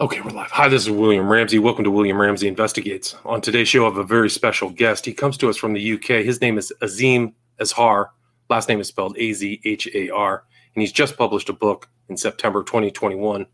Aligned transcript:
Okay, 0.00 0.22
we're 0.22 0.30
live. 0.30 0.50
Hi, 0.52 0.66
this 0.66 0.84
is 0.84 0.90
William 0.90 1.28
Ramsey. 1.28 1.58
Welcome 1.58 1.84
to 1.84 1.90
William 1.90 2.18
Ramsey 2.18 2.48
Investigates. 2.48 3.14
On 3.26 3.38
today's 3.38 3.68
show, 3.68 3.82
I 3.82 3.88
have 3.90 3.98
a 3.98 4.02
very 4.02 4.30
special 4.30 4.70
guest. 4.70 5.04
He 5.04 5.12
comes 5.12 5.36
to 5.36 5.50
us 5.50 5.58
from 5.58 5.74
the 5.74 5.92
UK. 5.92 6.24
His 6.24 6.40
name 6.40 6.56
is 6.56 6.72
Azeem 6.80 7.34
Azhar. 7.60 8.06
Last 8.48 8.70
name 8.70 8.80
is 8.80 8.88
spelled 8.88 9.18
A 9.18 9.34
Z 9.34 9.60
H 9.62 9.86
A 9.94 10.08
R. 10.08 10.44
And 10.74 10.80
he's 10.80 10.90
just 10.90 11.18
published 11.18 11.50
a 11.50 11.52
book 11.52 11.90
in 12.08 12.16
September 12.16 12.62
2021. 12.62 13.44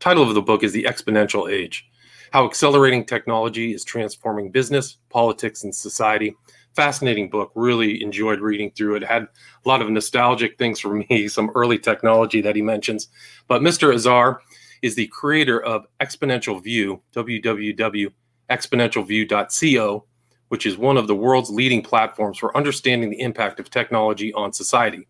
Title 0.00 0.28
of 0.28 0.34
the 0.34 0.42
book 0.42 0.64
is 0.64 0.72
The 0.72 0.82
Exponential 0.82 1.48
Age 1.48 1.88
How 2.32 2.46
Accelerating 2.46 3.04
Technology 3.04 3.72
is 3.72 3.84
Transforming 3.84 4.50
Business, 4.50 4.96
Politics, 5.08 5.62
and 5.62 5.72
Society. 5.72 6.34
Fascinating 6.74 7.30
book. 7.30 7.52
Really 7.54 8.02
enjoyed 8.02 8.40
reading 8.40 8.72
through 8.72 8.96
it. 8.96 9.04
Had 9.04 9.22
a 9.22 9.68
lot 9.68 9.80
of 9.80 9.88
nostalgic 9.88 10.58
things 10.58 10.80
for 10.80 10.96
me, 10.96 11.28
some 11.28 11.52
early 11.54 11.78
technology 11.78 12.40
that 12.40 12.56
he 12.56 12.62
mentions. 12.62 13.06
But 13.46 13.62
Mr. 13.62 13.94
Azhar, 13.94 14.40
is 14.82 14.94
the 14.96 15.06
creator 15.06 15.62
of 15.62 15.86
Exponential 16.00 16.60
View, 16.62 17.00
www.exponentialview.co, 17.14 20.04
which 20.48 20.66
is 20.66 20.76
one 20.76 20.98
of 20.98 21.06
the 21.06 21.14
world's 21.14 21.50
leading 21.50 21.82
platforms 21.82 22.36
for 22.36 22.54
understanding 22.56 23.08
the 23.08 23.20
impact 23.20 23.60
of 23.60 23.70
technology 23.70 24.34
on 24.34 24.52
society. 24.52 25.06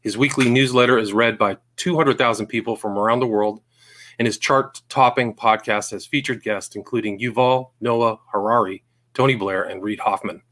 His 0.00 0.18
weekly 0.18 0.50
newsletter 0.50 0.98
is 0.98 1.12
read 1.12 1.38
by 1.38 1.56
200,000 1.76 2.46
people 2.46 2.76
from 2.76 2.98
around 2.98 3.20
the 3.20 3.26
world, 3.26 3.60
and 4.18 4.26
his 4.26 4.38
chart 4.38 4.82
topping 4.88 5.34
podcast 5.34 5.92
has 5.92 6.06
featured 6.06 6.42
guests 6.42 6.76
including 6.76 7.18
Yuval 7.18 7.70
Noah 7.80 8.18
Harari, 8.32 8.84
Tony 9.14 9.34
Blair, 9.34 9.62
and 9.62 9.82
Reid 9.82 10.00
Hoffman. 10.00 10.42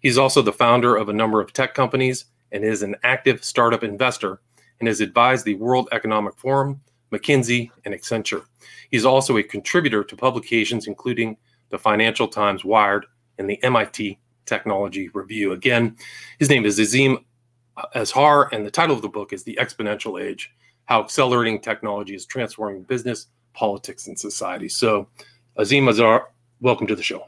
He's 0.00 0.18
also 0.18 0.40
the 0.40 0.52
founder 0.52 0.96
of 0.96 1.08
a 1.08 1.12
number 1.12 1.40
of 1.40 1.52
tech 1.52 1.74
companies 1.74 2.26
and 2.52 2.64
is 2.64 2.82
an 2.82 2.94
active 3.02 3.44
startup 3.44 3.82
investor 3.82 4.40
and 4.80 4.88
has 4.88 5.00
advised 5.00 5.44
the 5.44 5.54
World 5.54 5.88
Economic 5.92 6.36
Forum, 6.36 6.80
McKinsey, 7.14 7.70
and 7.84 7.94
Accenture. 7.94 8.44
He's 8.90 9.04
also 9.04 9.36
a 9.36 9.42
contributor 9.42 10.04
to 10.04 10.16
publications 10.16 10.86
including 10.86 11.36
the 11.70 11.78
Financial 11.78 12.28
Times 12.28 12.64
Wired 12.64 13.06
and 13.38 13.48
the 13.48 13.62
MIT 13.62 14.18
Technology 14.46 15.08
Review. 15.08 15.52
Again, 15.52 15.96
his 16.38 16.48
name 16.50 16.64
is 16.64 16.78
Azeem 16.78 17.24
Azhar, 17.94 18.48
and 18.52 18.64
the 18.64 18.70
title 18.70 18.94
of 18.94 19.02
the 19.02 19.08
book 19.08 19.32
is 19.32 19.42
The 19.42 19.58
Exponential 19.60 20.22
Age 20.22 20.54
How 20.84 21.02
Accelerating 21.02 21.60
Technology 21.60 22.14
is 22.14 22.26
Transforming 22.26 22.82
Business, 22.82 23.26
Politics, 23.52 24.06
and 24.06 24.18
Society. 24.18 24.68
So, 24.68 25.08
Azeem 25.58 25.88
Azhar, 25.88 26.26
welcome 26.60 26.86
to 26.86 26.96
the 26.96 27.02
show. 27.02 27.26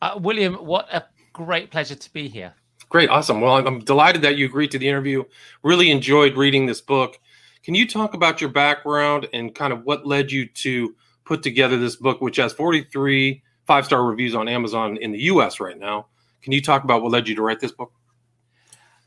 Uh, 0.00 0.18
William, 0.20 0.54
what 0.54 0.92
a 0.92 1.04
great 1.32 1.70
pleasure 1.70 1.94
to 1.94 2.12
be 2.12 2.28
here. 2.28 2.54
Great, 2.88 3.08
awesome. 3.08 3.40
Well, 3.40 3.66
I'm 3.66 3.80
delighted 3.80 4.22
that 4.22 4.36
you 4.36 4.46
agreed 4.46 4.70
to 4.72 4.78
the 4.78 4.88
interview. 4.88 5.24
Really 5.62 5.90
enjoyed 5.90 6.36
reading 6.36 6.66
this 6.66 6.80
book. 6.80 7.18
Can 7.62 7.74
you 7.74 7.86
talk 7.86 8.14
about 8.14 8.40
your 8.40 8.50
background 8.50 9.28
and 9.32 9.54
kind 9.54 9.72
of 9.72 9.84
what 9.84 10.06
led 10.06 10.32
you 10.32 10.46
to 10.46 10.94
put 11.24 11.42
together 11.42 11.78
this 11.78 11.96
book, 11.96 12.20
which 12.20 12.36
has 12.36 12.52
43 12.52 13.42
five 13.66 13.84
star 13.84 14.04
reviews 14.04 14.34
on 14.34 14.48
Amazon 14.48 14.96
in 14.96 15.12
the 15.12 15.20
US 15.20 15.60
right 15.60 15.78
now? 15.78 16.06
Can 16.42 16.52
you 16.52 16.60
talk 16.60 16.84
about 16.84 17.02
what 17.02 17.12
led 17.12 17.28
you 17.28 17.36
to 17.36 17.42
write 17.42 17.60
this 17.60 17.72
book? 17.72 17.92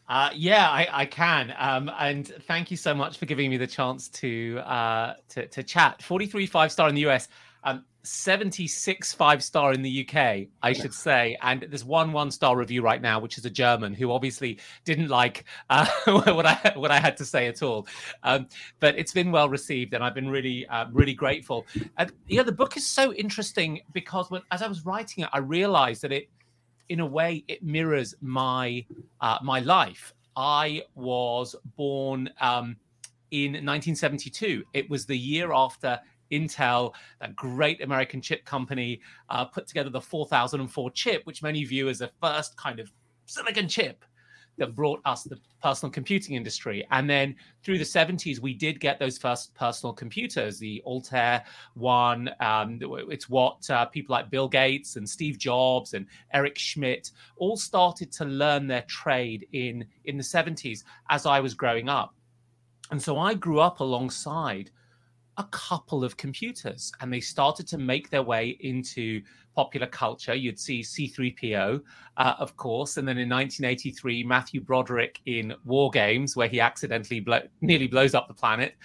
Uh, 0.07 0.29
yeah, 0.35 0.69
I, 0.69 0.87
I 0.91 1.05
can. 1.05 1.53
Um, 1.57 1.91
and 1.99 2.27
thank 2.47 2.69
you 2.69 2.77
so 2.77 2.93
much 2.93 3.17
for 3.17 3.25
giving 3.25 3.49
me 3.49 3.57
the 3.57 3.67
chance 3.67 4.07
to 4.09 4.59
uh, 4.59 5.15
to, 5.29 5.47
to 5.47 5.63
chat. 5.63 6.01
43 6.01 6.45
five 6.45 6.71
star 6.71 6.87
in 6.89 6.95
the 6.95 7.05
US. 7.07 7.27
Um, 7.63 7.83
76 8.05 9.13
five 9.13 9.43
star 9.43 9.73
in 9.73 9.81
the 9.81 10.07
UK, 10.07 10.47
I 10.61 10.73
should 10.73 10.93
say. 10.93 11.37
And 11.41 11.65
there's 11.69 11.83
one 11.83 12.11
one 12.11 12.31
star 12.31 12.55
review 12.55 12.81
right 12.81 13.01
now, 13.01 13.19
which 13.19 13.37
is 13.37 13.45
a 13.45 13.49
German 13.49 13.93
who 13.93 14.11
obviously 14.11 14.59
didn't 14.83 15.09
like 15.09 15.45
uh, 15.69 15.87
what 16.05 16.45
I 16.45 16.73
what 16.75 16.91
I 16.91 16.99
had 16.99 17.17
to 17.17 17.25
say 17.25 17.47
at 17.47 17.61
all. 17.61 17.87
Um, 18.23 18.47
but 18.79 18.97
it's 18.97 19.13
been 19.13 19.31
well 19.31 19.49
received, 19.49 19.93
and 19.93 20.03
I've 20.03 20.15
been 20.15 20.29
really 20.29 20.67
uh, 20.67 20.85
really 20.91 21.13
grateful. 21.13 21.65
And 21.97 22.11
yeah, 22.27 22.43
the 22.43 22.51
book 22.51 22.77
is 22.77 22.85
so 22.87 23.13
interesting 23.13 23.81
because 23.93 24.29
when 24.29 24.41
as 24.51 24.61
I 24.61 24.67
was 24.67 24.85
writing 24.85 25.23
it, 25.23 25.29
I 25.33 25.39
realized 25.39 26.01
that 26.03 26.11
it, 26.11 26.29
in 26.89 26.99
a 26.99 27.05
way, 27.05 27.43
it 27.47 27.63
mirrors 27.63 28.15
my 28.21 28.85
uh, 29.21 29.39
my 29.41 29.59
life. 29.59 30.13
I 30.37 30.83
was 30.95 31.55
born 31.77 32.29
um, 32.41 32.75
in 33.31 33.51
1972. 33.51 34.63
It 34.73 34.89
was 34.89 35.05
the 35.05 35.17
year 35.17 35.53
after 35.53 35.99
Intel, 36.31 36.93
that 37.19 37.35
great 37.35 37.81
American 37.81 38.21
chip 38.21 38.45
company, 38.45 39.01
uh, 39.29 39.45
put 39.45 39.67
together 39.67 39.89
the 39.89 40.01
4004 40.01 40.91
chip, 40.91 41.25
which 41.25 41.43
many 41.43 41.63
view 41.63 41.89
as 41.89 41.99
the 41.99 42.11
first 42.21 42.57
kind 42.57 42.79
of 42.79 42.91
silicon 43.25 43.67
chip 43.67 44.03
that 44.57 44.75
brought 44.75 45.01
us 45.05 45.23
the 45.23 45.37
personal 45.61 45.91
computing 45.91 46.35
industry. 46.35 46.85
And 46.91 47.09
then 47.09 47.35
through 47.63 47.77
the 47.77 47.83
70s, 47.83 48.39
we 48.39 48.53
did 48.53 48.79
get 48.79 48.99
those 48.99 49.17
first 49.17 49.53
personal 49.53 49.93
computers, 49.93 50.59
the 50.59 50.81
Altair 50.85 51.43
one. 51.73 52.29
Um, 52.39 52.79
it's 53.09 53.29
what 53.29 53.69
uh, 53.69 53.85
people 53.85 54.13
like 54.13 54.29
Bill 54.29 54.47
Gates 54.47 54.95
and 54.95 55.09
Steve 55.09 55.37
Jobs 55.37 55.93
and 55.93 56.05
Eric 56.33 56.57
Schmidt 56.57 57.11
all 57.37 57.57
started 57.57 58.11
to 58.13 58.25
learn 58.25 58.67
their 58.67 58.83
trade 58.83 59.47
in, 59.51 59.85
in 60.05 60.17
the 60.17 60.23
70s 60.23 60.83
as 61.09 61.25
I 61.25 61.39
was 61.39 61.53
growing 61.53 61.89
up. 61.89 62.15
And 62.91 63.01
so 63.01 63.17
I 63.17 63.33
grew 63.33 63.59
up 63.59 63.79
alongside 63.79 64.71
a 65.37 65.43
couple 65.45 66.03
of 66.03 66.15
computers 66.17 66.91
and 67.01 67.11
they 67.11 67.19
started 67.19 67.67
to 67.67 67.77
make 67.77 68.09
their 68.09 68.23
way 68.23 68.57
into 68.61 69.21
popular 69.55 69.87
culture. 69.87 70.33
You'd 70.33 70.59
see 70.59 70.81
C3PO, 70.81 71.81
uh, 72.17 72.33
of 72.39 72.55
course, 72.57 72.97
and 72.97 73.07
then 73.07 73.17
in 73.17 73.29
1983, 73.29 74.23
Matthew 74.23 74.61
Broderick 74.61 75.19
in 75.25 75.53
War 75.65 75.89
Games, 75.91 76.35
where 76.35 76.47
he 76.47 76.59
accidentally 76.59 77.25
nearly 77.61 77.87
blows 77.87 78.13
up 78.13 78.27
the 78.27 78.33
planet. 78.33 78.75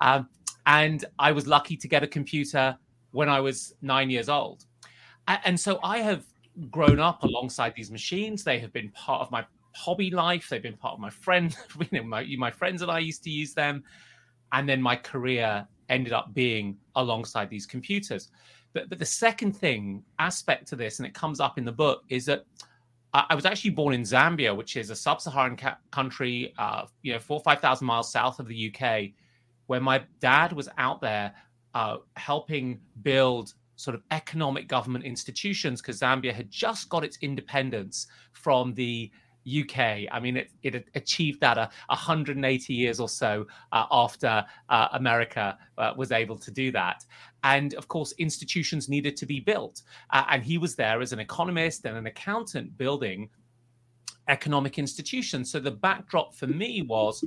Um, 0.00 0.28
and 0.66 1.04
I 1.18 1.32
was 1.32 1.46
lucky 1.46 1.76
to 1.76 1.88
get 1.88 2.02
a 2.02 2.06
computer 2.06 2.76
when 3.10 3.28
I 3.28 3.40
was 3.40 3.74
nine 3.82 4.10
years 4.10 4.28
old. 4.28 4.64
And 5.28 5.58
so 5.58 5.78
I 5.82 5.98
have 5.98 6.24
grown 6.70 7.00
up 7.00 7.22
alongside 7.22 7.74
these 7.76 7.90
machines. 7.90 8.44
They 8.44 8.58
have 8.58 8.72
been 8.72 8.90
part 8.90 9.22
of 9.22 9.30
my 9.30 9.44
hobby 9.74 10.10
life. 10.10 10.48
They've 10.48 10.62
been 10.62 10.76
part 10.76 10.94
of 10.94 11.00
my 11.00 11.10
friends. 11.10 11.56
you 11.78 12.00
know, 12.00 12.06
my, 12.06 12.26
my 12.38 12.50
friends 12.50 12.82
and 12.82 12.90
I 12.90 12.98
used 12.98 13.22
to 13.24 13.30
use 13.30 13.54
them. 13.54 13.84
And 14.52 14.68
then 14.68 14.82
my 14.82 14.96
career 14.96 15.66
ended 15.92 16.12
up 16.12 16.34
being 16.34 16.76
alongside 16.96 17.48
these 17.48 17.66
computers. 17.66 18.30
But, 18.72 18.88
but 18.88 18.98
the 18.98 19.06
second 19.06 19.52
thing 19.52 20.02
aspect 20.18 20.66
to 20.68 20.76
this, 20.76 20.98
and 20.98 21.06
it 21.06 21.14
comes 21.14 21.40
up 21.40 21.58
in 21.58 21.64
the 21.64 21.72
book, 21.72 22.04
is 22.08 22.24
that 22.26 22.44
I, 23.12 23.26
I 23.30 23.34
was 23.34 23.44
actually 23.44 23.70
born 23.70 23.94
in 23.94 24.02
Zambia, 24.02 24.56
which 24.56 24.76
is 24.76 24.90
a 24.90 24.96
sub-Saharan 24.96 25.56
ca- 25.56 25.78
country, 25.90 26.54
uh, 26.58 26.86
you 27.02 27.12
know, 27.12 27.18
four 27.18 27.40
five 27.40 27.60
thousand 27.60 27.86
miles 27.86 28.10
south 28.10 28.40
of 28.40 28.48
the 28.48 28.74
UK, 28.74 29.10
where 29.66 29.80
my 29.80 30.02
dad 30.20 30.52
was 30.52 30.68
out 30.78 31.00
there 31.00 31.34
uh, 31.74 31.98
helping 32.16 32.80
build 33.02 33.54
sort 33.76 33.94
of 33.94 34.02
economic 34.10 34.68
government 34.68 35.04
institutions 35.04 35.80
because 35.80 36.00
Zambia 36.00 36.32
had 36.32 36.50
just 36.50 36.88
got 36.88 37.04
its 37.04 37.18
independence 37.20 38.06
from 38.32 38.74
the 38.74 39.10
UK. 39.46 40.06
I 40.10 40.20
mean, 40.20 40.36
it, 40.36 40.50
it 40.62 40.88
achieved 40.94 41.40
that 41.40 41.58
a 41.58 41.70
180 41.88 42.74
years 42.74 43.00
or 43.00 43.08
so 43.08 43.46
uh, 43.72 43.86
after 43.90 44.44
uh, 44.68 44.88
America 44.92 45.58
uh, 45.78 45.92
was 45.96 46.12
able 46.12 46.38
to 46.38 46.50
do 46.50 46.72
that. 46.72 47.04
And 47.44 47.74
of 47.74 47.88
course, 47.88 48.12
institutions 48.18 48.88
needed 48.88 49.16
to 49.16 49.26
be 49.26 49.40
built. 49.40 49.82
Uh, 50.10 50.24
and 50.30 50.42
he 50.42 50.58
was 50.58 50.76
there 50.76 51.00
as 51.00 51.12
an 51.12 51.18
economist 51.18 51.84
and 51.84 51.96
an 51.96 52.06
accountant 52.06 52.76
building 52.78 53.30
economic 54.28 54.78
institutions. 54.78 55.50
So 55.50 55.58
the 55.58 55.70
backdrop 55.70 56.34
for 56.34 56.46
me 56.46 56.82
was 56.82 57.24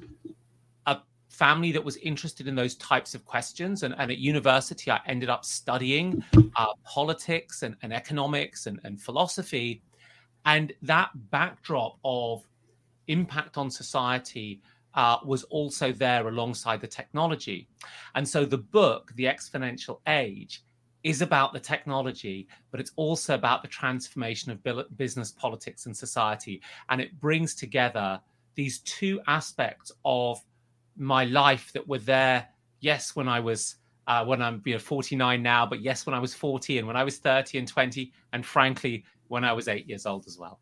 a 0.86 1.00
family 1.30 1.72
that 1.74 1.84
was 1.84 1.98
interested 1.98 2.48
in 2.48 2.56
those 2.56 2.76
types 2.76 3.14
of 3.14 3.26
questions. 3.26 3.84
And, 3.84 3.94
and 3.98 4.10
at 4.12 4.18
university, 4.18 4.90
I 4.90 5.02
ended 5.06 5.30
up 5.30 5.44
studying 5.44 6.24
uh, 6.56 6.68
politics 6.86 7.64
and, 7.64 7.76
and 7.82 7.94
economics 7.94 8.68
and, 8.68 8.80
and 8.86 9.02
philosophy 9.02 9.82
and 10.46 10.74
that 10.84 11.10
backdrop 11.32 11.98
of 12.04 12.48
impact 13.08 13.58
on 13.58 13.70
society 13.70 14.62
uh, 14.94 15.18
was 15.26 15.44
also 15.46 15.92
there 15.92 16.28
alongside 16.28 16.82
the 16.82 16.88
technology. 16.88 17.68
And 18.16 18.28
so 18.28 18.46
the 18.46 18.58
book, 18.58 19.12
The 19.16 19.26
Exponential 19.26 20.00
Age, 20.08 20.64
is 21.04 21.22
about 21.22 21.54
the 21.54 21.60
technology, 21.60 22.48
but 22.72 22.80
it's 22.80 22.92
also 22.96 23.36
about 23.36 23.62
the 23.62 23.68
transformation 23.68 24.52
of 24.52 24.98
business, 24.98 25.32
politics, 25.32 25.86
and 25.86 25.96
society. 25.96 26.62
And 26.90 27.00
it 27.00 27.20
brings 27.20 27.54
together 27.54 28.20
these 28.56 28.80
two 28.80 29.22
aspects 29.28 29.92
of 30.04 30.42
my 30.98 31.26
life 31.26 31.72
that 31.74 31.88
were 31.88 32.00
there, 32.00 32.48
yes, 32.80 33.16
when 33.16 33.28
I 33.28 33.40
was. 33.40 33.76
Uh, 34.08 34.24
when 34.24 34.40
I'm 34.40 34.62
you 34.66 34.74
know, 34.74 34.80
49 34.80 35.42
now, 35.42 35.66
but 35.66 35.82
yes, 35.82 36.06
when 36.06 36.14
I 36.14 36.20
was 36.20 36.32
40 36.32 36.78
and 36.78 36.86
when 36.86 36.96
I 36.96 37.04
was 37.04 37.18
30 37.18 37.58
and 37.58 37.68
20, 37.68 38.12
and 38.34 38.46
frankly, 38.46 39.04
when 39.28 39.44
I 39.44 39.54
was 39.54 39.68
eight 39.68 39.88
years 39.88 40.06
old 40.06 40.26
as 40.28 40.38
well. 40.38 40.60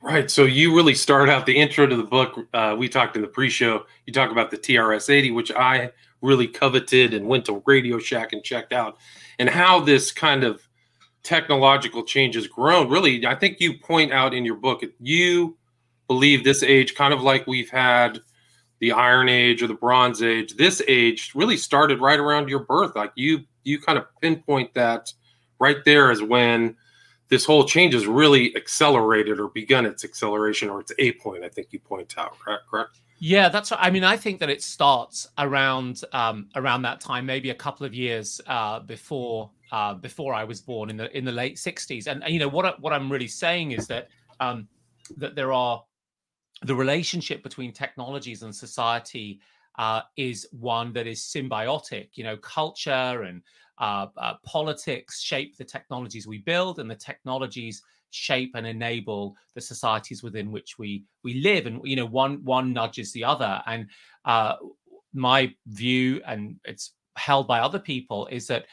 Right. 0.00 0.30
So 0.30 0.44
you 0.44 0.76
really 0.76 0.94
start 0.94 1.28
out 1.28 1.44
the 1.44 1.56
intro 1.56 1.86
to 1.86 1.96
the 1.96 2.04
book. 2.04 2.38
Uh, 2.54 2.76
we 2.78 2.88
talked 2.88 3.16
in 3.16 3.22
the 3.22 3.28
pre-show. 3.28 3.84
You 4.06 4.12
talk 4.12 4.30
about 4.30 4.50
the 4.50 4.56
TRS 4.56 5.10
80, 5.10 5.32
which 5.32 5.50
I 5.50 5.90
really 6.20 6.46
coveted 6.46 7.14
and 7.14 7.26
went 7.26 7.44
to 7.46 7.62
Radio 7.66 7.98
Shack 7.98 8.32
and 8.32 8.42
checked 8.42 8.72
out, 8.72 8.98
and 9.38 9.48
how 9.48 9.80
this 9.80 10.12
kind 10.12 10.44
of 10.44 10.60
technological 11.22 12.04
change 12.04 12.36
has 12.36 12.46
grown. 12.46 12.88
Really, 12.88 13.26
I 13.26 13.34
think 13.34 13.60
you 13.60 13.78
point 13.78 14.12
out 14.12 14.34
in 14.34 14.44
your 14.44 14.56
book 14.56 14.82
you 15.00 15.56
believe 16.06 16.42
this 16.42 16.62
age, 16.62 16.94
kind 16.94 17.12
of 17.12 17.20
like 17.22 17.46
we've 17.46 17.70
had 17.70 18.20
the 18.80 18.92
Iron 18.92 19.28
Age 19.28 19.62
or 19.62 19.66
the 19.66 19.74
Bronze 19.74 20.22
Age. 20.22 20.54
This 20.56 20.80
age 20.88 21.32
really 21.34 21.56
started 21.56 22.00
right 22.00 22.18
around 22.18 22.48
your 22.48 22.60
birth. 22.60 22.96
Like 22.96 23.12
you, 23.14 23.40
you 23.64 23.80
kind 23.80 23.98
of 23.98 24.04
pinpoint 24.20 24.74
that 24.74 25.12
right 25.60 25.84
there 25.84 26.10
as 26.10 26.22
when 26.22 26.76
this 27.28 27.44
whole 27.44 27.64
change 27.64 27.94
has 27.94 28.06
really 28.06 28.54
accelerated 28.56 29.38
or 29.38 29.48
begun 29.48 29.84
its 29.86 30.04
acceleration 30.04 30.70
or 30.70 30.80
its 30.80 30.92
a 30.98 31.12
point. 31.12 31.44
I 31.44 31.48
think 31.48 31.68
you 31.72 31.78
point 31.78 32.14
out, 32.16 32.34
correct? 32.70 33.00
Yeah, 33.20 33.48
that's. 33.48 33.72
I 33.76 33.90
mean, 33.90 34.04
I 34.04 34.16
think 34.16 34.38
that 34.40 34.48
it 34.48 34.62
starts 34.62 35.26
around 35.38 36.02
um, 36.12 36.48
around 36.54 36.82
that 36.82 37.00
time, 37.00 37.26
maybe 37.26 37.50
a 37.50 37.54
couple 37.54 37.84
of 37.84 37.92
years 37.92 38.40
uh, 38.46 38.80
before 38.80 39.50
uh, 39.72 39.94
before 39.94 40.34
I 40.34 40.44
was 40.44 40.60
born 40.60 40.88
in 40.88 40.96
the 40.96 41.16
in 41.16 41.24
the 41.24 41.32
late 41.32 41.56
'60s. 41.56 42.06
And, 42.06 42.22
and 42.22 42.32
you 42.32 42.38
know 42.38 42.48
what 42.48 42.80
what 42.80 42.92
I'm 42.92 43.10
really 43.10 43.26
saying 43.26 43.72
is 43.72 43.88
that 43.88 44.08
um, 44.38 44.68
that 45.16 45.34
there 45.34 45.52
are 45.52 45.82
the 46.62 46.74
relationship 46.74 47.42
between 47.42 47.72
technologies 47.72 48.42
and 48.42 48.54
society 48.54 49.40
uh, 49.78 50.02
is 50.16 50.46
one 50.52 50.92
that 50.92 51.06
is 51.06 51.22
symbiotic. 51.22 52.10
You 52.14 52.24
know, 52.24 52.36
culture 52.36 53.22
and 53.22 53.42
uh, 53.78 54.06
uh, 54.16 54.34
politics 54.44 55.22
shape 55.22 55.56
the 55.56 55.64
technologies 55.64 56.26
we 56.26 56.38
build, 56.38 56.80
and 56.80 56.90
the 56.90 56.96
technologies 56.96 57.82
shape 58.10 58.52
and 58.54 58.66
enable 58.66 59.36
the 59.54 59.60
societies 59.60 60.22
within 60.22 60.50
which 60.50 60.78
we 60.78 61.04
we 61.22 61.34
live. 61.34 61.66
And 61.66 61.80
you 61.84 61.96
know, 61.96 62.06
one 62.06 62.44
one 62.44 62.72
nudges 62.72 63.12
the 63.12 63.24
other. 63.24 63.62
And 63.66 63.88
uh, 64.24 64.56
my 65.14 65.54
view, 65.66 66.20
and 66.26 66.56
it's 66.64 66.92
held 67.16 67.46
by 67.46 67.60
other 67.60 67.78
people, 67.78 68.26
is 68.26 68.46
that 68.48 68.66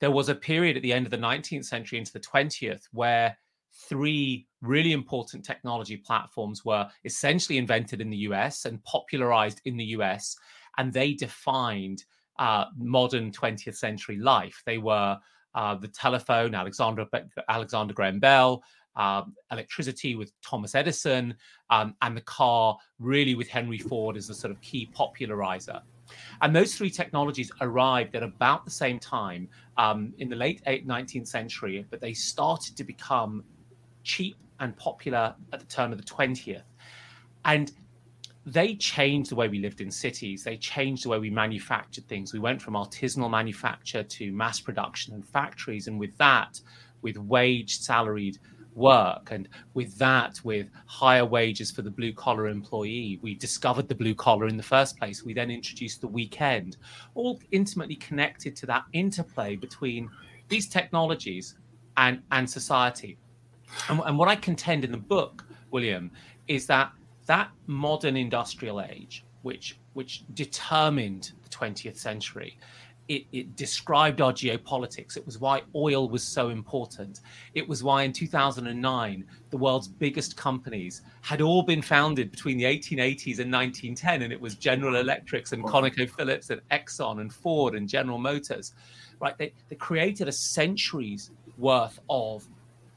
there 0.00 0.10
was 0.10 0.28
a 0.28 0.34
period 0.34 0.76
at 0.76 0.82
the 0.82 0.92
end 0.92 1.06
of 1.06 1.10
the 1.10 1.18
19th 1.18 1.64
century 1.64 1.98
into 1.98 2.12
the 2.12 2.20
20th 2.20 2.82
where 2.92 3.36
three 3.74 4.46
really 4.60 4.92
important 4.92 5.44
technology 5.44 5.96
platforms 5.96 6.64
were 6.64 6.88
essentially 7.04 7.58
invented 7.58 8.00
in 8.00 8.10
the 8.10 8.16
US 8.18 8.64
and 8.64 8.82
popularized 8.84 9.60
in 9.64 9.76
the 9.76 9.84
US, 9.96 10.36
and 10.78 10.92
they 10.92 11.12
defined 11.12 12.04
uh, 12.38 12.66
modern 12.76 13.30
20th 13.30 13.76
century 13.76 14.16
life. 14.16 14.62
They 14.66 14.78
were 14.78 15.18
uh, 15.54 15.74
the 15.76 15.88
telephone, 15.88 16.54
Alexander 16.54 17.06
Alexander 17.48 17.94
Graham 17.94 18.18
Bell, 18.18 18.62
um, 18.96 19.34
electricity 19.50 20.14
with 20.14 20.32
Thomas 20.42 20.74
Edison, 20.74 21.34
um, 21.70 21.94
and 22.02 22.16
the 22.16 22.22
car 22.22 22.76
really 22.98 23.34
with 23.34 23.48
Henry 23.48 23.78
Ford 23.78 24.16
as 24.16 24.28
the 24.28 24.34
sort 24.34 24.50
of 24.50 24.60
key 24.60 24.86
popularizer. 24.92 25.80
And 26.42 26.54
those 26.54 26.74
three 26.74 26.90
technologies 26.90 27.50
arrived 27.60 28.14
at 28.14 28.22
about 28.22 28.64
the 28.64 28.70
same 28.70 28.98
time 28.98 29.48
um, 29.78 30.12
in 30.18 30.28
the 30.28 30.36
late 30.36 30.62
19th 30.64 31.26
century, 31.26 31.86
but 31.90 32.00
they 32.00 32.12
started 32.12 32.76
to 32.76 32.84
become 32.84 33.42
cheap 34.04 34.36
and 34.60 34.76
popular 34.76 35.34
at 35.52 35.60
the 35.60 35.66
turn 35.66 35.92
of 35.92 35.98
the 35.98 36.04
20th. 36.04 36.62
And 37.44 37.72
they 38.46 38.74
changed 38.74 39.30
the 39.30 39.36
way 39.36 39.48
we 39.48 39.58
lived 39.58 39.80
in 39.80 39.90
cities. 39.90 40.44
They 40.44 40.56
changed 40.56 41.04
the 41.04 41.08
way 41.08 41.18
we 41.18 41.30
manufactured 41.30 42.06
things. 42.08 42.32
We 42.32 42.38
went 42.38 42.60
from 42.60 42.74
artisanal 42.74 43.30
manufacture 43.30 44.02
to 44.02 44.32
mass 44.32 44.60
production 44.60 45.14
and 45.14 45.26
factories. 45.26 45.86
And 45.88 45.98
with 45.98 46.16
that, 46.18 46.60
with 47.00 47.16
wage 47.16 47.78
salaried 47.78 48.38
work, 48.74 49.30
and 49.30 49.48
with 49.72 49.96
that, 49.98 50.40
with 50.44 50.68
higher 50.86 51.24
wages 51.24 51.70
for 51.70 51.82
the 51.82 51.90
blue 51.90 52.12
collar 52.12 52.48
employee, 52.48 53.18
we 53.22 53.34
discovered 53.34 53.88
the 53.88 53.94
blue 53.94 54.14
collar 54.14 54.46
in 54.46 54.56
the 54.56 54.62
first 54.62 54.98
place. 54.98 55.24
We 55.24 55.32
then 55.32 55.50
introduced 55.50 56.00
the 56.00 56.08
weekend, 56.08 56.76
all 57.14 57.40
intimately 57.50 57.96
connected 57.96 58.56
to 58.56 58.66
that 58.66 58.84
interplay 58.92 59.56
between 59.56 60.10
these 60.48 60.68
technologies 60.68 61.56
and, 61.96 62.20
and 62.30 62.48
society. 62.48 63.16
And, 63.88 64.00
and 64.04 64.18
what 64.18 64.28
I 64.28 64.36
contend 64.36 64.84
in 64.84 64.92
the 64.92 64.98
book, 64.98 65.44
William, 65.70 66.10
is 66.48 66.66
that 66.66 66.92
that 67.26 67.50
modern 67.66 68.16
industrial 68.16 68.80
age, 68.80 69.24
which 69.42 69.78
which 69.94 70.24
determined 70.34 71.32
the 71.42 71.48
20th 71.48 71.96
century, 71.96 72.58
it, 73.08 73.26
it, 73.32 73.56
described 73.56 74.20
our 74.20 74.32
geopolitics. 74.32 75.16
It 75.16 75.26
was 75.26 75.38
why 75.38 75.62
oil 75.74 76.08
was 76.08 76.22
so 76.22 76.48
important. 76.48 77.20
It 77.54 77.68
was 77.68 77.82
why 77.82 78.02
in 78.02 78.12
2009, 78.12 79.24
the 79.50 79.56
world's 79.56 79.88
biggest 79.88 80.36
companies 80.36 81.02
had 81.20 81.40
all 81.40 81.62
been 81.62 81.82
founded 81.82 82.30
between 82.30 82.56
the 82.56 82.64
1880s 82.64 83.38
and 83.40 83.52
1910. 83.52 84.22
And 84.22 84.32
it 84.32 84.40
was 84.40 84.54
General 84.54 84.96
Electrics 84.96 85.52
and 85.52 85.62
ConocoPhillips 85.62 86.50
and 86.50 86.60
Exxon 86.70 87.20
and 87.20 87.32
Ford 87.32 87.74
and 87.74 87.88
General 87.88 88.18
Motors, 88.18 88.72
right? 89.20 89.36
They, 89.36 89.52
they 89.68 89.76
created 89.76 90.28
a 90.28 90.32
century's 90.32 91.30
worth 91.58 92.00
of 92.08 92.48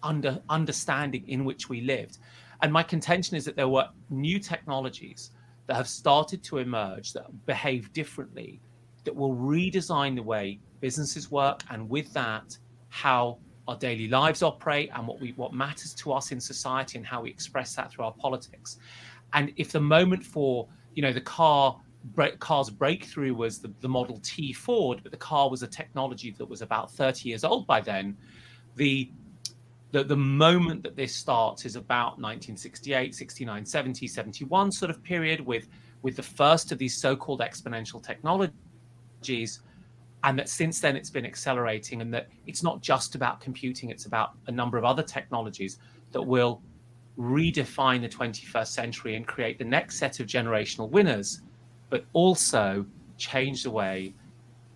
under 0.07 0.41
understanding 0.49 1.23
in 1.27 1.43
which 1.43 1.69
we 1.69 1.81
lived. 1.81 2.17
And 2.61 2.71
my 2.71 2.83
contention 2.83 3.35
is 3.35 3.45
that 3.45 3.55
there 3.55 3.67
were 3.67 3.87
new 4.09 4.39
technologies 4.39 5.31
that 5.67 5.75
have 5.75 5.87
started 5.87 6.43
to 6.45 6.57
emerge 6.59 7.13
that 7.13 7.45
behave 7.45 7.91
differently, 7.93 8.59
that 9.03 9.15
will 9.15 9.35
redesign 9.35 10.15
the 10.15 10.23
way 10.23 10.59
businesses 10.79 11.29
work, 11.29 11.61
and 11.69 11.89
with 11.89 12.11
that, 12.13 12.57
how 12.89 13.37
our 13.67 13.75
daily 13.75 14.07
lives 14.07 14.41
operate 14.41 14.89
and 14.95 15.05
what 15.05 15.19
we 15.19 15.33
what 15.33 15.53
matters 15.53 15.93
to 15.93 16.13
us 16.13 16.31
in 16.31 16.39
society 16.39 16.97
and 16.97 17.05
how 17.05 17.21
we 17.21 17.29
express 17.29 17.75
that 17.75 17.91
through 17.91 18.05
our 18.05 18.13
politics. 18.13 18.77
And 19.33 19.51
if 19.57 19.73
the 19.73 19.81
moment 19.81 20.23
for 20.23 20.67
you 20.95 21.01
know 21.01 21.11
the 21.11 21.21
car 21.21 21.79
car's 22.39 22.69
breakthrough 22.69 23.33
was 23.33 23.59
the, 23.59 23.71
the 23.81 23.89
Model 23.89 24.19
T 24.23 24.53
Ford, 24.53 25.01
but 25.03 25.11
the 25.11 25.17
car 25.17 25.49
was 25.49 25.61
a 25.63 25.67
technology 25.67 26.31
that 26.37 26.45
was 26.45 26.61
about 26.61 26.89
30 26.91 27.27
years 27.27 27.43
old 27.43 27.67
by 27.67 27.81
then, 27.81 28.15
the 28.77 29.11
the, 29.91 30.03
the 30.03 30.17
moment 30.17 30.83
that 30.83 30.95
this 30.95 31.15
starts 31.15 31.65
is 31.65 31.75
about 31.75 32.19
1968, 32.19 33.15
69, 33.15 33.65
70, 33.65 34.07
71 34.07 34.71
sort 34.71 34.91
of 34.91 35.01
period 35.03 35.39
with, 35.39 35.67
with 36.01 36.15
the 36.15 36.23
first 36.23 36.71
of 36.71 36.77
these 36.77 36.95
so-called 36.97 37.39
exponential 37.39 38.03
technologies. 38.03 39.61
And 40.23 40.37
that 40.39 40.49
since 40.49 40.81
then 40.81 40.97
it's 40.97 41.09
been 41.09 41.25
accelerating 41.25 42.01
and 42.01 42.13
that 42.13 42.27
it's 42.47 42.63
not 42.63 42.81
just 42.81 43.15
about 43.15 43.39
computing, 43.39 43.89
it's 43.89 44.05
about 44.05 44.31
a 44.47 44.51
number 44.51 44.77
of 44.77 44.83
other 44.83 45.03
technologies 45.03 45.79
that 46.11 46.21
will 46.21 46.61
redefine 47.17 48.01
the 48.01 48.09
21st 48.09 48.67
century 48.67 49.15
and 49.15 49.25
create 49.25 49.57
the 49.57 49.65
next 49.65 49.97
set 49.97 50.19
of 50.19 50.27
generational 50.27 50.89
winners, 50.89 51.41
but 51.89 52.05
also 52.13 52.85
change 53.17 53.63
the 53.63 53.71
way 53.71 54.13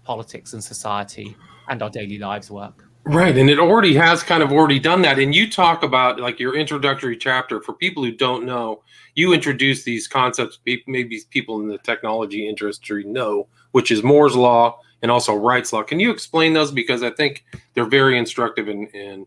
politics 0.03 0.53
and 0.53 0.63
society 0.63 1.35
and 1.69 1.81
our 1.81 1.89
daily 1.89 2.17
lives 2.17 2.49
work. 2.49 2.85
Right. 3.03 3.35
And 3.35 3.49
it 3.49 3.59
already 3.59 3.95
has 3.95 4.21
kind 4.21 4.43
of 4.43 4.51
already 4.51 4.79
done 4.79 5.01
that. 5.01 5.17
And 5.17 5.33
you 5.33 5.49
talk 5.49 5.83
about 5.83 6.19
like 6.19 6.39
your 6.39 6.55
introductory 6.55 7.17
chapter 7.17 7.59
for 7.59 7.73
people 7.73 8.03
who 8.03 8.11
don't 8.11 8.45
know, 8.45 8.83
you 9.15 9.33
introduce 9.33 9.83
these 9.83 10.07
concepts 10.07 10.59
maybe 10.87 11.19
people 11.31 11.59
in 11.61 11.67
the 11.67 11.79
technology 11.79 12.47
industry 12.47 13.03
know, 13.03 13.47
which 13.71 13.89
is 13.89 14.03
Moore's 14.03 14.35
Law 14.35 14.79
and 15.01 15.09
also 15.09 15.33
Wright's 15.35 15.73
Law. 15.73 15.81
Can 15.81 15.99
you 15.99 16.11
explain 16.11 16.53
those? 16.53 16.71
Because 16.71 17.01
I 17.01 17.09
think 17.09 17.43
they're 17.73 17.85
very 17.85 18.19
instructive 18.19 18.69
in, 18.69 18.85
in 18.87 19.25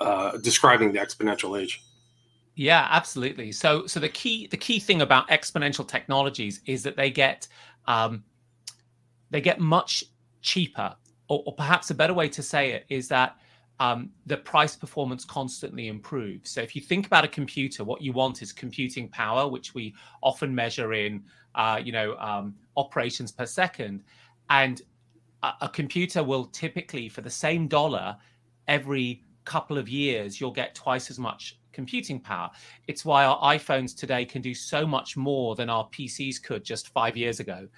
uh, 0.00 0.36
describing 0.38 0.92
the 0.92 0.98
exponential 0.98 1.60
age. 1.60 1.82
Yeah, 2.56 2.86
absolutely. 2.90 3.52
So, 3.52 3.86
so 3.86 4.00
the 4.00 4.08
key 4.08 4.46
the 4.48 4.56
key 4.56 4.78
thing 4.78 5.02
about 5.02 5.28
exponential 5.28 5.86
technologies 5.86 6.60
is 6.66 6.82
that 6.84 6.96
they 6.96 7.10
get 7.10 7.48
um, 7.86 8.24
they 9.30 9.40
get 9.40 9.58
much 9.60 10.04
cheaper 10.40 10.94
or, 11.28 11.42
or, 11.46 11.54
perhaps 11.54 11.90
a 11.90 11.94
better 11.94 12.14
way 12.14 12.28
to 12.28 12.42
say 12.42 12.72
it 12.72 12.84
is 12.88 13.08
that 13.08 13.36
um, 13.80 14.10
the 14.26 14.36
price 14.36 14.76
performance 14.76 15.24
constantly 15.24 15.88
improves. 15.88 16.50
So 16.50 16.60
if 16.60 16.76
you 16.76 16.82
think 16.82 17.06
about 17.06 17.24
a 17.24 17.28
computer, 17.28 17.82
what 17.82 18.02
you 18.02 18.12
want 18.12 18.42
is 18.42 18.52
computing 18.52 19.08
power, 19.08 19.48
which 19.48 19.74
we 19.74 19.94
often 20.22 20.54
measure 20.54 20.92
in, 20.92 21.24
uh, 21.54 21.80
you 21.82 21.92
know, 21.92 22.16
um, 22.18 22.54
operations 22.76 23.32
per 23.32 23.46
second, 23.46 24.02
and 24.50 24.82
a, 25.42 25.52
a 25.62 25.68
computer 25.68 26.22
will 26.22 26.46
typically, 26.46 27.08
for 27.08 27.20
the 27.20 27.30
same 27.30 27.66
dollar, 27.66 28.16
every 28.68 29.22
couple 29.44 29.76
of 29.76 29.88
years, 29.88 30.40
you'll 30.40 30.50
get 30.50 30.74
twice 30.74 31.10
as 31.10 31.18
much 31.18 31.58
computing 31.74 32.20
power. 32.20 32.50
It's 32.86 33.04
why 33.04 33.24
our 33.24 33.38
iPhones 33.42 33.94
today 33.96 34.24
can 34.24 34.40
do 34.40 34.54
so 34.54 34.86
much 34.86 35.16
more 35.16 35.54
than 35.54 35.68
our 35.68 35.86
PCs 35.88 36.42
could 36.42 36.64
just 36.64 36.88
five 36.88 37.16
years 37.16 37.40
ago. 37.40 37.68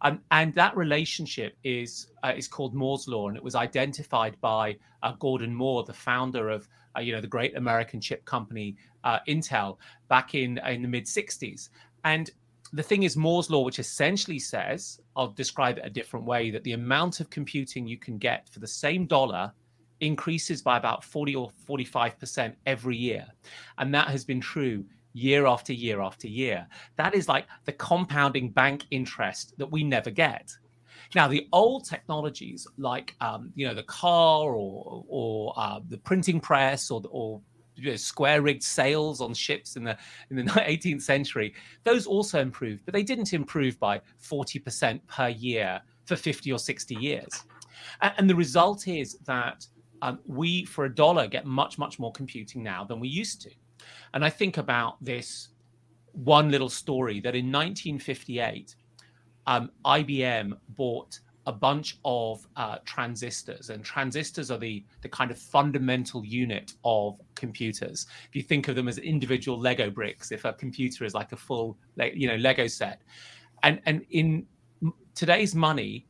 Um, 0.00 0.20
and 0.32 0.52
that 0.54 0.76
relationship 0.76 1.56
is 1.62 2.08
uh, 2.24 2.32
is 2.36 2.48
called 2.48 2.74
Moore's 2.74 3.06
law, 3.06 3.28
and 3.28 3.36
it 3.36 3.42
was 3.42 3.54
identified 3.54 4.36
by 4.40 4.76
uh, 5.02 5.12
Gordon 5.20 5.54
Moore, 5.54 5.84
the 5.84 5.92
founder 5.92 6.48
of 6.48 6.68
uh, 6.96 7.00
you 7.00 7.12
know 7.12 7.20
the 7.20 7.28
great 7.28 7.56
American 7.56 8.00
chip 8.00 8.24
company 8.24 8.76
uh, 9.04 9.20
Intel, 9.28 9.76
back 10.08 10.34
in 10.34 10.58
in 10.66 10.82
the 10.82 10.88
mid 10.88 11.04
'60s. 11.04 11.68
And 12.04 12.30
the 12.72 12.82
thing 12.82 13.02
is, 13.02 13.16
Moore's 13.16 13.50
law, 13.50 13.62
which 13.62 13.78
essentially 13.78 14.38
says, 14.38 14.98
I'll 15.14 15.28
describe 15.28 15.78
it 15.78 15.84
a 15.84 15.90
different 15.90 16.24
way, 16.24 16.50
that 16.50 16.64
the 16.64 16.72
amount 16.72 17.20
of 17.20 17.28
computing 17.28 17.86
you 17.86 17.98
can 17.98 18.16
get 18.16 18.48
for 18.48 18.60
the 18.60 18.66
same 18.66 19.06
dollar 19.06 19.52
increases 20.02 20.60
by 20.60 20.76
about 20.76 21.04
40 21.04 21.36
or 21.36 21.50
45% 21.68 22.54
every 22.66 22.96
year. 22.96 23.26
And 23.78 23.94
that 23.94 24.08
has 24.08 24.24
been 24.24 24.40
true 24.40 24.84
year 25.14 25.46
after 25.46 25.72
year 25.72 26.00
after 26.00 26.26
year. 26.26 26.66
That 26.96 27.14
is 27.14 27.28
like 27.28 27.46
the 27.64 27.72
compounding 27.72 28.50
bank 28.50 28.84
interest 28.90 29.54
that 29.58 29.70
we 29.70 29.84
never 29.84 30.10
get. 30.10 30.52
Now, 31.14 31.28
the 31.28 31.46
old 31.52 31.84
technologies 31.84 32.66
like 32.78 33.14
um, 33.20 33.52
you 33.54 33.66
know 33.66 33.74
the 33.74 33.82
car 33.82 34.54
or 34.54 35.04
or 35.08 35.52
uh, 35.56 35.80
the 35.88 35.98
printing 35.98 36.40
press 36.40 36.90
or 36.90 37.02
or 37.10 37.40
you 37.76 37.90
know, 37.90 37.96
square 37.96 38.42
rigged 38.42 38.62
sails 38.62 39.20
on 39.20 39.34
ships 39.34 39.76
in 39.76 39.84
the 39.84 39.96
in 40.30 40.36
the 40.36 40.42
18th 40.52 41.02
century, 41.02 41.54
those 41.84 42.06
also 42.06 42.40
improved, 42.40 42.84
but 42.84 42.94
they 42.94 43.02
didn't 43.02 43.32
improve 43.32 43.78
by 43.78 44.00
40% 44.22 45.00
per 45.06 45.28
year 45.28 45.80
for 46.06 46.16
50 46.16 46.50
or 46.52 46.58
60 46.58 46.94
years. 46.94 47.44
And, 48.00 48.12
and 48.18 48.30
the 48.30 48.34
result 48.34 48.88
is 48.88 49.18
that 49.26 49.66
um, 50.02 50.18
we, 50.26 50.64
for 50.64 50.84
a 50.84 50.94
dollar, 50.94 51.26
get 51.28 51.46
much, 51.46 51.78
much 51.78 51.98
more 51.98 52.12
computing 52.12 52.62
now 52.62 52.84
than 52.84 53.00
we 53.00 53.08
used 53.08 53.40
to. 53.42 53.50
And 54.12 54.24
I 54.24 54.28
think 54.28 54.58
about 54.58 55.02
this 55.02 55.48
one 56.12 56.50
little 56.50 56.68
story 56.68 57.20
that 57.20 57.34
in 57.34 57.46
1958, 57.46 58.74
um, 59.46 59.70
IBM 59.84 60.52
bought 60.70 61.18
a 61.46 61.52
bunch 61.52 61.98
of 62.04 62.46
uh, 62.56 62.78
transistors, 62.84 63.70
and 63.70 63.84
transistors 63.84 64.50
are 64.50 64.58
the 64.58 64.84
the 65.00 65.08
kind 65.08 65.30
of 65.32 65.38
fundamental 65.38 66.24
unit 66.24 66.74
of 66.84 67.20
computers. 67.34 68.06
If 68.28 68.36
you 68.36 68.42
think 68.42 68.68
of 68.68 68.76
them 68.76 68.86
as 68.86 68.98
individual 68.98 69.58
Lego 69.58 69.90
bricks, 69.90 70.30
if 70.30 70.44
a 70.44 70.52
computer 70.52 71.04
is 71.04 71.14
like 71.14 71.32
a 71.32 71.36
full, 71.36 71.76
you 72.14 72.28
know, 72.28 72.36
Lego 72.36 72.68
set, 72.68 73.02
and 73.64 73.80
and 73.86 74.04
in 74.10 74.46
today's 75.16 75.54
money, 75.56 76.06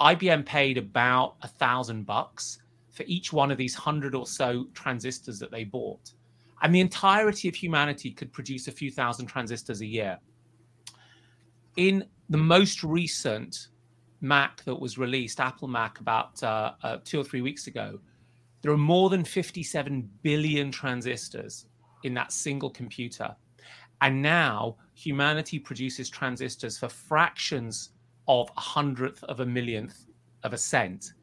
IBM 0.00 0.46
paid 0.46 0.78
about 0.78 1.36
a 1.42 1.48
thousand 1.48 2.06
bucks 2.06 2.59
for 3.00 3.06
each 3.06 3.32
one 3.32 3.50
of 3.50 3.56
these 3.56 3.74
hundred 3.74 4.14
or 4.14 4.26
so 4.26 4.66
transistors 4.74 5.38
that 5.38 5.50
they 5.50 5.64
bought, 5.64 6.12
and 6.60 6.74
the 6.74 6.80
entirety 6.80 7.48
of 7.48 7.54
humanity 7.54 8.10
could 8.10 8.30
produce 8.30 8.68
a 8.68 8.72
few 8.72 8.90
thousand 8.90 9.24
transistors 9.24 9.80
a 9.80 9.86
year. 9.86 10.18
In 11.78 12.04
the 12.28 12.36
most 12.36 12.84
recent 12.84 13.68
Mac 14.20 14.62
that 14.64 14.78
was 14.78 14.98
released, 14.98 15.40
Apple 15.40 15.66
Mac, 15.66 15.98
about 16.00 16.42
uh, 16.42 16.72
uh, 16.82 16.98
two 17.02 17.18
or 17.18 17.24
three 17.24 17.40
weeks 17.40 17.68
ago, 17.68 17.98
there 18.60 18.70
are 18.70 18.76
more 18.76 19.08
than 19.08 19.24
57 19.24 20.10
billion 20.20 20.70
transistors 20.70 21.64
in 22.04 22.12
that 22.12 22.32
single 22.32 22.68
computer. 22.68 23.34
And 24.02 24.20
now 24.20 24.76
humanity 24.94 25.58
produces 25.58 26.10
transistors 26.10 26.76
for 26.76 26.90
fractions 26.90 27.92
of 28.28 28.50
a 28.58 28.60
hundredth 28.60 29.24
of 29.24 29.40
a 29.40 29.46
millionth 29.46 30.04
of 30.42 30.52
a 30.52 30.58
cent. 30.58 31.14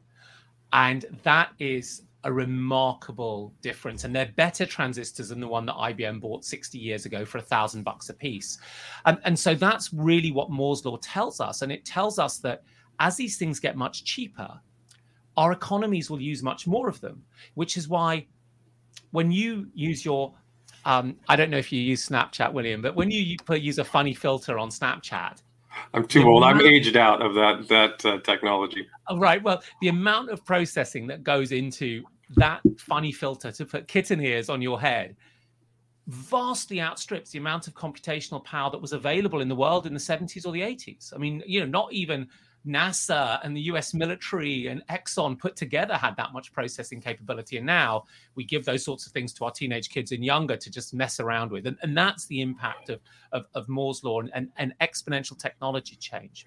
And 0.72 1.04
that 1.22 1.52
is 1.58 2.02
a 2.24 2.32
remarkable 2.32 3.54
difference. 3.62 4.04
And 4.04 4.14
they're 4.14 4.32
better 4.36 4.66
transistors 4.66 5.28
than 5.28 5.40
the 5.40 5.48
one 5.48 5.66
that 5.66 5.74
IBM 5.74 6.20
bought 6.20 6.44
60 6.44 6.78
years 6.78 7.06
ago 7.06 7.24
for 7.24 7.38
a 7.38 7.42
thousand 7.42 7.84
bucks 7.84 8.08
a 8.10 8.14
piece. 8.14 8.58
And, 9.06 9.18
and 9.24 9.38
so 9.38 9.54
that's 9.54 9.92
really 9.92 10.32
what 10.32 10.50
Moore's 10.50 10.84
law 10.84 10.98
tells 10.98 11.40
us. 11.40 11.62
And 11.62 11.70
it 11.70 11.84
tells 11.84 12.18
us 12.18 12.38
that 12.38 12.62
as 13.00 13.16
these 13.16 13.38
things 13.38 13.60
get 13.60 13.76
much 13.76 14.04
cheaper, 14.04 14.60
our 15.36 15.52
economies 15.52 16.10
will 16.10 16.20
use 16.20 16.42
much 16.42 16.66
more 16.66 16.88
of 16.88 17.00
them, 17.00 17.22
which 17.54 17.76
is 17.76 17.88
why 17.88 18.26
when 19.12 19.30
you 19.30 19.68
use 19.72 20.04
your 20.04 20.34
um, 20.84 21.16
I 21.28 21.36
don't 21.36 21.50
know 21.50 21.58
if 21.58 21.70
you 21.72 21.80
use 21.80 22.08
Snapchat, 22.08 22.52
William, 22.52 22.80
but 22.80 22.94
when 22.94 23.10
you 23.10 23.36
put, 23.44 23.60
use 23.60 23.78
a 23.78 23.84
funny 23.84 24.14
filter 24.14 24.58
on 24.58 24.70
Snapchat, 24.70 25.42
I'm 25.94 26.06
too 26.06 26.28
old. 26.28 26.44
I'm 26.44 26.60
aged 26.60 26.96
out 26.96 27.22
of 27.22 27.34
that 27.34 27.68
that 27.68 28.04
uh, 28.04 28.18
technology. 28.20 28.86
Oh, 29.08 29.18
right. 29.18 29.42
Well, 29.42 29.62
the 29.80 29.88
amount 29.88 30.30
of 30.30 30.44
processing 30.44 31.06
that 31.08 31.22
goes 31.22 31.52
into 31.52 32.04
that 32.36 32.60
funny 32.78 33.12
filter 33.12 33.50
to 33.52 33.64
put 33.64 33.88
kitten 33.88 34.20
ears 34.20 34.48
on 34.48 34.60
your 34.60 34.80
head 34.80 35.16
vastly 36.08 36.80
outstrips 36.80 37.30
the 37.30 37.38
amount 37.38 37.66
of 37.66 37.74
computational 37.74 38.42
power 38.42 38.70
that 38.70 38.80
was 38.80 38.92
available 38.92 39.40
in 39.40 39.48
the 39.48 39.54
world 39.54 39.86
in 39.86 39.92
the 39.92 40.00
70s 40.00 40.46
or 40.46 40.52
the 40.52 40.62
80s. 40.62 41.12
I 41.14 41.18
mean, 41.18 41.42
you 41.46 41.60
know, 41.60 41.66
not 41.66 41.92
even 41.92 42.26
NASA 42.66 43.40
and 43.44 43.56
the 43.56 43.62
US 43.62 43.94
military 43.94 44.66
and 44.66 44.86
Exxon 44.88 45.38
put 45.38 45.56
together 45.56 45.94
had 45.94 46.16
that 46.16 46.32
much 46.32 46.52
processing 46.52 47.00
capability. 47.00 47.56
And 47.56 47.66
now 47.66 48.04
we 48.34 48.44
give 48.44 48.64
those 48.64 48.84
sorts 48.84 49.06
of 49.06 49.12
things 49.12 49.32
to 49.34 49.44
our 49.44 49.50
teenage 49.50 49.88
kids 49.88 50.12
and 50.12 50.24
younger 50.24 50.56
to 50.56 50.70
just 50.70 50.92
mess 50.92 51.20
around 51.20 51.50
with. 51.50 51.66
And, 51.66 51.76
and 51.82 51.96
that's 51.96 52.26
the 52.26 52.40
impact 52.40 52.90
of, 52.90 53.00
of, 53.32 53.46
of 53.54 53.68
Moore's 53.68 54.02
law 54.04 54.20
and, 54.20 54.30
and, 54.34 54.50
and, 54.56 54.74
exponential 54.80 55.38
technology 55.38 55.96
change. 55.96 56.46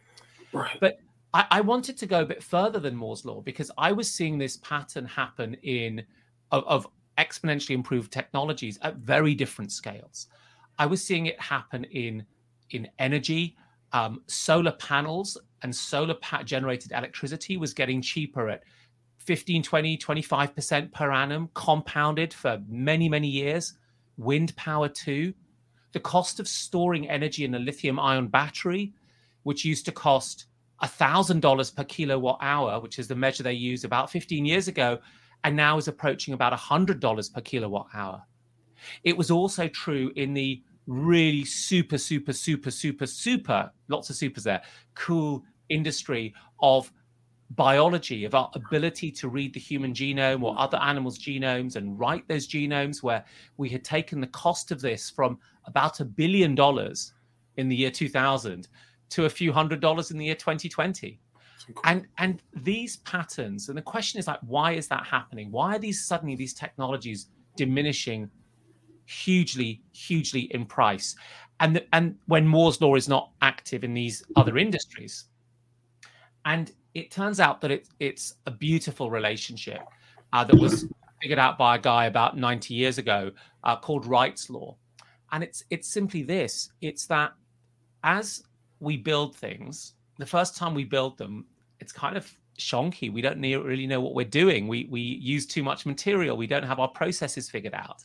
Right. 0.53 0.77
But 0.80 1.00
I, 1.34 1.46
I, 1.50 1.62
wanted 1.62 1.98
to 1.98 2.06
go 2.06 2.22
a 2.22 2.25
bit 2.25 2.44
further 2.44 2.80
than 2.80 2.96
Moore's 2.96 3.25
law 3.25 3.41
because 3.41 3.72
I 3.77 3.91
was 3.91 4.12
seeing 4.12 4.38
this 4.38 4.58
pattern 4.58 5.06
happen 5.06 5.56
in 5.63 6.03
of, 6.51 6.63
of 6.65 6.88
exponentially 7.18 7.75
improved 7.75 8.12
technologies 8.12 8.77
at 8.82 8.98
very 8.98 9.34
different 9.34 9.72
scales. 9.72 10.27
I 10.77 10.86
was 10.86 11.03
seeing 11.03 11.27
it 11.27 11.39
happen 11.39 11.86
in 11.86 12.25
in 12.72 12.88
energy. 13.00 13.56
Um, 13.94 14.22
solar 14.27 14.72
panels 14.72 15.38
and 15.63 15.75
solar 15.75 16.15
generated 16.44 16.91
electricity 16.91 17.58
was 17.58 17.74
getting 17.74 18.01
cheaper 18.01 18.50
at 18.50 18.63
15, 19.18 19.62
20, 19.63 19.98
25% 19.98 20.91
per 20.91 21.12
annum, 21.12 21.50
compounded 21.53 22.34
for 22.34 22.62
many, 22.68 23.08
many 23.08 23.27
years. 23.27 23.75
Wind 24.18 24.56
power, 24.56 24.89
too. 24.89 25.34
The 25.94 26.00
cost 26.00 26.39
of 26.39 26.48
storing 26.48 27.10
energy 27.10 27.46
in 27.46 27.53
a 27.53 27.60
lithium 27.60 28.00
ion 28.00 28.27
battery, 28.27 28.94
which 29.44 29.65
used 29.65 29.86
to 29.86 29.91
cost 29.91 30.46
$1,000 30.82 31.75
per 31.75 31.84
kilowatt 31.84 32.39
hour, 32.41 32.80
which 32.80 32.98
is 32.98 33.08
the 33.08 33.15
measure 33.15 33.44
they 33.44 33.53
used 33.53 33.86
about 33.86 34.10
15 34.10 34.46
years 34.46 34.68
ago, 34.68 35.00
and 35.44 35.56
now 35.56 35.77
is 35.77 35.88
approaching 35.88 36.34
about 36.34 36.53
$100 36.53 37.34
per 37.34 37.41
kilowatt 37.41 37.88
hour. 37.94 38.24
It 39.03 39.15
was 39.15 39.30
also 39.30 39.68
true 39.68 40.12
in 40.15 40.34
the 40.34 40.63
really 40.88 41.46
super, 41.46 41.98
super, 41.98 42.34
super, 42.34 42.72
super, 42.72 43.06
super, 43.06 43.72
lots 43.88 44.10
of 44.10 44.15
supers 44.15 44.44
there, 44.44 44.62
cool 44.96 45.44
industry 45.72 46.34
of 46.62 46.92
biology, 47.51 48.24
of 48.25 48.34
our 48.34 48.50
ability 48.56 49.12
to 49.12 49.28
read 49.28 49.54
the 49.54 49.60
human 49.60 49.94
genome 49.94 50.44
or 50.44 50.58
other 50.58 50.78
animals' 50.78 51.20
genomes 51.20 51.75
and 51.75 52.00
write 52.00 52.28
those 52.28 52.48
genomes, 52.48 53.04
where 53.04 53.24
we 53.58 53.70
had 53.70 53.84
taken 53.84 54.22
the 54.22 54.28
cost 54.28 54.72
of 54.72 54.82
this 54.82 55.10
from 55.10 55.38
about 55.66 56.00
a 56.00 56.06
billion 56.06 56.56
dollars 56.56 57.13
in 57.58 57.68
the 57.68 57.75
year 57.75 57.92
2000 57.92 58.68
to 59.10 59.25
a 59.25 59.30
few 59.30 59.51
hundred 59.51 59.82
dollars 59.82 60.12
in 60.12 60.18
the 60.18 60.25
year 60.25 60.36
2020. 60.36 61.20
And 61.84 62.08
and 62.18 62.42
these 62.56 62.98
patterns, 62.98 63.70
and 63.70 63.78
the 63.78 63.84
question 63.84 64.20
is 64.20 64.28
like, 64.28 64.40
why 64.42 64.72
is 64.74 64.88
that 64.88 65.06
happening? 65.06 65.51
Why 65.51 65.75
are 65.75 65.80
these 65.80 66.04
suddenly 66.04 66.36
these 66.36 66.54
technologies 66.54 67.28
diminishing 67.56 68.30
hugely, 69.06 69.82
hugely 69.92 70.42
in 70.51 70.66
price? 70.66 71.16
And 71.60 71.75
the, 71.75 71.86
and 71.94 72.16
when 72.25 72.48
Moore's 72.48 72.82
law 72.82 72.96
is 72.96 73.08
not 73.08 73.32
active 73.42 73.84
in 73.84 73.94
these 73.94 74.24
other 74.36 74.58
industries, 74.58 75.25
and 76.45 76.71
it 76.93 77.12
turns 77.12 77.39
out 77.39 77.62
that 77.62 77.71
it, 77.71 77.88
it's 78.00 78.36
a 78.45 78.51
beautiful 78.51 79.10
relationship 79.10 79.81
uh, 80.33 80.43
that 80.43 80.55
was 80.55 80.86
figured 81.21 81.39
out 81.39 81.57
by 81.57 81.75
a 81.75 81.79
guy 81.79 82.05
about 82.05 82.38
90 82.38 82.74
years 82.74 82.98
ago 82.98 83.31
uh, 83.63 83.75
called 83.75 84.05
Wright's 84.05 84.50
law. 84.50 84.75
And 85.31 85.43
it's 85.43 85.63
it's 85.69 85.88
simply 85.88 86.24
this: 86.24 86.71
it's 86.81 87.05
that 87.07 87.31
as 88.03 88.43
we 88.81 88.98
build 88.98 89.36
things, 89.36 89.93
the 90.17 90.25
first 90.25 90.57
time 90.57 90.74
we 90.74 90.83
build 90.83 91.17
them, 91.17 91.45
it's 91.79 91.93
kind 91.93 92.17
of 92.17 92.29
shonky. 92.60 93.12
We 93.12 93.21
don't 93.21 93.41
really 93.41 93.88
know 93.88 94.01
what 94.01 94.13
we're 94.13 94.25
doing. 94.25 94.67
We 94.67 94.88
we 94.89 95.00
use 95.00 95.45
too 95.45 95.63
much 95.63 95.86
material. 95.86 96.36
We 96.36 96.48
don't 96.48 96.63
have 96.63 96.79
our 96.79 96.89
processes 96.89 97.50
figured 97.50 97.74
out. 97.74 98.03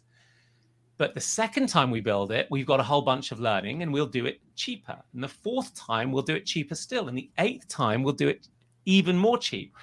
But 0.98 1.14
the 1.14 1.20
second 1.20 1.68
time 1.68 1.90
we 1.90 2.00
build 2.00 2.32
it, 2.32 2.46
we've 2.50 2.66
got 2.66 2.80
a 2.80 2.84
whole 2.84 3.02
bunch 3.02 3.30
of 3.30 3.40
learning 3.40 3.82
and 3.82 3.92
we'll 3.92 4.06
do 4.06 4.24
it 4.24 4.40
cheaper. 4.54 4.96
And 5.12 5.22
the 5.22 5.28
fourth 5.28 5.74
time, 5.74 6.10
we'll 6.10 6.22
do 6.22 6.34
it 6.34 6.46
cheaper 6.46 6.74
still. 6.74 7.08
And 7.08 7.16
the 7.16 7.30
eighth 7.38 7.68
time, 7.68 8.02
we'll 8.02 8.14
do 8.14 8.28
it 8.28 8.48
even 8.86 9.16
more 9.18 9.36
cheap. 9.36 9.74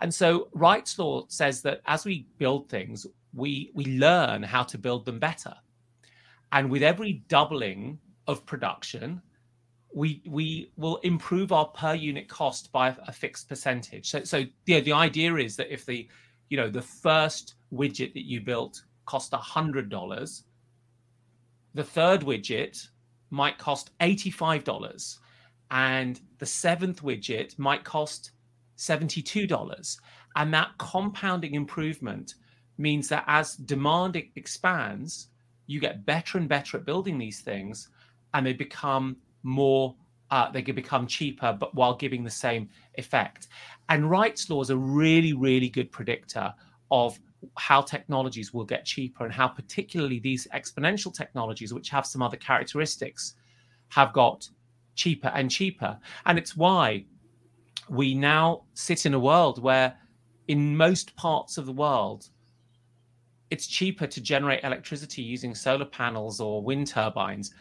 And 0.00 0.12
so 0.12 0.48
Wright's 0.52 0.98
law 0.98 1.24
says 1.28 1.62
that 1.62 1.82
as 1.86 2.04
we 2.04 2.26
build 2.38 2.68
things, 2.68 3.06
we, 3.34 3.70
we 3.74 3.84
learn 3.98 4.42
how 4.42 4.62
to 4.62 4.78
build 4.78 5.04
them 5.04 5.18
better. 5.18 5.54
And 6.52 6.70
with 6.70 6.82
every 6.82 7.24
doubling 7.28 7.98
of 8.26 8.46
production, 8.46 9.20
we 9.94 10.22
we 10.26 10.70
will 10.76 10.96
improve 10.98 11.52
our 11.52 11.66
per 11.68 11.94
unit 11.94 12.28
cost 12.28 12.70
by 12.70 12.88
a, 12.88 12.96
a 13.08 13.12
fixed 13.12 13.48
percentage. 13.48 14.10
So 14.10 14.24
so 14.24 14.44
yeah, 14.66 14.80
the 14.80 14.92
idea 14.92 15.34
is 15.36 15.56
that 15.56 15.72
if 15.72 15.86
the 15.86 16.06
you 16.50 16.56
know 16.56 16.68
the 16.68 16.82
first 16.82 17.54
widget 17.72 18.12
that 18.12 18.26
you 18.26 18.40
built 18.42 18.84
cost 19.06 19.32
$100, 19.32 20.42
the 21.74 21.84
third 21.84 22.22
widget 22.22 22.88
might 23.30 23.58
cost 23.58 23.90
$85 24.00 25.18
and 25.70 26.20
the 26.38 26.46
seventh 26.46 27.02
widget 27.02 27.58
might 27.58 27.84
cost 27.84 28.32
$72 28.78 29.98
and 30.36 30.54
that 30.54 30.70
compounding 30.78 31.54
improvement 31.54 32.34
means 32.78 33.08
that 33.08 33.24
as 33.26 33.56
demand 33.56 34.16
expands 34.36 35.28
you 35.66 35.80
get 35.80 36.06
better 36.06 36.38
and 36.38 36.48
better 36.48 36.76
at 36.76 36.84
building 36.84 37.18
these 37.18 37.40
things 37.40 37.88
and 38.34 38.46
they 38.46 38.52
become 38.52 39.16
more 39.42 39.94
uh, 40.30 40.50
they 40.50 40.62
can 40.62 40.74
become 40.74 41.06
cheaper 41.06 41.56
but 41.58 41.74
while 41.74 41.94
giving 41.94 42.24
the 42.24 42.30
same 42.30 42.68
effect. 42.94 43.46
And 43.88 44.10
Wright's 44.10 44.50
law 44.50 44.60
is 44.60 44.70
a 44.70 44.76
really 44.76 45.32
really 45.32 45.68
good 45.68 45.90
predictor 45.92 46.52
of 46.90 47.18
how 47.56 47.80
technologies 47.80 48.52
will 48.52 48.64
get 48.64 48.84
cheaper 48.84 49.24
and 49.24 49.32
how 49.32 49.48
particularly 49.48 50.18
these 50.18 50.46
exponential 50.54 51.12
technologies 51.12 51.72
which 51.72 51.90
have 51.90 52.06
some 52.06 52.22
other 52.22 52.36
characteristics 52.36 53.34
have 53.88 54.12
got 54.12 54.48
cheaper 54.94 55.28
and 55.28 55.50
cheaper. 55.50 55.98
And 56.24 56.38
it's 56.38 56.56
why 56.56 57.04
we 57.88 58.14
now 58.14 58.64
sit 58.74 59.06
in 59.06 59.14
a 59.14 59.20
world 59.20 59.62
where 59.62 59.96
in 60.48 60.76
most 60.76 61.14
parts 61.16 61.58
of 61.58 61.66
the 61.66 61.72
world 61.72 62.28
it's 63.50 63.66
cheaper 63.66 64.06
to 64.06 64.20
generate 64.20 64.64
electricity 64.64 65.22
using 65.22 65.54
solar 65.54 65.84
panels 65.84 66.40
or 66.40 66.62
wind 66.62 66.88
turbines 66.88 67.54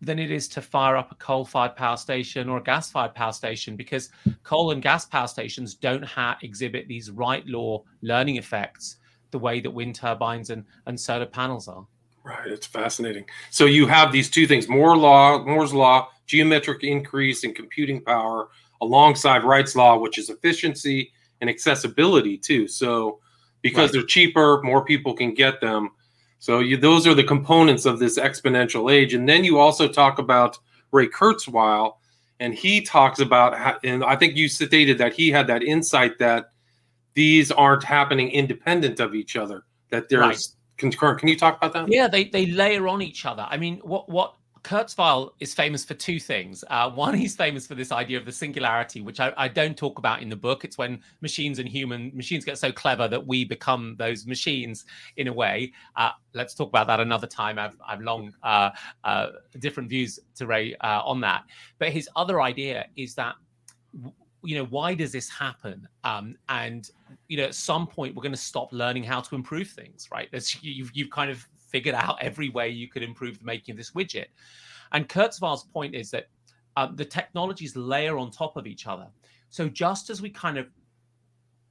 than 0.00 0.18
it 0.18 0.30
is 0.30 0.48
to 0.48 0.60
fire 0.62 0.96
up 0.96 1.12
a 1.12 1.14
coal 1.16 1.44
fired 1.44 1.76
power 1.76 1.96
station 1.96 2.48
or 2.48 2.58
a 2.58 2.62
gas 2.62 2.90
fired 2.90 3.14
power 3.14 3.32
station 3.32 3.76
because 3.76 4.10
coal 4.42 4.70
and 4.72 4.82
gas 4.82 5.04
power 5.04 5.26
stations 5.26 5.74
don't 5.74 6.04
ha- 6.04 6.38
exhibit 6.42 6.86
these 6.88 7.10
Wright 7.10 7.46
law 7.46 7.82
learning 8.02 8.36
effects 8.36 8.96
the 9.30 9.38
way 9.38 9.60
that 9.60 9.70
wind 9.70 9.94
turbines 9.94 10.50
and, 10.50 10.64
and 10.86 10.98
solar 10.98 11.26
panels 11.26 11.68
are. 11.68 11.86
Right, 12.24 12.46
it's 12.46 12.66
fascinating. 12.66 13.26
So 13.50 13.66
you 13.66 13.86
have 13.86 14.10
these 14.10 14.30
two 14.30 14.46
things: 14.46 14.68
Moore 14.68 14.96
law, 14.96 15.44
Moore's 15.44 15.74
law, 15.74 16.08
geometric 16.26 16.82
increase 16.82 17.44
in 17.44 17.52
computing 17.52 18.02
power, 18.02 18.48
alongside 18.80 19.44
Wright's 19.44 19.76
law, 19.76 19.98
which 19.98 20.16
is 20.16 20.30
efficiency 20.30 21.12
and 21.40 21.50
accessibility 21.50 22.38
too. 22.38 22.66
So 22.66 23.20
because 23.60 23.88
right. 23.88 23.92
they're 23.92 24.06
cheaper, 24.06 24.62
more 24.62 24.84
people 24.84 25.14
can 25.14 25.34
get 25.34 25.60
them. 25.60 25.90
So 26.44 26.58
you, 26.58 26.76
those 26.76 27.06
are 27.06 27.14
the 27.14 27.24
components 27.24 27.86
of 27.86 27.98
this 27.98 28.18
exponential 28.18 28.92
age. 28.92 29.14
And 29.14 29.26
then 29.26 29.44
you 29.44 29.58
also 29.58 29.88
talk 29.88 30.18
about 30.18 30.58
Ray 30.92 31.08
Kurzweil, 31.08 31.94
and 32.38 32.52
he 32.52 32.82
talks 32.82 33.18
about, 33.18 33.56
how, 33.56 33.78
and 33.82 34.04
I 34.04 34.14
think 34.14 34.36
you 34.36 34.46
stated 34.48 34.98
that 34.98 35.14
he 35.14 35.30
had 35.30 35.46
that 35.46 35.62
insight 35.62 36.18
that 36.18 36.50
these 37.14 37.50
aren't 37.50 37.82
happening 37.82 38.28
independent 38.28 39.00
of 39.00 39.14
each 39.14 39.36
other. 39.36 39.64
That 39.88 40.10
there's 40.10 40.20
right 40.20 40.38
concurrent. 40.76 41.18
Can 41.18 41.30
you 41.30 41.38
talk 41.38 41.56
about 41.56 41.72
that? 41.72 41.90
Yeah, 41.90 42.08
they 42.08 42.24
they 42.24 42.44
layer 42.44 42.88
on 42.88 43.00
each 43.00 43.24
other. 43.24 43.46
I 43.48 43.56
mean, 43.56 43.78
what 43.78 44.10
what 44.10 44.34
Kurzweil 44.64 45.32
is 45.40 45.52
famous 45.52 45.84
for 45.84 45.92
two 45.92 46.18
things. 46.18 46.64
Uh, 46.68 46.90
one, 46.90 47.14
he's 47.14 47.36
famous 47.36 47.66
for 47.66 47.74
this 47.74 47.92
idea 47.92 48.18
of 48.18 48.24
the 48.24 48.32
singularity, 48.32 49.02
which 49.02 49.20
I, 49.20 49.32
I, 49.36 49.46
don't 49.46 49.76
talk 49.76 49.98
about 49.98 50.22
in 50.22 50.30
the 50.30 50.36
book. 50.36 50.64
It's 50.64 50.78
when 50.78 51.00
machines 51.20 51.58
and 51.58 51.68
human 51.68 52.10
machines 52.14 52.46
get 52.46 52.56
so 52.56 52.72
clever 52.72 53.06
that 53.06 53.24
we 53.24 53.44
become 53.44 53.94
those 53.98 54.26
machines 54.26 54.86
in 55.18 55.28
a 55.28 55.32
way. 55.32 55.72
Uh, 55.96 56.10
let's 56.32 56.54
talk 56.54 56.70
about 56.70 56.86
that 56.86 56.98
another 56.98 57.26
time. 57.26 57.58
I've, 57.58 57.76
I've 57.86 58.00
long 58.00 58.32
uh, 58.42 58.70
uh 59.04 59.26
different 59.58 59.90
views 59.90 60.18
to 60.36 60.46
Ray 60.46 60.74
uh, 60.76 61.02
on 61.04 61.20
that. 61.20 61.44
But 61.78 61.90
his 61.90 62.08
other 62.16 62.40
idea 62.40 62.86
is 62.96 63.14
that 63.16 63.34
you 64.42 64.56
know 64.58 64.64
why 64.66 64.94
does 64.94 65.12
this 65.12 65.28
happen 65.30 65.88
um, 66.04 66.36
and 66.48 66.90
you 67.28 67.36
know 67.36 67.44
at 67.44 67.54
some 67.54 67.86
point 67.86 68.14
we're 68.14 68.22
going 68.22 68.32
to 68.32 68.36
stop 68.36 68.70
learning 68.72 69.02
how 69.02 69.20
to 69.20 69.34
improve 69.34 69.68
things 69.68 70.08
right 70.12 70.28
As 70.34 70.62
you've, 70.62 70.90
you've 70.92 71.10
kind 71.10 71.30
of 71.30 71.46
figured 71.74 71.96
out 71.96 72.16
every 72.20 72.50
way 72.50 72.68
you 72.68 72.86
could 72.86 73.02
improve 73.02 73.36
the 73.40 73.44
making 73.44 73.72
of 73.72 73.76
this 73.76 73.90
widget. 73.98 74.26
And 74.92 75.08
kurzweil's 75.08 75.64
point 75.64 75.92
is 75.96 76.08
that 76.12 76.26
um, 76.76 76.94
the 76.94 77.04
technologies 77.04 77.74
layer 77.74 78.16
on 78.16 78.30
top 78.30 78.56
of 78.56 78.64
each 78.64 78.86
other. 78.86 79.08
So 79.50 79.68
just 79.68 80.08
as 80.08 80.22
we 80.22 80.30
kind 80.30 80.56
of 80.56 80.68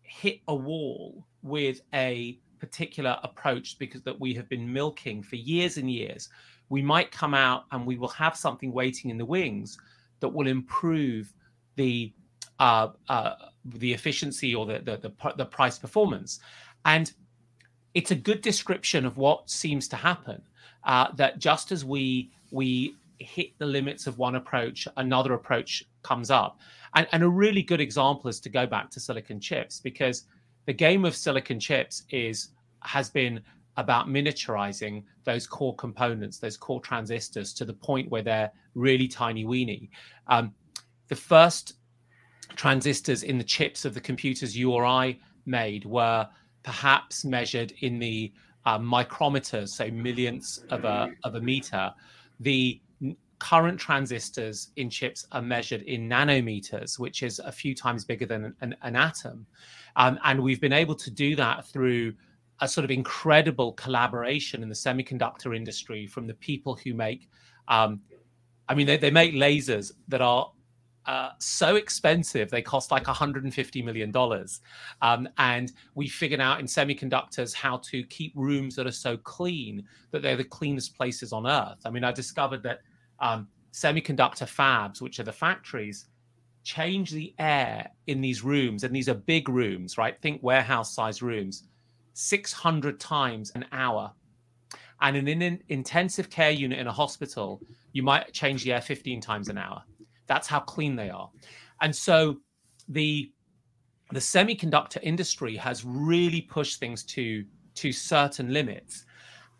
hit 0.01 0.41
a 0.49 0.55
wall 0.55 1.25
with 1.41 1.79
a 1.93 2.37
particular 2.59 3.17
approach 3.23 3.79
because 3.79 4.01
that 4.03 4.19
we 4.19 4.33
have 4.33 4.49
been 4.49 4.71
milking 4.71 5.23
for 5.23 5.37
years 5.37 5.77
and 5.77 5.89
years 5.89 6.27
we 6.69 6.81
might 6.81 7.11
come 7.11 7.33
out 7.33 7.63
and 7.71 7.85
we 7.85 7.97
will 7.97 8.15
have 8.23 8.35
something 8.35 8.73
waiting 8.73 9.09
in 9.09 9.17
the 9.17 9.25
wings 9.37 9.77
that 10.19 10.29
will 10.29 10.47
improve 10.47 11.33
the 11.75 12.11
uh, 12.59 12.89
uh, 13.09 13.35
the 13.65 13.93
efficiency 13.93 14.53
or 14.55 14.65
the, 14.65 14.79
the, 14.79 14.97
the 14.97 15.33
the 15.37 15.45
price 15.45 15.77
performance, 15.77 16.39
and 16.85 17.13
it's 17.93 18.11
a 18.11 18.15
good 18.15 18.41
description 18.41 19.05
of 19.05 19.17
what 19.17 19.49
seems 19.49 19.87
to 19.89 19.95
happen. 19.95 20.41
Uh, 20.83 21.07
that 21.15 21.39
just 21.39 21.71
as 21.71 21.85
we 21.85 22.31
we 22.51 22.95
hit 23.19 23.57
the 23.57 23.65
limits 23.65 24.05
of 24.05 24.17
one 24.17 24.35
approach, 24.35 24.87
another 24.97 25.33
approach 25.33 25.83
comes 26.01 26.29
up, 26.29 26.59
and, 26.95 27.07
and 27.13 27.23
a 27.23 27.29
really 27.29 27.61
good 27.61 27.79
example 27.79 28.29
is 28.29 28.39
to 28.41 28.49
go 28.49 28.65
back 28.65 28.89
to 28.91 28.99
silicon 28.99 29.39
chips 29.39 29.79
because 29.79 30.25
the 30.65 30.73
game 30.73 31.05
of 31.05 31.15
silicon 31.15 31.59
chips 31.59 32.03
is 32.09 32.49
has 32.81 33.09
been 33.09 33.41
about 33.77 34.07
miniaturizing 34.07 35.03
those 35.23 35.47
core 35.47 35.75
components, 35.75 36.37
those 36.37 36.57
core 36.57 36.81
transistors, 36.81 37.53
to 37.53 37.65
the 37.65 37.73
point 37.73 38.09
where 38.11 38.21
they're 38.21 38.51
really 38.75 39.07
tiny 39.07 39.45
weeny. 39.45 39.89
Um, 40.27 40.53
the 41.07 41.15
first 41.15 41.73
transistors 42.55 43.23
in 43.23 43.37
the 43.37 43.43
chips 43.43 43.85
of 43.85 43.93
the 43.93 44.01
computers 44.01 44.55
you 44.55 44.71
or 44.71 44.85
I 44.85 45.17
made 45.45 45.85
were 45.85 46.27
perhaps 46.63 47.25
measured 47.25 47.73
in 47.81 47.99
the 47.99 48.31
uh, 48.65 48.79
micrometers, 48.79 49.69
so 49.69 49.89
millionths 49.91 50.63
of 50.69 50.85
a, 50.85 51.09
of 51.23 51.35
a 51.35 51.41
meter. 51.41 51.91
The 52.39 52.81
current 53.39 53.77
transistors 53.77 54.69
in 54.77 54.89
chips 54.89 55.27
are 55.33 55.41
measured 55.41 55.81
in 55.81 56.07
nanometers, 56.07 56.97
which 56.97 57.23
is 57.23 57.39
a 57.39 57.51
few 57.51 57.75
times 57.75 58.05
bigger 58.05 58.25
than 58.25 58.55
an, 58.61 58.75
an 58.81 58.95
atom. 58.95 59.45
Um, 59.97 60.17
and 60.23 60.41
we've 60.41 60.61
been 60.61 60.73
able 60.73 60.95
to 60.95 61.11
do 61.11 61.35
that 61.35 61.65
through 61.67 62.13
a 62.61 62.67
sort 62.67 62.85
of 62.85 62.91
incredible 62.91 63.73
collaboration 63.73 64.63
in 64.63 64.69
the 64.69 64.75
semiconductor 64.75 65.55
industry 65.55 66.07
from 66.07 66.25
the 66.25 66.35
people 66.35 66.75
who 66.75 66.93
make, 66.93 67.29
um, 67.67 67.99
I 68.69 68.75
mean, 68.75 68.87
they, 68.87 68.95
they 68.95 69.11
make 69.11 69.33
lasers 69.33 69.91
that 70.07 70.21
are 70.21 70.49
uh, 71.05 71.29
so 71.39 71.75
expensive 71.75 72.49
they 72.49 72.61
cost 72.61 72.91
like 72.91 73.07
150 73.07 73.81
million 73.81 74.11
dollars. 74.11 74.61
Um, 75.01 75.27
and 75.37 75.71
we 75.95 76.07
figured 76.07 76.39
out 76.39 76.59
in 76.59 76.65
semiconductors 76.65 77.53
how 77.53 77.77
to 77.77 78.03
keep 78.05 78.31
rooms 78.35 78.75
that 78.75 78.87
are 78.87 78.91
so 78.91 79.17
clean 79.17 79.83
that 80.11 80.21
they're 80.21 80.37
the 80.37 80.43
cleanest 80.43 80.95
places 80.95 81.33
on 81.33 81.45
earth. 81.45 81.79
I 81.85 81.89
mean 81.89 82.03
i 82.03 82.11
discovered 82.11 82.63
that 82.63 82.81
um, 83.19 83.47
semiconductor 83.71 84.47
fabs 84.47 85.01
which 85.01 85.19
are 85.19 85.23
the 85.23 85.31
factories 85.31 86.05
change 86.63 87.11
the 87.11 87.33
air 87.39 87.89
in 88.07 88.21
these 88.21 88.41
rooms 88.43 88.83
and 88.83 88.95
these 88.95 89.09
are 89.09 89.15
big 89.15 89.49
rooms 89.49 89.97
right? 89.97 90.19
Think 90.21 90.41
warehouse 90.41 90.93
size 90.93 91.21
rooms 91.21 91.63
600 92.15 92.99
times 92.99 93.51
an 93.55 93.65
hour. 93.71 94.11
And 95.01 95.17
in 95.17 95.41
an 95.41 95.59
intensive 95.67 96.29
care 96.29 96.51
unit 96.51 96.79
in 96.79 96.87
a 96.87 96.91
hospital 96.93 97.61
you 97.91 98.03
might 98.03 98.31
change 98.31 98.63
the 98.63 98.71
air 98.71 98.81
15 98.81 99.19
times 99.19 99.49
an 99.49 99.57
hour 99.57 99.83
that's 100.27 100.47
how 100.47 100.59
clean 100.59 100.95
they 100.95 101.09
are. 101.09 101.29
And 101.81 101.95
so 101.95 102.37
the 102.87 103.31
the 104.11 104.19
semiconductor 104.19 104.99
industry 105.01 105.55
has 105.55 105.83
really 105.83 106.41
pushed 106.41 106.79
things 106.79 107.03
to 107.03 107.45
to 107.75 107.91
certain 107.91 108.53
limits. 108.53 109.05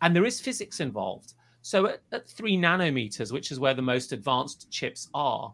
And 0.02 0.14
there 0.14 0.24
is 0.24 0.40
physics 0.40 0.80
involved. 0.80 1.34
So 1.62 1.86
at, 1.86 2.02
at 2.12 2.28
three 2.28 2.56
nanometers, 2.56 3.32
which 3.32 3.50
is 3.50 3.58
where 3.58 3.74
the 3.74 3.82
most 3.82 4.12
advanced 4.12 4.70
chips 4.70 5.08
are, 5.14 5.52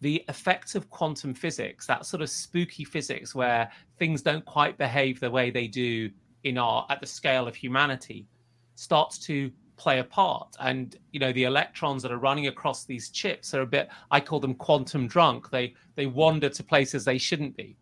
the 0.00 0.24
effects 0.28 0.74
of 0.74 0.90
quantum 0.90 1.32
physics, 1.34 1.86
that 1.86 2.04
sort 2.04 2.22
of 2.22 2.28
spooky 2.28 2.84
physics 2.84 3.34
where 3.34 3.70
things 3.98 4.22
don't 4.22 4.44
quite 4.44 4.76
behave 4.76 5.20
the 5.20 5.30
way 5.30 5.50
they 5.50 5.66
do 5.66 6.10
in 6.44 6.58
our 6.58 6.86
at 6.90 7.00
the 7.00 7.06
scale 7.06 7.48
of 7.48 7.54
humanity, 7.54 8.26
starts 8.74 9.18
to 9.18 9.50
play 9.76 9.98
a 9.98 10.04
part. 10.04 10.56
And 10.60 10.96
you 11.12 11.20
know 11.20 11.32
the 11.32 11.44
electrons 11.44 12.02
that 12.02 12.12
are 12.12 12.18
running 12.18 12.46
across 12.46 12.84
these 12.84 13.10
chips 13.10 13.54
are 13.54 13.62
a 13.62 13.66
bit 13.66 13.88
i 14.10 14.20
call 14.20 14.40
them 14.40 14.54
quantum 14.54 15.06
drunk. 15.06 15.50
They 15.50 15.74
they 15.94 16.06
wander 16.06 16.48
to 16.48 16.64
places 16.64 17.04
they 17.04 17.18
shouldn't 17.18 17.56
be. 17.56 17.76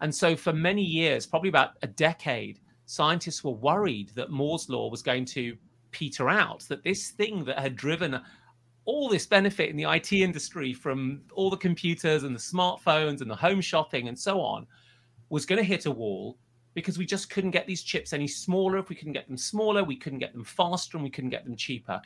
And 0.00 0.14
so 0.14 0.36
for 0.36 0.52
many 0.52 0.82
years 0.82 1.26
probably 1.26 1.48
about 1.48 1.76
a 1.82 1.86
decade 1.86 2.60
scientists 2.86 3.42
were 3.42 3.52
worried 3.52 4.10
that 4.14 4.30
moore's 4.30 4.68
law 4.68 4.90
was 4.90 5.02
going 5.02 5.24
to 5.24 5.56
peter 5.90 6.28
out 6.28 6.60
that 6.68 6.84
this 6.84 7.10
thing 7.10 7.44
that 7.44 7.58
had 7.58 7.76
driven 7.76 8.20
all 8.84 9.08
this 9.08 9.26
benefit 9.26 9.70
in 9.70 9.76
the 9.76 9.90
IT 9.90 10.12
industry 10.12 10.74
from 10.74 11.22
all 11.32 11.48
the 11.48 11.56
computers 11.56 12.24
and 12.24 12.34
the 12.34 12.40
smartphones 12.40 13.22
and 13.22 13.30
the 13.30 13.36
home 13.36 13.60
shopping 13.60 14.08
and 14.08 14.18
so 14.18 14.40
on 14.40 14.66
was 15.30 15.46
going 15.46 15.58
to 15.58 15.64
hit 15.64 15.86
a 15.86 15.90
wall 15.90 16.36
because 16.74 16.98
we 16.98 17.06
just 17.06 17.30
couldn't 17.30 17.52
get 17.52 17.66
these 17.66 17.82
chips 17.82 18.12
any 18.12 18.26
smaller. 18.26 18.78
If 18.78 18.88
we 18.88 18.96
couldn't 18.96 19.12
get 19.12 19.28
them 19.28 19.36
smaller, 19.36 19.84
we 19.84 19.96
couldn't 19.96 20.18
get 20.18 20.32
them 20.32 20.44
faster 20.44 20.96
and 20.96 21.04
we 21.04 21.10
couldn't 21.10 21.30
get 21.30 21.44
them 21.44 21.56
cheaper. 21.56 22.02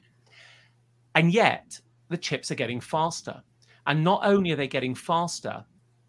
And 1.15 1.33
yet, 1.33 1.81
the 2.09 2.19
chips 2.19 2.51
are 2.51 2.57
getting 2.57 2.81
faster. 2.81 3.43
And 3.87 4.05
not 4.05 4.21
only 4.25 4.53
are 4.53 4.57
they 4.57 4.69
getting 4.69 4.95
faster, 4.95 5.65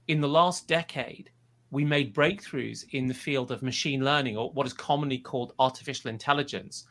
in 0.07 0.21
the 0.21 0.27
last 0.27 0.67
decade, 0.67 1.29
we 1.71 1.85
made 1.85 2.13
breakthroughs 2.13 2.85
in 2.91 3.07
the 3.07 3.13
field 3.13 3.51
of 3.51 3.61
machine 3.61 4.03
learning, 4.03 4.35
or 4.35 4.51
what 4.51 4.67
is 4.67 4.73
commonly 4.73 5.19
called 5.19 5.53
artificial 5.59 6.09
intelligence. 6.09 6.85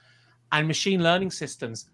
And 0.53 0.67
machine 0.67 1.03
learning 1.03 1.33
systems 1.33 1.91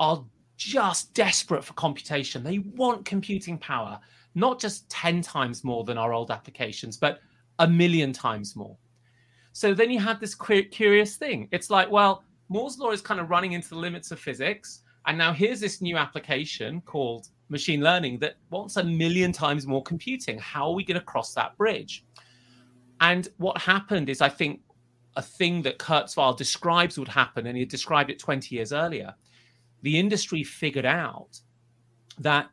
are 0.00 0.24
just 0.56 1.14
desperate 1.14 1.64
for 1.64 1.72
computation. 1.74 2.42
They 2.42 2.58
want 2.58 3.04
computing 3.04 3.58
power, 3.58 3.98
not 4.34 4.60
just 4.60 4.88
10 4.90 5.22
times 5.22 5.64
more 5.64 5.84
than 5.84 5.96
our 5.96 6.12
old 6.12 6.30
applications, 6.30 6.96
but 6.96 7.20
a 7.58 7.68
million 7.68 8.12
times 8.12 8.56
more. 8.56 8.76
So 9.52 9.74
then 9.74 9.90
you 9.90 9.98
have 10.00 10.20
this 10.20 10.34
curious 10.34 11.16
thing. 11.16 11.48
It's 11.50 11.70
like, 11.70 11.90
well, 11.90 12.22
Moore's 12.48 12.78
law 12.78 12.90
is 12.90 13.00
kind 13.00 13.20
of 13.20 13.30
running 13.30 13.52
into 13.52 13.70
the 13.70 13.76
limits 13.76 14.10
of 14.10 14.20
physics. 14.20 14.82
And 15.06 15.18
now 15.18 15.32
here's 15.32 15.60
this 15.60 15.80
new 15.80 15.96
application 15.96 16.80
called 16.82 17.28
machine 17.48 17.80
learning 17.80 18.18
that 18.18 18.36
wants 18.50 18.76
a 18.76 18.84
million 18.84 19.32
times 19.32 19.66
more 19.66 19.82
computing. 19.82 20.38
How 20.38 20.68
are 20.68 20.74
we 20.74 20.84
going 20.84 21.00
to 21.00 21.04
cross 21.04 21.34
that 21.34 21.56
bridge? 21.56 22.04
And 23.00 23.28
what 23.38 23.58
happened 23.58 24.08
is, 24.08 24.20
I 24.20 24.28
think, 24.28 24.60
a 25.16 25.22
thing 25.22 25.62
that 25.62 25.78
Kurzweil 25.78 26.36
describes 26.36 26.98
would 26.98 27.08
happen, 27.08 27.46
and 27.46 27.56
he 27.56 27.64
described 27.64 28.10
it 28.10 28.18
20 28.18 28.54
years 28.54 28.72
earlier. 28.72 29.14
The 29.82 29.98
industry 29.98 30.44
figured 30.44 30.86
out 30.86 31.40
that 32.18 32.48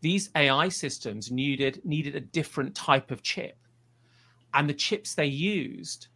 these 0.00 0.30
AI 0.34 0.68
systems 0.68 1.30
needed 1.30 1.80
needed 1.84 2.14
a 2.14 2.20
different 2.20 2.74
type 2.74 3.10
of 3.10 3.22
chip 3.22 3.56
and 4.54 4.68
the 4.68 4.74
chips 4.74 5.14
they 5.14 5.26
used 5.26 6.08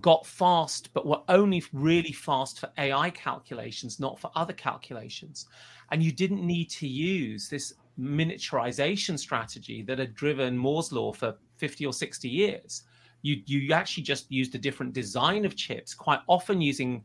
got 0.00 0.26
fast, 0.26 0.92
but 0.94 1.06
were 1.06 1.22
only 1.28 1.62
really 1.72 2.12
fast 2.12 2.60
for 2.60 2.70
AI 2.78 3.10
calculations, 3.10 4.00
not 4.00 4.18
for 4.18 4.30
other 4.34 4.54
calculations. 4.54 5.46
And 5.90 6.02
you 6.02 6.12
didn't 6.12 6.46
need 6.46 6.70
to 6.70 6.88
use 6.88 7.48
this 7.48 7.74
miniaturization 8.00 9.18
strategy 9.18 9.82
that 9.82 9.98
had 9.98 10.14
driven 10.14 10.56
Moore's 10.56 10.92
law 10.92 11.12
for 11.12 11.36
50 11.58 11.84
or 11.84 11.92
60 11.92 12.28
years. 12.28 12.84
You, 13.20 13.42
you 13.44 13.72
actually 13.72 14.02
just 14.02 14.30
used 14.32 14.54
a 14.54 14.58
different 14.58 14.94
design 14.94 15.44
of 15.44 15.56
chips, 15.56 15.94
quite 15.94 16.20
often 16.26 16.60
using 16.60 17.04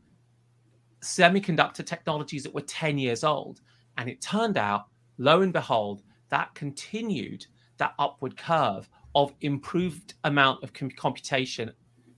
semiconductor 1.00 1.84
technologies 1.84 2.42
that 2.42 2.54
were 2.54 2.62
10 2.62 2.98
years 2.98 3.22
old. 3.22 3.60
And 3.98 4.08
it 4.08 4.20
turned 4.20 4.56
out, 4.56 4.86
lo 5.18 5.42
and 5.42 5.52
behold, 5.52 6.02
that 6.30 6.54
continued 6.54 7.46
that 7.76 7.94
upward 7.98 8.36
curve 8.36 8.88
of 9.18 9.34
improved 9.40 10.14
amount 10.22 10.62
of 10.62 10.72
computation, 10.96 11.72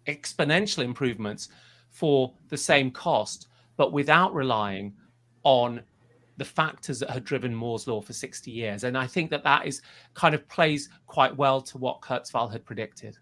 exponential 0.07 0.85
improvements 0.85 1.49
for 1.89 2.35
the 2.51 2.57
same 2.59 2.91
cost, 2.91 3.49
but 3.79 3.91
without 3.91 4.35
relying 4.35 4.93
on 5.43 5.81
the 6.37 6.45
factors 6.45 7.01
that 7.01 7.09
had 7.09 7.25
driven 7.25 7.55
Moore's 7.55 7.87
law 7.87 8.03
for 8.03 8.13
60 8.13 8.51
years. 8.51 8.85
And 8.85 8.99
I 8.99 9.07
think 9.07 9.31
that 9.31 9.45
that 9.45 9.67
is 9.67 9.81
kind 10.13 10.35
of 10.35 10.47
plays 10.49 10.91
quite 11.07 11.35
well 11.35 11.63
to 11.63 11.79
what 11.79 12.03
Kurzweil 12.03 12.53
had 12.53 12.67
predicted. 12.67 13.17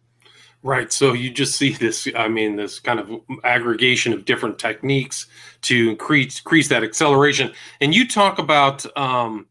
Right. 0.64 0.92
So 0.92 1.12
you 1.12 1.30
just 1.30 1.54
see 1.56 1.72
this, 1.72 2.08
I 2.16 2.26
mean, 2.26 2.56
this 2.56 2.80
kind 2.80 2.98
of 2.98 3.12
aggregation 3.44 4.12
of 4.12 4.24
different 4.24 4.58
techniques 4.58 5.26
to 5.62 5.90
increase, 5.90 6.40
increase 6.40 6.68
that 6.68 6.82
acceleration. 6.82 7.52
And 7.80 7.94
you 7.94 8.08
talk 8.08 8.40
about 8.40 8.84
um, 8.96 9.46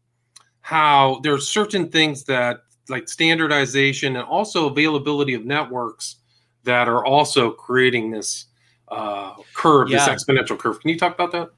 how 0.60 1.20
there 1.22 1.32
are 1.32 1.40
certain 1.40 1.88
things 1.88 2.24
that, 2.24 2.60
like 2.88 3.08
standardization 3.08 4.16
and 4.16 4.24
also 4.24 4.68
availability 4.68 5.34
of 5.34 5.44
networks, 5.44 6.16
that 6.64 6.88
are 6.88 7.04
also 7.04 7.50
creating 7.50 8.10
this 8.10 8.46
uh, 8.88 9.34
curve, 9.54 9.88
yeah. 9.88 10.04
this 10.04 10.24
exponential 10.24 10.58
curve. 10.58 10.80
Can 10.80 10.90
you 10.90 10.98
talk 10.98 11.14
about 11.14 11.32
that? 11.32 11.50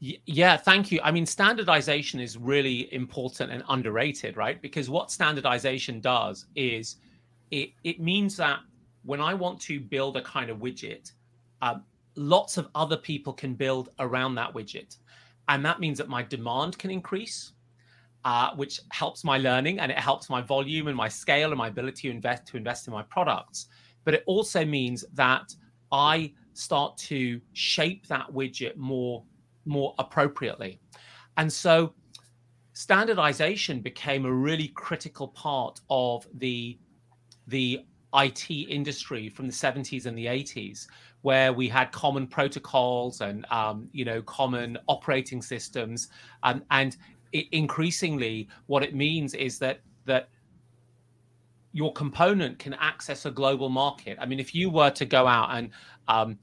Yeah, 0.00 0.56
thank 0.56 0.90
you. 0.90 1.00
I 1.02 1.12
mean, 1.12 1.24
standardization 1.24 2.18
is 2.18 2.36
really 2.36 2.92
important 2.92 3.52
and 3.52 3.62
underrated, 3.68 4.36
right? 4.36 4.60
Because 4.60 4.90
what 4.90 5.12
standardization 5.12 6.00
does 6.00 6.46
is 6.56 6.96
it, 7.52 7.70
it 7.84 8.00
means 8.00 8.36
that 8.36 8.58
when 9.04 9.20
I 9.20 9.32
want 9.32 9.60
to 9.62 9.78
build 9.78 10.16
a 10.16 10.22
kind 10.22 10.50
of 10.50 10.58
widget, 10.58 11.12
uh, 11.62 11.76
lots 12.16 12.58
of 12.58 12.68
other 12.74 12.96
people 12.96 13.32
can 13.32 13.54
build 13.54 13.90
around 14.00 14.34
that 14.34 14.52
widget. 14.52 14.96
And 15.48 15.64
that 15.64 15.78
means 15.78 15.98
that 15.98 16.08
my 16.08 16.22
demand 16.22 16.78
can 16.78 16.90
increase, 16.90 17.51
uh, 18.24 18.54
which 18.54 18.80
helps 18.90 19.24
my 19.24 19.38
learning 19.38 19.80
and 19.80 19.90
it 19.90 19.98
helps 19.98 20.30
my 20.30 20.40
volume 20.40 20.88
and 20.88 20.96
my 20.96 21.08
scale 21.08 21.50
and 21.50 21.58
my 21.58 21.68
ability 21.68 22.08
to 22.08 22.10
invest 22.10 22.46
to 22.46 22.56
invest 22.56 22.86
in 22.86 22.92
my 22.92 23.02
products. 23.02 23.66
But 24.04 24.14
it 24.14 24.22
also 24.26 24.64
means 24.64 25.04
that 25.14 25.54
I 25.90 26.32
start 26.54 26.96
to 26.98 27.40
shape 27.52 28.06
that 28.08 28.26
widget 28.32 28.76
more 28.76 29.24
more 29.64 29.94
appropriately. 29.98 30.80
And 31.36 31.52
so 31.52 31.94
standardization 32.72 33.80
became 33.80 34.24
a 34.24 34.32
really 34.32 34.68
critical 34.68 35.28
part 35.28 35.80
of 35.90 36.26
the 36.34 36.78
the 37.48 37.84
IT 38.14 38.50
industry 38.50 39.28
from 39.28 39.46
the 39.46 39.52
70s 39.52 40.06
and 40.06 40.16
the 40.16 40.26
80s, 40.26 40.86
where 41.22 41.52
we 41.52 41.68
had 41.68 41.92
common 41.92 42.26
protocols 42.26 43.20
and 43.20 43.46
um, 43.50 43.88
you 43.92 44.04
know 44.04 44.22
common 44.22 44.78
operating 44.88 45.42
systems, 45.42 46.08
um, 46.42 46.62
and 46.70 46.96
increasingly 47.32 48.48
what 48.66 48.82
it 48.82 48.94
means 48.94 49.34
is 49.34 49.58
that 49.58 49.80
that 50.04 50.28
your 51.72 51.92
component 51.92 52.58
can 52.58 52.74
access 52.74 53.24
a 53.24 53.30
global 53.30 53.68
market. 53.68 54.18
I 54.20 54.26
mean, 54.26 54.38
if 54.38 54.54
you 54.54 54.68
were 54.68 54.90
to 54.90 55.06
go 55.06 55.26
out 55.26 55.56
and 55.56 55.70
um, 56.08 56.38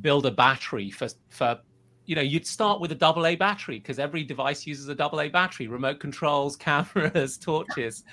build 0.00 0.26
a 0.26 0.30
battery 0.30 0.90
for 0.90 1.08
for 1.30 1.58
you 2.04 2.14
know 2.14 2.22
you'd 2.22 2.46
start 2.46 2.80
with 2.80 2.92
a 2.92 2.94
double 2.94 3.26
a 3.26 3.36
battery 3.36 3.78
because 3.78 3.98
every 3.98 4.24
device 4.24 4.66
uses 4.66 4.88
a 4.88 4.94
double 4.94 5.20
a 5.20 5.28
battery 5.28 5.66
remote 5.66 6.00
controls 6.00 6.56
cameras 6.68 7.38
torches. 7.38 8.04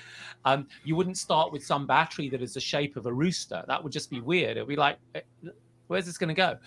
Um, 0.46 0.68
you 0.84 0.96
wouldn't 0.96 1.18
start 1.18 1.52
with 1.52 1.66
some 1.66 1.86
battery 1.86 2.30
that 2.30 2.42
is 2.42 2.54
the 2.54 2.60
shape 2.60 2.96
of 2.96 3.06
a 3.06 3.14
rooster. 3.14 3.64
That 3.68 3.84
would 3.84 3.92
just 3.92 4.10
be 4.10 4.22
weird. 4.22 4.58
It'd 4.58 4.68
be 4.68 4.76
like 4.76 4.98
where's 5.88 6.06
this 6.06 6.18
going 6.18 6.30
to 6.30 6.34
go 6.34 6.58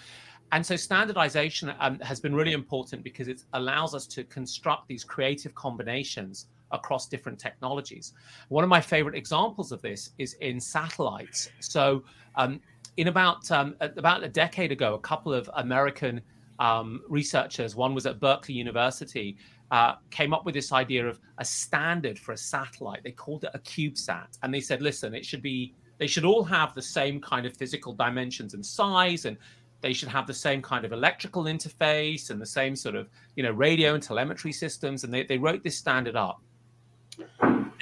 and 0.52 0.64
so 0.64 0.76
standardization 0.76 1.72
um, 1.80 1.98
has 2.00 2.20
been 2.20 2.34
really 2.34 2.52
important 2.52 3.02
because 3.02 3.28
it 3.28 3.42
allows 3.52 3.94
us 3.94 4.06
to 4.06 4.24
construct 4.24 4.88
these 4.88 5.04
creative 5.04 5.54
combinations 5.54 6.46
across 6.70 7.06
different 7.08 7.38
technologies 7.38 8.12
one 8.48 8.62
of 8.62 8.70
my 8.70 8.80
favorite 8.80 9.14
examples 9.14 9.72
of 9.72 9.80
this 9.82 10.11
is 10.18 10.34
in 10.34 10.61
satellites 10.61 11.50
so 11.61 12.02
um, 12.37 12.61
in 12.96 13.08
about 13.08 13.50
um, 13.50 13.74
about 13.80 14.22
a 14.22 14.28
decade 14.28 14.72
ago 14.72 14.94
a 14.94 15.00
couple 15.00 15.32
of 15.32 15.48
american 15.54 16.20
um, 16.58 17.02
researchers, 17.08 17.76
one 17.76 17.94
was 17.94 18.06
at 18.06 18.20
Berkeley 18.20 18.54
University, 18.54 19.37
uh, 19.70 19.96
came 20.11 20.32
up 20.32 20.44
with 20.44 20.54
this 20.54 20.72
idea 20.72 21.06
of 21.06 21.20
a 21.38 21.44
standard 21.44 22.18
for 22.18 22.32
a 22.32 22.37
satellite. 22.37 23.02
They 23.04 23.12
called 23.12 23.44
it 23.44 23.50
a 23.54 23.58
CubeSat. 23.58 24.38
And 24.42 24.52
they 24.52 24.61
said, 24.61 24.82
listen, 24.82 25.14
it 25.14 25.24
should 25.24 25.42
be, 25.42 25.74
they 25.98 26.06
should 26.06 26.24
all 26.24 26.44
have 26.44 26.74
the 26.74 26.82
same 26.82 27.20
kind 27.20 27.46
of 27.46 27.56
physical 27.56 27.92
dimensions 27.92 28.54
and 28.54 28.64
size, 28.64 29.24
and 29.24 29.37
they 29.81 29.93
should 29.93 30.09
have 30.09 30.27
the 30.27 30.35
same 30.35 30.61
kind 30.61 30.85
of 30.85 30.93
electrical 30.93 31.45
interface 31.45 32.31
and 32.31 32.41
the 32.41 32.47
same 32.47 32.75
sort 32.75 32.95
of, 32.95 33.09
you 33.37 33.43
know, 33.43 33.53
radio 33.53 33.95
and 33.95 34.03
telemetry 34.03 34.53
systems. 34.53 35.05
And 35.05 35.12
they, 35.12 35.23
they 35.25 35.38
wrote 35.38 35.62
this 35.62 35.77
standard 35.77 36.17
up. 36.17 36.41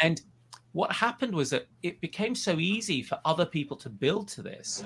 And 0.01 0.21
what 0.73 0.93
happened 0.93 1.35
was 1.35 1.51
that 1.51 1.67
it 1.83 2.01
became 2.01 2.35
so 2.35 2.59
easy 2.59 3.03
for 3.03 3.19
other 3.25 3.47
people 3.47 3.77
to 3.79 3.89
build 3.89 4.29
to 4.29 4.43
this 4.43 4.85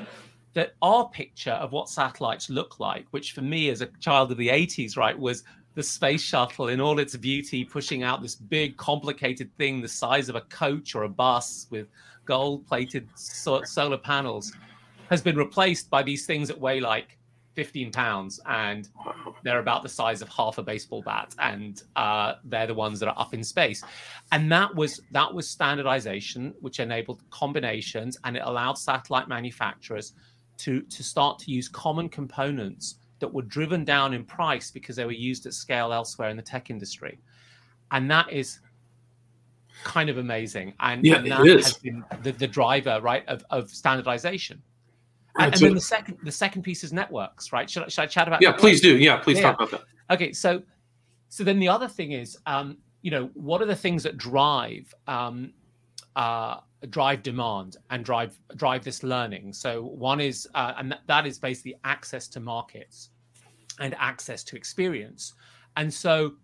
that 0.52 0.74
our 0.82 1.08
picture 1.08 1.52
of 1.52 1.72
what 1.72 1.88
satellites 1.88 2.50
look 2.50 2.80
like, 2.80 3.06
which 3.10 3.32
for 3.32 3.42
me 3.42 3.70
as 3.70 3.82
a 3.82 3.86
child 4.00 4.32
of 4.32 4.38
the 4.38 4.48
80s, 4.48 4.96
right, 4.96 5.16
was 5.16 5.44
the 5.74 5.82
space 5.82 6.22
shuttle 6.22 6.68
in 6.68 6.80
all 6.80 6.98
its 6.98 7.16
beauty, 7.16 7.64
pushing 7.64 8.02
out 8.02 8.20
this 8.20 8.34
big, 8.34 8.76
complicated 8.76 9.50
thing 9.56 9.80
the 9.80 9.88
size 9.88 10.28
of 10.28 10.34
a 10.34 10.40
coach 10.42 10.94
or 10.94 11.04
a 11.04 11.08
bus 11.08 11.68
with 11.70 11.86
gold 12.24 12.66
plated 12.66 13.08
so- 13.14 13.62
solar 13.62 13.98
panels, 13.98 14.52
has 15.10 15.20
been 15.20 15.36
replaced 15.36 15.90
by 15.90 16.02
these 16.02 16.24
things 16.24 16.48
that 16.48 16.58
weigh 16.58 16.80
like 16.80 17.18
15 17.54 17.90
pounds 17.90 18.40
and 18.46 18.88
they're 19.42 19.58
about 19.58 19.82
the 19.82 19.88
size 19.88 20.22
of 20.22 20.28
half 20.28 20.58
a 20.58 20.62
baseball 20.62 21.02
bat 21.02 21.34
and 21.40 21.82
uh, 21.96 22.34
they're 22.44 22.68
the 22.68 22.74
ones 22.74 23.00
that 23.00 23.08
are 23.08 23.18
up 23.18 23.34
in 23.34 23.42
space 23.42 23.82
and 24.30 24.50
that 24.50 24.72
was 24.74 25.00
that 25.10 25.34
was 25.34 25.50
standardization 25.50 26.54
which 26.60 26.78
enabled 26.78 27.22
combinations 27.30 28.16
and 28.24 28.36
it 28.36 28.42
allowed 28.44 28.78
satellite 28.78 29.28
manufacturers 29.28 30.12
to 30.60 30.82
to 30.82 31.02
start 31.02 31.38
to 31.40 31.50
use 31.50 31.68
common 31.68 32.08
components 32.08 32.96
that 33.20 33.32
were 33.32 33.42
driven 33.42 33.84
down 33.84 34.12
in 34.12 34.24
price 34.24 34.70
because 34.70 34.96
they 34.96 35.04
were 35.04 35.12
used 35.12 35.46
at 35.46 35.54
scale 35.54 35.92
elsewhere 35.92 36.28
in 36.28 36.36
the 36.36 36.42
tech 36.42 36.70
industry, 36.70 37.18
and 37.92 38.10
that 38.10 38.30
is 38.32 38.60
kind 39.84 40.10
of 40.10 40.18
amazing. 40.18 40.74
And, 40.80 41.04
yeah, 41.04 41.16
and 41.16 41.30
that 41.30 41.46
has 41.46 41.74
been 41.74 42.04
the, 42.22 42.32
the 42.32 42.46
driver, 42.46 43.00
right, 43.02 43.26
of, 43.28 43.44
of 43.50 43.70
standardization. 43.70 44.60
And, 45.38 45.56
so, 45.56 45.66
then 45.66 45.74
the 45.74 45.80
second 45.80 46.18
the 46.22 46.32
second 46.32 46.62
piece 46.62 46.82
is 46.82 46.92
networks, 46.92 47.52
right? 47.52 47.68
Should, 47.70 47.90
should 47.90 48.02
I 48.02 48.06
chat 48.06 48.26
about? 48.26 48.42
Yeah, 48.42 48.52
please 48.52 48.80
do. 48.80 48.96
Yeah, 48.98 49.16
please 49.18 49.38
yeah. 49.38 49.52
talk 49.52 49.56
about 49.56 49.70
that. 49.70 50.14
Okay, 50.14 50.32
so 50.32 50.62
so 51.28 51.44
then 51.44 51.58
the 51.60 51.68
other 51.68 51.88
thing 51.88 52.12
is, 52.12 52.36
um, 52.46 52.78
you 53.02 53.10
know, 53.10 53.30
what 53.34 53.62
are 53.62 53.66
the 53.66 53.76
things 53.76 54.02
that 54.02 54.18
drive 54.18 54.92
um, 55.06 55.52
uh, 56.16 56.56
drive 56.88 57.22
demand 57.22 57.76
and 57.90 58.04
drive 58.04 58.38
drive 58.56 58.84
this 58.84 59.02
learning. 59.02 59.52
So 59.52 59.82
one 59.82 60.20
is, 60.20 60.48
uh, 60.54 60.74
and 60.78 60.96
that 61.06 61.26
is 61.26 61.38
basically 61.38 61.76
access 61.84 62.26
to 62.28 62.40
markets 62.40 63.10
and 63.78 63.94
access 63.98 64.42
to 64.44 64.56
experience. 64.56 65.34
And 65.76 65.92
so 65.92 66.34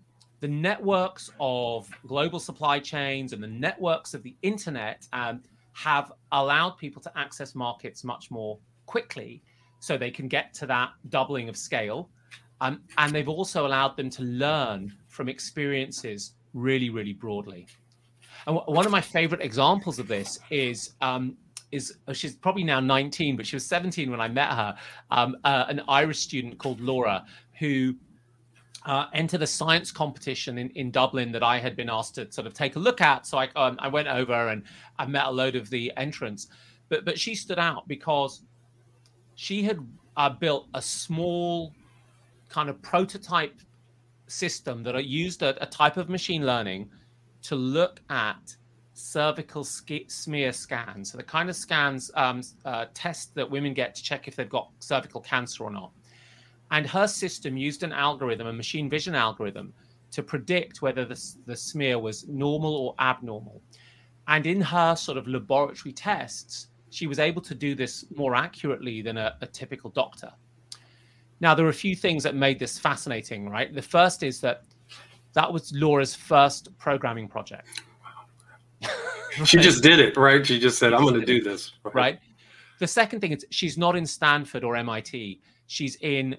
the 0.41 0.49
networks 0.49 1.31
of 1.41 1.89
global 2.07 2.39
supply 2.39 2.79
chains 2.79 3.33
and 3.33 3.43
the 3.43 3.49
networks 3.49 4.15
of 4.15 4.23
the 4.23 4.37
internet 4.43 5.07
um, 5.13 5.43
have 5.73 6.13
allowed 6.33 6.73
people 6.73 7.03
to 7.03 7.19
access 7.19 7.55
markets 7.55 8.05
much 8.05 8.31
more 8.31 8.59
quickly 8.87 9.43
so 9.81 9.97
they 9.97 10.11
can 10.11 10.29
get 10.29 10.55
to 10.55 10.67
that 10.67 10.91
doubling 11.11 11.49
of 11.49 11.57
scale. 11.57 12.11
Um, 12.61 12.83
and 12.97 13.13
they've 13.13 13.29
also 13.29 13.67
allowed 13.67 13.97
them 13.97 14.09
to 14.11 14.23
learn 14.23 14.93
from 15.09 15.29
experiences 15.29 16.33
really, 16.55 16.89
really 16.91 17.13
broadly. 17.13 17.67
And 18.47 18.57
one 18.67 18.87
of 18.87 18.93
my 18.93 19.01
favorite 19.01 19.43
examples 19.43 19.99
of 19.99 20.09
this 20.09 20.39
is 20.51 20.93
um, 21.01 21.37
is 21.73 21.97
uh, 22.07 22.13
she's 22.13 22.37
probably 22.37 22.65
now 22.65 22.81
19, 22.81 23.37
but 23.37 23.47
she 23.47 23.57
was 23.57 23.67
17 23.67 24.11
when 24.11 24.21
I 24.21 24.29
met 24.29 24.51
her. 24.51 24.77
Um, 25.11 25.37
uh, 25.45 25.67
an 25.69 25.83
Irish 25.89 26.21
student 26.21 26.59
called 26.59 26.81
Laura 26.81 27.25
who 27.59 27.95
uh, 28.85 29.07
entered 29.13 29.43
a 29.43 29.47
science 29.47 29.91
competition 29.91 30.59
in, 30.59 30.71
in 30.71 30.91
Dublin 30.91 31.33
that 31.33 31.43
I 31.43 31.59
had 31.59 31.75
been 31.75 31.91
asked 31.91 32.15
to 32.15 32.31
sort 32.31 32.47
of 32.47 32.55
take 32.55 32.77
a 32.77 32.79
look 32.79 33.01
at. 33.01 33.27
So 33.27 33.39
I 33.39 33.49
um, 33.57 33.77
I 33.81 33.89
went 33.89 34.09
over 34.09 34.49
and 34.49 34.63
I 34.99 35.07
met 35.07 35.27
a 35.27 35.31
load 35.31 35.57
of 35.57 35.69
the 35.71 35.93
entrants, 35.97 36.47
but 36.89 37.05
but 37.05 37.19
she 37.19 37.35
stood 37.35 37.59
out 37.59 37.89
because 37.89 38.43
she 39.37 39.63
had 39.63 39.79
uh, 40.17 40.31
built 40.31 40.67
a 40.75 40.83
small 40.83 41.73
kind 42.49 42.69
of 42.69 42.81
prototype 42.83 43.61
system 44.27 44.83
that 44.83 45.05
used 45.05 45.43
a, 45.43 45.63
a 45.63 45.67
type 45.67 45.97
of 45.97 46.09
machine 46.09 46.45
learning 46.45 46.91
to 47.43 47.55
look 47.55 48.01
at 48.11 48.57
cervical 48.95 49.63
smear 49.63 50.53
scans, 50.53 51.13
so 51.13 51.19
the 51.19 51.23
kind 51.23 51.51
of 51.51 51.55
scans 51.55 52.11
um, 52.15 52.41
uh, 52.65 52.87
that 53.35 53.49
women 53.49 53.75
get 53.75 53.95
to 53.95 54.03
check 54.03 54.27
if 54.27 54.35
they've 54.35 54.49
got 54.49 54.71
cervical 54.81 55.21
cancer 55.21 55.65
or 55.65 55.71
not. 55.71 55.93
And 56.71 56.87
her 56.87 57.07
system 57.07 57.57
used 57.57 57.83
an 57.83 57.93
algorithm, 57.93 58.47
a 58.47 58.53
machine 58.53 58.89
vision 58.89 59.15
algorithm, 59.15 59.73
to 60.13 60.23
predict 60.23 60.81
whether 60.81 61.05
the, 61.05 61.23
the 61.45 61.55
smear 61.55 61.99
was 61.99 62.27
normal 62.27 62.75
or 62.75 62.95
abnormal. 62.99 63.61
And 64.29 64.47
in 64.47 64.61
her 64.63 64.97
sort 64.97 65.19
of 65.19 65.29
laboratory 65.29 65.93
tests, 65.93 66.69
she 66.97 67.07
was 67.07 67.19
able 67.19 67.43
to 67.43 67.55
do 67.55 67.75
this 67.75 68.07
more 68.17 68.35
accurately 68.35 69.03
than 69.03 69.19
a, 69.19 69.37
a 69.43 69.47
typical 69.47 69.91
doctor. 69.91 70.33
Now, 71.41 71.55
there 71.55 71.67
are 71.67 71.75
a 71.79 71.83
few 71.87 71.95
things 71.95 72.23
that 72.23 72.35
made 72.35 72.59
this 72.59 72.79
fascinating, 72.79 73.51
right? 73.51 73.73
The 73.75 73.83
first 73.83 74.23
is 74.23 74.41
that 74.41 74.65
that 75.35 75.53
was 75.53 75.71
Laura's 75.75 76.15
first 76.15 76.71
programming 76.79 77.29
project. 77.29 77.83
she 79.45 79.59
just 79.59 79.83
did 79.83 80.01
it, 80.01 80.17
right? 80.17 80.47
She 80.47 80.59
just 80.59 80.79
said, 80.79 80.95
I'm 80.95 81.03
going 81.03 81.21
to 81.21 81.27
do 81.27 81.43
this. 81.43 81.73
Right? 81.85 81.95
right? 81.95 82.19
The 82.79 82.87
second 82.87 83.21
thing 83.21 83.33
is 83.33 83.45
she's 83.51 83.77
not 83.77 83.95
in 83.95 84.07
Stanford 84.07 84.65
or 84.65 84.75
MIT. 84.75 85.43
She's 85.67 85.97
in 85.97 86.35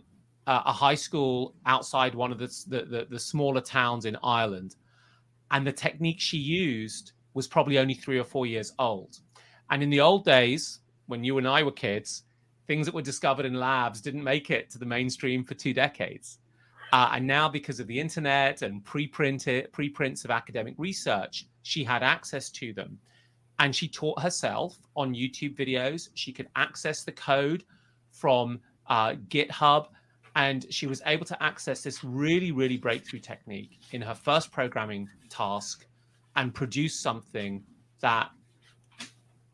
uh, 0.47 0.63
a 0.65 0.73
high 0.73 0.95
school 0.95 1.53
outside 1.67 2.15
one 2.15 2.31
of 2.31 2.39
the, 2.39 2.47
the, 2.67 2.85
the, 2.85 3.07
the 3.11 3.19
smaller 3.19 3.61
towns 3.61 4.05
in 4.05 4.17
Ireland. 4.23 4.75
And 5.51 5.67
the 5.67 5.71
technique 5.71 6.19
she 6.19 6.37
used 6.37 7.11
was 7.35 7.47
probably 7.47 7.77
only 7.77 7.93
three 7.93 8.17
or 8.17 8.23
four 8.23 8.47
years 8.47 8.73
old. 8.79 9.19
And 9.69 9.83
in 9.83 9.89
the 9.89 10.01
old 10.01 10.25
days, 10.25 10.79
when 11.07 11.23
you 11.23 11.37
and 11.37 11.47
I 11.47 11.63
were 11.63 11.71
kids, 11.71 12.23
things 12.67 12.85
that 12.85 12.95
were 12.95 13.01
discovered 13.01 13.45
in 13.45 13.53
labs 13.53 14.01
didn't 14.01 14.23
make 14.23 14.49
it 14.49 14.69
to 14.71 14.77
the 14.77 14.85
mainstream 14.85 15.43
for 15.43 15.53
two 15.53 15.73
decades. 15.73 16.39
Uh, 16.93 17.11
and 17.13 17.27
now, 17.27 17.49
because 17.49 17.79
of 17.79 17.87
the 17.87 17.99
internet 17.99 18.61
and 18.61 18.83
preprinted 18.83 19.71
preprints 19.73 20.23
of 20.23 20.31
academic 20.31 20.73
research, 20.77 21.45
she 21.63 21.83
had 21.83 22.01
access 22.01 22.49
to 22.49 22.73
them. 22.73 22.97
And 23.59 23.75
she 23.75 23.87
taught 23.87 24.21
herself 24.21 24.77
on 24.95 25.13
YouTube 25.13 25.57
videos. 25.57 26.09
She 26.13 26.31
could 26.31 26.47
access 26.55 27.03
the 27.03 27.11
code 27.11 27.63
from 28.11 28.59
uh, 28.87 29.15
GitHub. 29.27 29.87
And 30.35 30.65
she 30.69 30.87
was 30.87 31.01
able 31.05 31.25
to 31.25 31.43
access 31.43 31.81
this 31.81 32.03
really, 32.03 32.51
really 32.51 32.77
breakthrough 32.77 33.19
technique 33.19 33.79
in 33.91 34.01
her 34.01 34.13
first 34.13 34.51
programming 34.51 35.09
task 35.29 35.85
and 36.35 36.53
produce 36.53 36.97
something 36.97 37.63
that, 38.01 38.29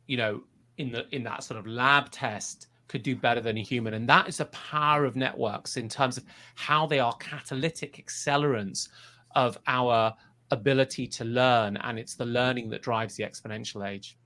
you 0.08 0.18
know, 0.18 0.42
in 0.78 0.92
the 0.92 1.06
in 1.16 1.24
that 1.24 1.44
sort 1.44 1.60
of 1.60 1.68
lab 1.68 2.12
test 2.12 2.68
could 2.88 3.04
do 3.04 3.16
better 3.16 3.42
than 3.42 3.58
a 3.58 3.62
human. 3.62 3.94
And 3.96 4.08
that 4.10 4.28
is 4.28 4.38
the 4.38 4.46
power 4.46 5.06
of 5.06 5.16
networks 5.16 5.78
in 5.78 5.90
terms 5.90 6.18
of 6.18 6.26
how 6.56 6.86
they 6.86 7.00
are 7.00 7.16
catalytic 7.16 8.04
accelerants 8.04 8.90
of 9.36 9.58
our 9.68 10.14
ability 10.52 11.08
to 11.08 11.26
learn. 11.26 11.78
And 11.78 11.98
it's 11.98 12.16
the 12.16 12.26
learning 12.26 12.70
that 12.70 12.82
drives 12.82 13.16
the 13.16 13.24
exponential 13.24 13.88
age. 13.88 14.18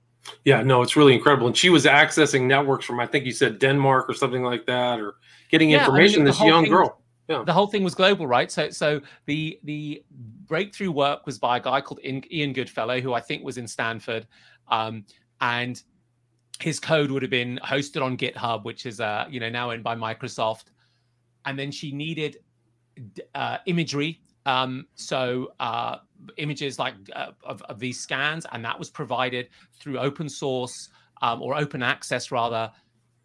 Yeah, 0.44 0.62
no, 0.62 0.82
it's 0.82 0.96
really 0.96 1.14
incredible. 1.14 1.46
And 1.46 1.56
she 1.56 1.70
was 1.70 1.86
accessing 1.86 2.42
networks 2.42 2.84
from, 2.84 3.00
I 3.00 3.06
think 3.06 3.24
you 3.24 3.32
said 3.32 3.58
Denmark 3.58 4.10
or 4.10 4.14
something 4.14 4.42
like 4.42 4.66
that, 4.66 5.00
or 5.00 5.14
getting 5.50 5.70
yeah, 5.70 5.78
information. 5.78 6.16
I 6.16 6.24
mean, 6.24 6.26
this 6.26 6.40
young 6.40 6.64
girl. 6.64 7.00
Yeah. 7.28 7.44
The 7.44 7.52
whole 7.52 7.66
thing 7.66 7.84
was 7.84 7.94
global, 7.94 8.26
right? 8.26 8.50
So, 8.50 8.70
so 8.70 9.00
the 9.26 9.58
the 9.62 10.02
breakthrough 10.46 10.90
work 10.90 11.26
was 11.26 11.38
by 11.38 11.58
a 11.58 11.60
guy 11.60 11.80
called 11.80 12.00
Ian 12.02 12.52
Goodfellow, 12.52 13.00
who 13.00 13.12
I 13.12 13.20
think 13.20 13.44
was 13.44 13.58
in 13.58 13.66
Stanford, 13.66 14.26
um, 14.68 15.04
and 15.40 15.82
his 16.60 16.80
code 16.80 17.10
would 17.10 17.22
have 17.22 17.30
been 17.30 17.58
hosted 17.64 18.02
on 18.02 18.16
GitHub, 18.16 18.64
which 18.64 18.86
is 18.86 19.00
uh, 19.00 19.26
you 19.30 19.40
know 19.40 19.48
now 19.48 19.70
owned 19.70 19.84
by 19.84 19.94
Microsoft. 19.94 20.64
And 21.44 21.58
then 21.58 21.70
she 21.70 21.92
needed 21.92 22.38
uh, 23.34 23.58
imagery, 23.66 24.20
um, 24.44 24.86
so 24.94 25.52
uh, 25.60 25.98
images 26.36 26.78
like 26.78 26.94
uh, 27.14 27.32
of, 27.44 27.62
of, 27.62 27.78
these 27.78 28.00
scans, 28.00 28.46
and 28.52 28.64
that 28.64 28.78
was 28.78 28.90
provided 28.90 29.48
through 29.78 29.98
open 29.98 30.28
source 30.28 30.88
um, 31.22 31.40
or 31.40 31.54
open 31.56 31.82
access 31.82 32.30
rather 32.30 32.70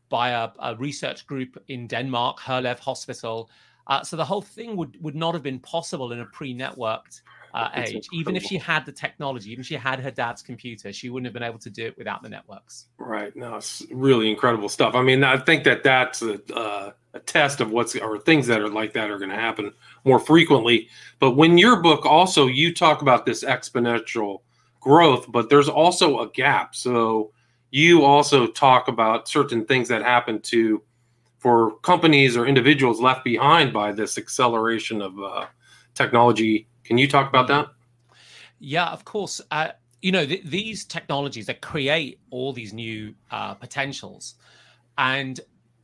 by 0.10 0.30
a, 0.30 0.50
a, 0.60 0.76
research 0.76 1.26
group 1.26 1.58
in 1.70 1.88
Denmark, 1.88 2.40
Herlev 2.40 2.80
Hospital. 2.80 3.50
Uh, 3.88 4.04
so 4.04 4.16
the 4.16 4.26
whole 4.26 4.42
thing 4.42 4.76
would 4.78 5.02
would 5.02 5.16
not 5.16 5.34
have 5.34 5.44
been 5.44 5.60
possible 5.60 6.12
in 6.12 6.20
a 6.20 6.26
pre-networked 6.26 7.22
uh, 7.54 7.70
age. 7.76 8.08
Even 8.12 8.36
if 8.36 8.44
she 8.44 8.58
had 8.58 8.86
the 8.86 8.92
technology, 8.92 9.52
even 9.52 9.62
if 9.62 9.68
she 9.68 9.76
had 9.76 10.00
her 10.00 10.12
dad's 10.12 10.42
computer, 10.42 10.92
she 10.92 11.10
wouldn't 11.10 11.28
have 11.28 11.34
been 11.34 11.44
able 11.44 11.60
to 11.60 11.70
do 11.70 11.86
it 11.86 11.98
without 11.98 12.24
the 12.24 12.30
networks. 12.30 12.88
Right. 12.98 13.36
No, 13.36 13.56
it's 13.58 13.84
really 13.92 14.30
incredible 14.30 14.70
stuff. 14.70 14.96
I 14.96 15.04
mean, 15.04 15.24
I 15.24 15.38
think 15.38 15.64
that 15.66 15.84
that's 15.84 16.22
a, 16.22 16.40
uh, 16.54 16.92
a 17.14 17.20
test 17.20 17.62
of 17.62 17.72
what's 17.72 17.96
or 17.96 18.18
things 18.20 18.48
that 18.48 18.60
are 18.60 18.70
like 18.70 18.94
that 18.94 19.12
are 19.12 19.20
going 19.20 19.30
to 19.30 19.36
happen 19.36 19.72
more 20.04 20.20
frequently. 20.20 20.90
But 21.20 21.32
when 21.32 21.58
your 21.58 21.82
book 21.82 22.06
also 22.06 22.48
you 22.48 22.74
talk 22.74 23.02
about 23.02 23.26
this 23.26 23.44
exponential 23.44 24.42
growth, 24.80 25.32
but 25.32 25.50
there's 25.50 25.70
also 25.70 26.20
a 26.20 26.30
gap. 26.30 26.76
So 26.76 27.32
you 27.70 28.04
also 28.04 28.48
talk 28.48 28.88
about 28.88 29.28
certain 29.28 29.66
things 29.66 29.88
that 29.90 30.02
happen 30.02 30.42
to 30.42 30.82
for 31.38 31.78
companies 31.80 32.38
or 32.38 32.48
individuals 32.48 33.02
left 33.02 33.24
behind 33.24 33.74
by 33.74 33.92
this 33.92 34.18
acceleration 34.18 35.02
of 35.02 35.20
uh, 35.20 35.46
technology 35.94 36.68
can 36.84 36.98
you 36.98 37.08
talk 37.08 37.30
about 37.30 37.48
that? 37.48 37.68
Yeah, 38.60 38.88
of 38.88 39.06
course. 39.06 39.42
Uh, 39.52 39.70
you 40.02 40.12
know, 40.12 40.26
th- 40.26 40.44
these 40.46 40.86
technologies 40.86 41.46
that 41.48 41.62
create 41.62 42.20
all 42.30 42.54
these 42.54 42.74
new 42.74 43.14
uh, 43.32 43.54
potentials. 43.54 44.36
And 44.98 45.40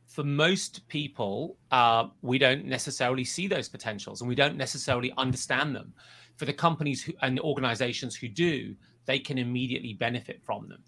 for 0.06 0.24
most 0.24 0.86
people, 0.88 1.56
uh, 1.70 2.08
we 2.22 2.38
don't 2.38 2.64
necessarily 2.64 3.24
see 3.24 3.46
those 3.46 3.68
potentials 3.68 4.20
and 4.20 4.28
we 4.28 4.34
don't 4.34 4.56
necessarily 4.56 5.12
understand 5.16 5.74
them. 5.74 5.92
For 6.36 6.44
the 6.46 6.52
companies 6.52 7.02
who, 7.02 7.12
and 7.22 7.38
organizations 7.40 8.16
who 8.16 8.28
do, 8.28 8.74
they 9.06 9.18
can 9.18 9.38
immediately 9.38 9.94
benefit 9.94 10.40
from 10.42 10.68
them. 10.68 10.82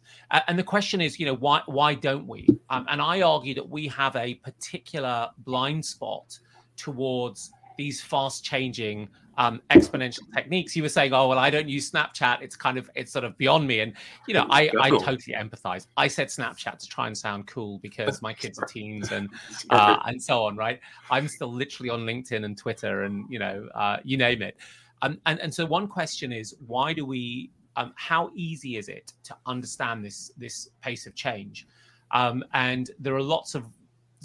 And 0.48 0.58
the 0.58 0.62
question 0.62 1.00
is, 1.00 1.18
you 1.18 1.26
know, 1.26 1.34
why 1.34 1.62
why 1.66 1.94
don't 1.94 2.26
we? 2.26 2.46
Um, 2.70 2.86
and 2.88 3.02
I 3.02 3.22
argue 3.22 3.54
that 3.54 3.68
we 3.68 3.88
have 3.88 4.14
a 4.16 4.34
particular 4.34 5.28
blind 5.38 5.84
spot 5.84 6.38
towards 6.76 7.52
these 7.76 8.00
fast 8.00 8.44
changing 8.44 9.08
um, 9.38 9.62
exponential 9.70 10.22
techniques. 10.34 10.76
You 10.76 10.82
were 10.82 10.88
saying, 10.88 11.12
"Oh 11.12 11.28
well, 11.28 11.38
I 11.38 11.50
don't 11.50 11.68
use 11.68 11.90
Snapchat. 11.90 12.42
It's 12.42 12.56
kind 12.56 12.78
of 12.78 12.90
it's 12.94 13.12
sort 13.12 13.24
of 13.24 13.36
beyond 13.38 13.66
me." 13.66 13.80
And 13.80 13.94
you 14.26 14.34
know, 14.34 14.46
I 14.50 14.70
I 14.80 14.90
totally 14.90 15.34
empathize. 15.36 15.86
I 15.96 16.08
said 16.08 16.28
Snapchat 16.28 16.78
to 16.78 16.86
try 16.88 17.06
and 17.06 17.16
sound 17.16 17.46
cool 17.46 17.78
because 17.78 18.20
my 18.22 18.34
kids 18.34 18.58
are 18.58 18.66
teens 18.68 19.12
and 19.12 19.28
uh, 19.70 19.98
and 20.06 20.22
so 20.22 20.44
on. 20.44 20.56
Right? 20.56 20.80
I'm 21.10 21.28
still 21.28 21.52
literally 21.52 21.90
on 21.90 22.00
LinkedIn 22.00 22.44
and 22.44 22.56
Twitter 22.56 23.04
and 23.04 23.24
you 23.30 23.38
know, 23.38 23.68
uh, 23.74 23.98
you 24.04 24.16
name 24.16 24.42
it. 24.42 24.56
Um, 25.02 25.18
and 25.26 25.40
and 25.40 25.52
so 25.52 25.64
one 25.66 25.88
question 25.88 26.32
is, 26.32 26.54
why 26.66 26.92
do 26.92 27.04
we? 27.04 27.50
Um, 27.76 27.94
how 27.96 28.30
easy 28.34 28.76
is 28.76 28.88
it 28.88 29.14
to 29.24 29.36
understand 29.46 30.04
this 30.04 30.30
this 30.36 30.68
pace 30.82 31.06
of 31.06 31.14
change? 31.14 31.66
Um, 32.10 32.44
and 32.52 32.90
there 32.98 33.14
are 33.14 33.22
lots 33.22 33.54
of 33.54 33.66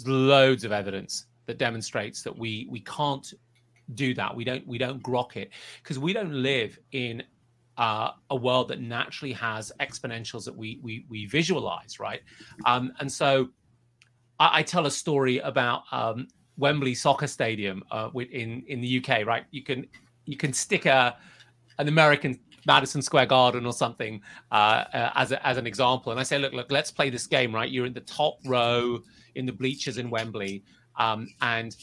loads 0.04 0.64
of 0.64 0.72
evidence 0.72 1.24
that 1.48 1.58
demonstrates 1.58 2.22
that 2.22 2.38
we 2.38 2.68
we 2.70 2.80
can't 2.80 3.34
do 3.94 4.14
that. 4.14 4.36
We 4.36 4.44
don't 4.44 4.64
we 4.66 4.78
don't 4.78 5.02
grok 5.02 5.36
it 5.36 5.50
because 5.82 5.98
we 5.98 6.12
don't 6.12 6.32
live 6.32 6.78
in 6.92 7.24
uh, 7.78 8.10
a 8.30 8.36
world 8.36 8.68
that 8.68 8.80
naturally 8.80 9.32
has 9.32 9.72
exponentials 9.80 10.44
that 10.44 10.54
we 10.54 10.78
we, 10.82 11.06
we 11.08 11.26
visualize, 11.26 11.98
right? 11.98 12.20
Um, 12.66 12.92
and 13.00 13.10
so 13.10 13.48
I, 14.38 14.58
I, 14.58 14.62
tell 14.62 14.86
a 14.86 14.90
story 14.90 15.38
about 15.38 15.84
um, 15.90 16.28
Wembley 16.58 16.94
Soccer 16.94 17.26
Stadium 17.26 17.82
uh, 17.90 18.10
in 18.14 18.62
in 18.68 18.80
the 18.82 18.98
UK, 18.98 19.26
right? 19.26 19.44
You 19.50 19.62
can 19.62 19.86
you 20.26 20.36
can 20.36 20.52
stick 20.52 20.84
a 20.84 21.16
an 21.78 21.88
American 21.88 22.38
Madison 22.66 23.00
Square 23.00 23.26
Garden 23.26 23.64
or 23.64 23.72
something 23.72 24.20
uh, 24.52 24.84
uh, 24.92 25.12
as 25.14 25.32
a, 25.32 25.46
as 25.46 25.56
an 25.56 25.66
example, 25.66 26.12
and 26.12 26.20
I 26.20 26.24
say, 26.24 26.38
look, 26.38 26.52
look, 26.52 26.70
let's 26.70 26.90
play 26.90 27.08
this 27.08 27.26
game, 27.26 27.54
right? 27.54 27.70
You're 27.70 27.86
in 27.86 27.94
the 27.94 28.00
top 28.00 28.38
row 28.44 28.98
in 29.36 29.46
the 29.46 29.52
bleachers 29.52 29.96
in 29.96 30.10
Wembley, 30.10 30.64
um, 30.98 31.28
and 31.40 31.76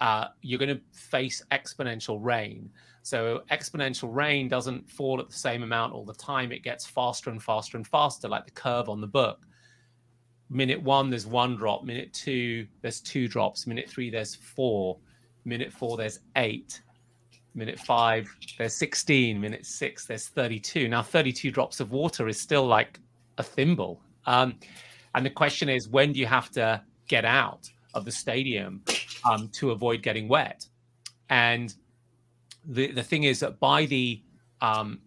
uh, 0.00 0.26
you're 0.42 0.58
going 0.58 0.74
to 0.74 0.80
face 0.92 1.42
exponential 1.50 2.18
rain. 2.20 2.70
So 3.02 3.42
exponential 3.50 4.14
rain 4.14 4.48
doesn't 4.48 4.88
fall 4.90 5.20
at 5.20 5.28
the 5.28 5.34
same 5.36 5.62
amount 5.62 5.92
all 5.94 6.04
the 6.04 6.14
time. 6.14 6.52
It 6.52 6.62
gets 6.62 6.86
faster 6.86 7.30
and 7.30 7.42
faster 7.42 7.76
and 7.76 7.86
faster, 7.86 8.28
like 8.28 8.44
the 8.44 8.50
curve 8.52 8.88
on 8.88 9.00
the 9.00 9.06
book. 9.06 9.46
Minute 10.50 10.82
one, 10.82 11.10
there's 11.10 11.26
one 11.26 11.56
drop. 11.56 11.84
Minute 11.84 12.12
two, 12.12 12.66
there's 12.82 13.00
two 13.00 13.28
drops. 13.28 13.66
Minute 13.66 13.88
three, 13.88 14.10
there's 14.10 14.34
four. 14.34 14.98
Minute 15.44 15.72
four, 15.72 15.96
there's 15.96 16.20
eight. 16.36 16.82
Minute 17.54 17.78
five, 17.80 18.28
there's 18.58 18.74
16. 18.74 19.40
Minute 19.40 19.66
six, 19.66 20.06
there's 20.06 20.28
32. 20.28 20.88
Now, 20.88 21.02
32 21.02 21.50
drops 21.50 21.80
of 21.80 21.90
water 21.90 22.28
is 22.28 22.40
still 22.40 22.66
like 22.66 23.00
a 23.38 23.42
thimble. 23.42 24.00
Um, 24.26 24.56
and 25.14 25.26
the 25.26 25.30
question 25.30 25.68
is, 25.68 25.88
when 25.88 26.12
do 26.12 26.20
you 26.20 26.26
have 26.26 26.50
to 26.52 26.82
get 27.08 27.24
out? 27.24 27.68
Of 27.94 28.04
the 28.04 28.12
stadium 28.12 28.82
um, 29.24 29.48
to 29.48 29.70
avoid 29.70 30.02
getting 30.02 30.28
wet. 30.28 30.66
And 31.28 31.74
the 32.64 32.92
the 32.92 33.02
thing 33.02 33.24
is 33.24 33.40
that 33.40 33.60
by 33.60 33.86
the 33.86 34.22
um, 34.60 35.00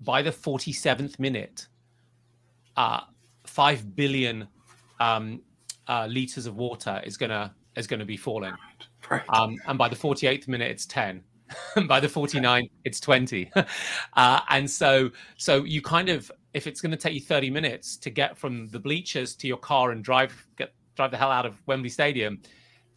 by 0.00 0.22
the 0.22 0.30
47th 0.30 1.18
minute, 1.18 1.66
uh, 2.76 3.00
five 3.44 3.94
billion 3.96 4.48
um, 5.00 5.42
uh, 5.86 6.06
liters 6.06 6.46
of 6.46 6.56
water 6.56 7.02
is 7.04 7.16
gonna 7.16 7.54
is 7.76 7.86
gonna 7.86 8.04
be 8.04 8.16
falling, 8.16 8.54
right. 9.10 9.22
um, 9.30 9.56
and 9.66 9.78
by 9.78 9.88
the 9.88 9.96
48th 9.96 10.48
minute, 10.48 10.70
it's 10.70 10.86
10. 10.86 11.22
by 11.88 11.98
the 11.98 12.06
49 12.06 12.68
it's 12.84 13.00
20 13.00 13.50
uh, 14.16 14.40
and 14.50 14.70
so 14.70 15.10
so 15.38 15.64
you 15.64 15.80
kind 15.80 16.10
of 16.10 16.30
if 16.52 16.66
it's 16.66 16.82
going 16.82 16.90
to 16.90 16.96
take 16.96 17.14
you 17.14 17.20
30 17.20 17.48
minutes 17.48 17.96
to 17.96 18.10
get 18.10 18.36
from 18.36 18.68
the 18.68 18.78
bleachers 18.78 19.34
to 19.36 19.46
your 19.46 19.56
car 19.56 19.92
and 19.92 20.04
drive 20.04 20.46
get 20.56 20.74
drive 20.98 21.10
the 21.10 21.16
hell 21.16 21.30
out 21.30 21.46
of 21.46 21.54
wembley 21.66 21.88
stadium 21.88 22.38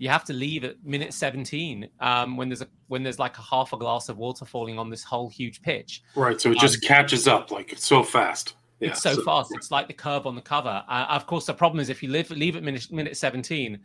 you 0.02 0.10
have 0.10 0.24
to 0.24 0.34
leave 0.34 0.64
at 0.64 0.84
minute 0.84 1.14
17 1.14 1.88
um, 2.00 2.36
when 2.36 2.50
there's 2.50 2.64
a 2.64 2.68
when 2.88 3.04
there's 3.04 3.20
like 3.20 3.38
a 3.38 3.42
half 3.44 3.72
a 3.72 3.78
glass 3.78 4.10
of 4.10 4.18
water 4.18 4.46
falling 4.46 4.80
on 4.80 4.90
this 4.90 5.04
whole 5.04 5.30
huge 5.30 5.62
pitch. 5.62 6.02
Right 6.16 6.42
so 6.42 6.50
it 6.50 6.58
just 6.58 6.84
um, 6.84 6.88
catches 6.88 7.28
up 7.28 7.52
like 7.52 7.72
it's 7.72 7.86
so 7.86 8.02
fast. 8.02 8.56
Yeah, 8.80 8.90
it's 8.90 9.04
so, 9.04 9.14
so, 9.14 9.24
fast 9.24 9.54
it's 9.54 9.70
like 9.70 9.86
the 9.86 9.94
curve 9.94 10.26
on 10.26 10.34
the 10.34 10.42
cover. 10.42 10.84
Uh, 10.90 11.06
of 11.10 11.28
course 11.28 11.46
the 11.46 11.54
problem 11.54 11.80
is 11.80 11.90
if 11.90 12.02
you 12.02 12.10
live, 12.10 12.32
leave 12.32 12.56
at 12.56 12.64
minute, 12.64 12.92
minute 12.92 13.16
17 13.16 13.80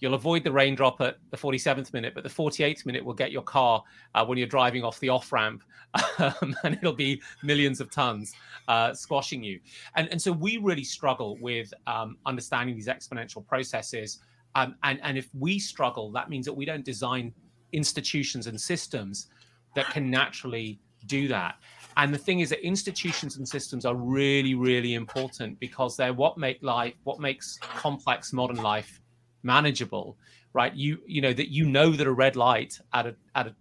You'll 0.00 0.14
avoid 0.14 0.44
the 0.44 0.52
raindrop 0.52 1.00
at 1.00 1.18
the 1.30 1.36
47th 1.36 1.92
minute, 1.92 2.14
but 2.14 2.24
the 2.24 2.30
48th 2.30 2.86
minute 2.86 3.04
will 3.04 3.14
get 3.14 3.30
your 3.30 3.42
car 3.42 3.84
uh, 4.14 4.24
when 4.24 4.38
you're 4.38 4.46
driving 4.48 4.82
off 4.82 4.98
the 5.00 5.10
off 5.10 5.30
ramp, 5.30 5.62
um, 6.18 6.56
and 6.64 6.74
it'll 6.74 6.92
be 6.94 7.20
millions 7.42 7.80
of 7.80 7.90
tons 7.90 8.32
uh, 8.68 8.94
squashing 8.94 9.42
you. 9.42 9.60
And, 9.96 10.08
and 10.08 10.20
so 10.20 10.32
we 10.32 10.56
really 10.56 10.84
struggle 10.84 11.36
with 11.40 11.72
um, 11.86 12.16
understanding 12.24 12.74
these 12.74 12.88
exponential 12.88 13.46
processes. 13.46 14.20
Um, 14.54 14.74
and, 14.82 15.00
and 15.02 15.18
if 15.18 15.28
we 15.38 15.58
struggle, 15.58 16.10
that 16.12 16.30
means 16.30 16.46
that 16.46 16.54
we 16.54 16.64
don't 16.64 16.84
design 16.84 17.32
institutions 17.72 18.46
and 18.46 18.60
systems 18.60 19.28
that 19.74 19.86
can 19.90 20.10
naturally 20.10 20.80
do 21.06 21.28
that. 21.28 21.56
And 21.96 22.14
the 22.14 22.18
thing 22.18 22.40
is 22.40 22.50
that 22.50 22.64
institutions 22.64 23.36
and 23.36 23.46
systems 23.46 23.84
are 23.84 23.94
really, 23.94 24.54
really 24.54 24.94
important 24.94 25.58
because 25.60 25.96
they're 25.96 26.12
what 26.12 26.38
make 26.38 26.62
life, 26.62 26.94
what 27.04 27.20
makes 27.20 27.58
complex 27.60 28.32
modern 28.32 28.56
life 28.56 28.99
manageable, 29.42 30.16
right? 30.52 30.74
You 30.74 30.98
you 31.06 31.20
know 31.20 31.32
that 31.32 31.50
you 31.50 31.66
know 31.66 31.90
that 31.90 32.06
a 32.06 32.12
red 32.12 32.36
light 32.36 32.78
at 32.92 33.06
a 33.06 33.16
at 33.34 33.48
a 33.48 33.54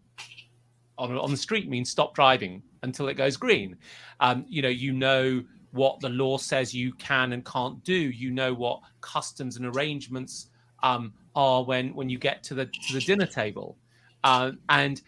on, 0.97 1.17
on 1.17 1.31
the 1.31 1.37
street 1.37 1.69
means 1.69 1.89
stop 1.89 2.13
driving 2.13 2.61
until 2.83 3.07
it 3.07 3.15
goes 3.15 3.37
green. 3.37 3.77
Um, 4.19 4.45
you 4.47 4.61
know, 4.61 4.69
you 4.69 4.91
know 4.91 5.43
what 5.71 5.99
the 5.99 6.09
law 6.09 6.37
says 6.37 6.73
you 6.73 6.93
can 6.93 7.33
and 7.33 7.45
can't 7.45 7.83
do. 7.83 7.93
You 7.93 8.31
know 8.31 8.53
what 8.53 8.81
customs 9.01 9.57
and 9.57 9.65
arrangements 9.65 10.47
um, 10.83 11.13
are 11.35 11.63
when 11.63 11.93
when 11.95 12.09
you 12.09 12.17
get 12.17 12.43
to 12.43 12.53
the 12.53 12.65
to 12.65 12.93
the 12.93 13.01
dinner 13.01 13.25
table, 13.25 13.77
uh, 14.23 14.51
and 14.69 15.01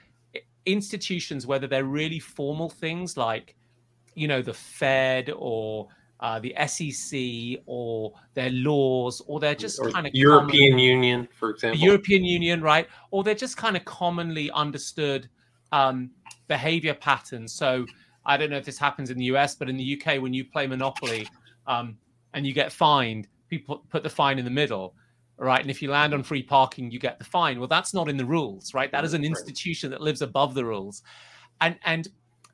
institutions, 0.65 1.47
whether 1.47 1.67
they're 1.67 1.83
really 1.83 2.19
formal 2.19 2.69
things 2.69 3.17
like, 3.17 3.55
you 4.15 4.27
know, 4.27 4.41
the 4.41 4.53
Fed 4.53 5.31
or 5.35 5.87
uh, 6.21 6.39
the 6.39 6.53
SEC 6.67 7.63
or 7.65 8.13
their 8.35 8.51
laws, 8.51 9.21
or 9.25 9.39
they're 9.39 9.55
just 9.55 9.81
kind 9.91 10.05
of 10.05 10.13
European 10.13 10.73
common, 10.73 10.79
Union, 10.79 11.27
for 11.33 11.49
example. 11.49 11.79
European 11.79 12.23
Union, 12.23 12.61
right? 12.61 12.87
Or 13.09 13.23
they're 13.23 13.33
just 13.33 13.57
kind 13.57 13.75
of 13.75 13.83
commonly 13.85 14.51
understood 14.51 15.29
um, 15.71 16.11
behavior 16.47 16.93
patterns. 16.93 17.53
So 17.53 17.85
I 18.25 18.37
don't 18.37 18.51
know 18.51 18.57
if 18.57 18.65
this 18.65 18.77
happens 18.77 19.09
in 19.09 19.17
the 19.17 19.25
US, 19.25 19.55
but 19.55 19.69
in 19.69 19.77
the 19.77 19.99
UK, 19.99 20.21
when 20.21 20.33
you 20.33 20.45
play 20.45 20.67
Monopoly 20.67 21.27
um, 21.65 21.97
and 22.33 22.45
you 22.45 22.53
get 22.53 22.71
fined, 22.71 23.27
people 23.49 23.83
put 23.89 24.03
the 24.03 24.09
fine 24.09 24.37
in 24.37 24.45
the 24.45 24.51
middle. 24.51 24.95
Right. 25.37 25.59
And 25.59 25.71
if 25.71 25.81
you 25.81 25.89
land 25.89 26.13
on 26.13 26.21
free 26.21 26.43
parking, 26.43 26.91
you 26.91 26.99
get 26.99 27.17
the 27.17 27.25
fine. 27.25 27.57
Well, 27.57 27.67
that's 27.67 27.95
not 27.95 28.07
in 28.07 28.15
the 28.15 28.25
rules, 28.25 28.75
right? 28.75 28.91
That 28.91 29.03
is 29.03 29.15
an 29.15 29.23
institution 29.23 29.89
that 29.89 29.99
lives 29.99 30.21
above 30.21 30.53
the 30.53 30.63
rules. 30.63 31.01
And 31.61 31.79
and 31.83 32.07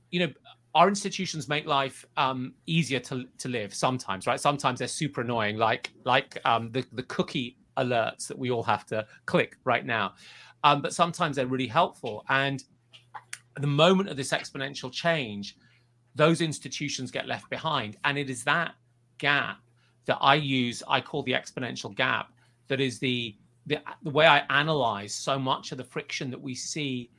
you 0.10 0.22
know, 0.22 0.32
our 0.78 0.88
institutions 0.88 1.50
make 1.50 1.66
life 1.66 2.06
um, 2.18 2.54
easier 2.68 3.00
to, 3.00 3.26
to 3.40 3.50
live 3.50 3.74
sometimes, 3.74 4.28
right? 4.28 4.40
Sometimes 4.40 4.78
they're 4.78 4.88
super 4.88 5.22
annoying, 5.22 5.58
like 5.58 5.92
like 6.04 6.40
um, 6.46 6.72
the 6.72 6.86
the 6.94 7.02
cookie 7.04 7.58
alerts 7.78 8.28
that 8.28 8.38
we 8.38 8.52
all 8.52 8.62
have 8.62 8.86
to 8.86 9.04
click 9.26 9.58
right 9.64 9.88
now. 9.88 10.14
Um, 10.64 10.84
but 10.84 10.94
sometimes 10.94 11.36
they're 11.36 11.48
really 11.48 11.66
helpful. 11.66 12.24
And 12.30 12.64
the 13.60 13.66
moment 13.66 14.10
of 14.10 14.18
this 14.18 14.30
exponential 14.30 14.92
change, 14.92 15.58
those 16.14 16.42
institutions 16.42 17.10
get 17.10 17.26
left 17.26 17.50
behind, 17.50 17.98
and 18.04 18.16
it 18.16 18.30
is 18.30 18.44
that 18.44 18.76
gap 19.18 19.58
that 20.06 20.20
I 20.22 20.36
use. 20.36 20.84
I 20.88 21.02
call 21.02 21.24
the 21.24 21.32
exponential 21.32 21.96
gap. 21.96 22.34
That 22.68 22.80
is 22.80 23.00
the 23.00 23.36
the, 23.66 23.80
the 24.04 24.12
way 24.12 24.28
I 24.28 24.44
analyze 24.52 25.12
so 25.12 25.40
much 25.40 25.72
of 25.72 25.80
the 25.80 25.84
friction 25.84 26.30
that 26.30 26.40
we 26.40 26.54
see 26.54 27.10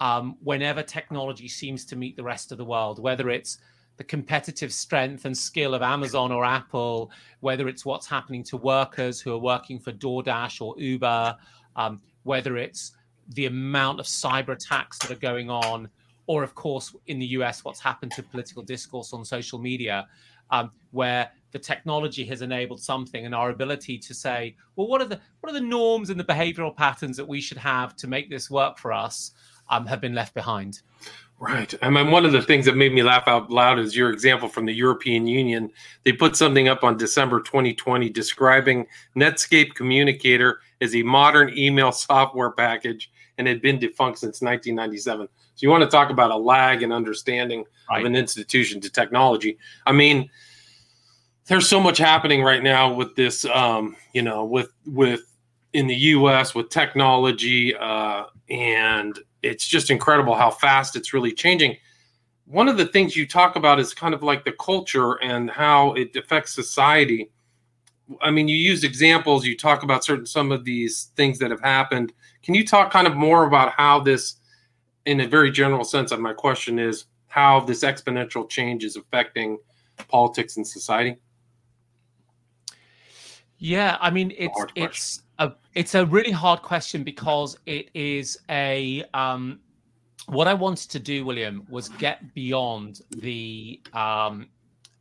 um, 0.00 0.36
whenever 0.42 0.82
technology 0.82 1.48
seems 1.48 1.84
to 1.86 1.96
meet 1.96 2.16
the 2.16 2.22
rest 2.22 2.52
of 2.52 2.58
the 2.58 2.64
world, 2.64 2.98
whether 2.98 3.30
it's 3.30 3.58
the 3.96 4.04
competitive 4.04 4.72
strength 4.72 5.24
and 5.24 5.36
skill 5.36 5.74
of 5.74 5.82
Amazon 5.82 6.32
or 6.32 6.44
Apple, 6.44 7.10
whether 7.40 7.68
it's 7.68 7.84
what's 7.84 8.06
happening 8.06 8.42
to 8.44 8.56
workers 8.56 9.20
who 9.20 9.32
are 9.32 9.38
working 9.38 9.78
for 9.78 9.92
DoorDash 9.92 10.60
or 10.60 10.74
Uber, 10.78 11.36
um, 11.76 12.00
whether 12.24 12.56
it's 12.56 12.92
the 13.34 13.46
amount 13.46 14.00
of 14.00 14.06
cyber 14.06 14.50
attacks 14.50 14.98
that 14.98 15.10
are 15.10 15.20
going 15.20 15.50
on, 15.50 15.88
or 16.26 16.42
of 16.42 16.54
course 16.54 16.94
in 17.06 17.18
the 17.18 17.26
US, 17.26 17.64
what's 17.64 17.80
happened 17.80 18.12
to 18.12 18.22
political 18.22 18.62
discourse 18.62 19.12
on 19.12 19.24
social 19.24 19.58
media, 19.58 20.06
um, 20.50 20.70
where 20.90 21.30
the 21.52 21.58
technology 21.58 22.24
has 22.24 22.42
enabled 22.42 22.80
something 22.80 23.26
and 23.26 23.34
our 23.34 23.50
ability 23.50 23.98
to 23.98 24.14
say, 24.14 24.56
well, 24.76 24.86
what 24.86 25.00
are 25.00 25.06
the 25.06 25.20
what 25.40 25.50
are 25.50 25.58
the 25.58 25.60
norms 25.60 26.10
and 26.10 26.18
the 26.18 26.24
behavioral 26.24 26.74
patterns 26.74 27.16
that 27.16 27.28
we 27.28 27.40
should 27.40 27.58
have 27.58 27.94
to 27.96 28.06
make 28.06 28.30
this 28.30 28.50
work 28.50 28.78
for 28.78 28.92
us? 28.92 29.32
Um, 29.68 29.86
have 29.86 30.00
been 30.00 30.14
left 30.14 30.34
behind. 30.34 30.80
Right. 31.38 31.74
I 31.82 31.90
mean, 31.90 32.12
one 32.12 32.24
of 32.24 32.30
the 32.30 32.40
things 32.40 32.66
that 32.66 32.76
made 32.76 32.92
me 32.92 33.02
laugh 33.02 33.24
out 33.26 33.50
loud 33.50 33.80
is 33.80 33.96
your 33.96 34.12
example 34.12 34.48
from 34.48 34.64
the 34.64 34.72
European 34.72 35.26
Union. 35.26 35.72
They 36.04 36.12
put 36.12 36.36
something 36.36 36.68
up 36.68 36.84
on 36.84 36.96
December 36.96 37.40
2020 37.40 38.08
describing 38.10 38.86
Netscape 39.16 39.74
Communicator 39.74 40.60
as 40.80 40.94
a 40.94 41.02
modern 41.02 41.52
email 41.58 41.90
software 41.92 42.52
package 42.52 43.10
and 43.38 43.48
had 43.48 43.60
been 43.60 43.80
defunct 43.80 44.20
since 44.20 44.40
1997. 44.40 45.26
So 45.26 45.66
you 45.66 45.68
want 45.68 45.82
to 45.82 45.90
talk 45.90 46.10
about 46.10 46.30
a 46.30 46.36
lag 46.36 46.82
in 46.82 46.92
understanding 46.92 47.64
right. 47.90 48.00
of 48.00 48.06
an 48.06 48.14
institution 48.14 48.80
to 48.80 48.88
technology. 48.90 49.58
I 49.84 49.90
mean, 49.90 50.30
there's 51.46 51.68
so 51.68 51.80
much 51.80 51.98
happening 51.98 52.42
right 52.42 52.62
now 52.62 52.92
with 52.92 53.16
this, 53.16 53.44
um, 53.46 53.96
you 54.12 54.22
know, 54.22 54.44
with 54.44 54.72
with 54.86 55.22
in 55.72 55.88
the 55.88 55.94
U.S. 55.94 56.54
with 56.54 56.68
technology 56.68 57.74
uh, 57.74 58.26
and 58.48 59.18
it's 59.42 59.66
just 59.66 59.90
incredible 59.90 60.34
how 60.34 60.50
fast 60.50 60.96
it's 60.96 61.12
really 61.12 61.32
changing. 61.32 61.76
One 62.46 62.68
of 62.68 62.76
the 62.76 62.86
things 62.86 63.16
you 63.16 63.26
talk 63.26 63.56
about 63.56 63.80
is 63.80 63.94
kind 63.94 64.14
of 64.14 64.22
like 64.22 64.44
the 64.44 64.52
culture 64.52 65.14
and 65.22 65.50
how 65.50 65.92
it 65.94 66.14
affects 66.16 66.54
society. 66.54 67.30
I 68.20 68.30
mean, 68.30 68.48
you 68.48 68.56
use 68.56 68.84
examples, 68.84 69.46
you 69.46 69.56
talk 69.56 69.82
about 69.82 70.04
certain 70.04 70.26
some 70.26 70.52
of 70.52 70.64
these 70.64 71.10
things 71.16 71.38
that 71.38 71.50
have 71.50 71.60
happened. 71.60 72.12
Can 72.42 72.54
you 72.54 72.66
talk 72.66 72.92
kind 72.92 73.06
of 73.06 73.16
more 73.16 73.46
about 73.46 73.72
how 73.72 74.00
this, 74.00 74.36
in 75.06 75.20
a 75.20 75.26
very 75.26 75.50
general 75.50 75.84
sense, 75.84 76.12
of 76.12 76.20
my 76.20 76.32
question 76.32 76.78
is 76.78 77.06
how 77.28 77.60
this 77.60 77.82
exponential 77.82 78.48
change 78.48 78.84
is 78.84 78.96
affecting 78.96 79.58
politics 80.08 80.56
and 80.56 80.66
society? 80.66 81.16
Yeah, 83.58 83.96
I 84.00 84.10
mean, 84.10 84.32
it's 84.36 84.64
it's 84.74 85.22
a 85.42 85.54
it's 85.74 85.94
a 85.94 86.06
really 86.06 86.30
hard 86.30 86.62
question 86.62 87.02
because 87.02 87.58
it 87.66 87.90
is 87.94 88.38
a 88.50 89.04
um, 89.14 89.60
what 90.26 90.46
I 90.46 90.54
wanted 90.54 90.90
to 90.90 90.98
do, 90.98 91.24
William, 91.24 91.66
was 91.68 91.88
get 91.88 92.32
beyond 92.34 93.00
the 93.10 93.80
um, 93.92 94.48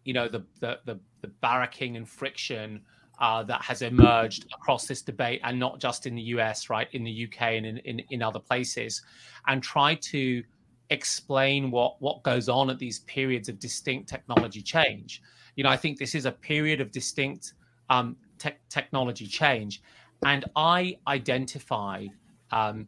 you 0.04 0.14
know 0.14 0.28
the 0.28 0.44
the 0.60 0.80
the, 0.86 1.00
the 1.22 1.28
barracking 1.44 1.96
and 1.96 2.08
friction 2.08 2.82
uh, 3.20 3.44
that 3.44 3.62
has 3.62 3.84
emerged 3.84 4.46
across 4.54 4.88
this 4.88 5.02
debate, 5.02 5.42
and 5.44 5.60
not 5.60 5.80
just 5.80 6.08
in 6.08 6.16
the 6.16 6.24
US, 6.36 6.70
right, 6.70 6.88
in 6.94 7.04
the 7.04 7.28
UK 7.28 7.42
and 7.54 7.66
in, 7.66 7.78
in, 7.80 8.00
in 8.10 8.24
other 8.24 8.40
places, 8.40 9.02
and 9.48 9.62
try 9.62 9.96
to 9.96 10.44
explain 10.90 11.72
what 11.72 12.02
what 12.02 12.24
goes 12.24 12.50
on 12.50 12.70
at 12.70 12.80
these 12.80 13.00
periods 13.00 13.48
of 13.48 13.60
distinct 13.60 14.10
technology 14.10 14.62
change. 14.62 15.22
You 15.56 15.64
know, 15.64 15.70
I 15.70 15.78
think 15.78 16.00
this 16.00 16.16
is 16.16 16.26
a 16.26 16.32
period 16.32 16.82
of 16.82 16.92
distinct 16.92 17.54
um, 17.90 18.16
te- 18.40 18.58
technology 18.70 19.28
change, 19.28 19.84
and 20.26 20.46
I 20.56 20.98
identify 21.08 22.08
um, 22.52 22.88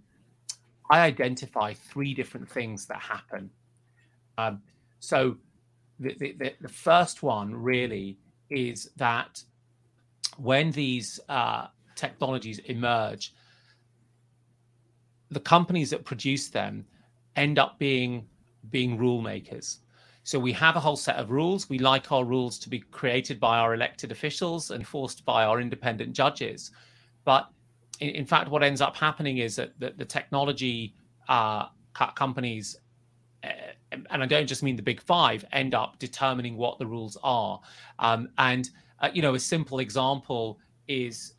I 0.90 1.02
identify 1.02 1.74
three 1.74 2.14
different 2.14 2.50
things 2.50 2.86
that 2.88 3.00
happen. 3.00 3.50
Um, 4.38 4.62
so 5.00 5.38
the, 6.00 6.16
the, 6.20 6.54
the, 6.60 6.68
first 6.68 7.24
one 7.24 7.56
really 7.56 8.18
is 8.50 8.90
that 8.98 9.42
when 10.38 10.72
these 10.72 11.20
uh, 11.30 11.68
technologies 11.96 12.60
emerge, 12.60 13.34
the 15.30 15.40
companies 15.40 15.90
that 15.92 16.04
produce 16.04 16.50
them 16.50 16.86
end 17.36 17.58
up 17.58 17.80
being 17.80 18.28
being 18.70 18.98
rule 18.98 19.22
makers. 19.22 19.80
So 20.24 20.40
we 20.40 20.54
have 20.54 20.76
a 20.78 20.80
whole 20.80 20.96
set 20.96 21.18
of 21.18 21.32
rules. 21.32 21.70
We 21.70 21.80
like 21.80 22.12
our 22.12 22.24
rules 22.24 22.58
to 22.60 22.70
be 22.70 22.80
created 22.80 23.40
by 23.40 23.58
our 23.58 23.74
elected 23.74 24.12
officials 24.12 24.72
and 24.72 24.80
enforced 24.80 25.26
by 25.26 25.44
our 25.44 25.60
independent 25.60 26.14
judges. 26.14 26.72
But 27.26 27.50
in, 28.00 28.10
in 28.10 28.26
fact, 28.26 28.50
what 28.50 28.64
ends 28.64 28.82
up 28.82 28.96
happening 28.96 29.38
is 29.38 29.56
that 29.56 29.80
the, 29.80 29.94
the 29.98 30.06
technology 30.06 30.96
uh, 31.30 31.68
companies, 32.16 32.78
uh, 33.44 33.50
and 33.92 34.24
I 34.24 34.26
don't 34.26 34.48
just 34.48 34.64
mean 34.64 34.76
the 34.76 34.84
big 34.84 35.02
five, 35.02 35.46
end 35.52 35.74
up 35.74 36.00
determining 36.00 36.58
what 36.58 36.80
the 36.80 36.86
rules 36.86 37.18
are. 37.24 37.60
Um, 38.00 38.30
and 38.38 38.70
uh, 39.00 39.10
you 39.14 39.22
know, 39.22 39.36
a 39.36 39.40
simple 39.40 39.80
example 39.80 40.60
is 40.88 41.34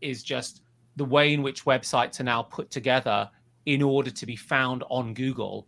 is 0.00 0.22
just 0.22 0.62
the 0.96 1.04
way 1.04 1.32
in 1.32 1.42
which 1.42 1.64
websites 1.64 2.20
are 2.20 2.24
now 2.24 2.42
put 2.42 2.70
together 2.70 3.30
in 3.66 3.80
order 3.80 4.10
to 4.10 4.26
be 4.26 4.36
found 4.36 4.82
on 4.90 5.14
Google 5.14 5.66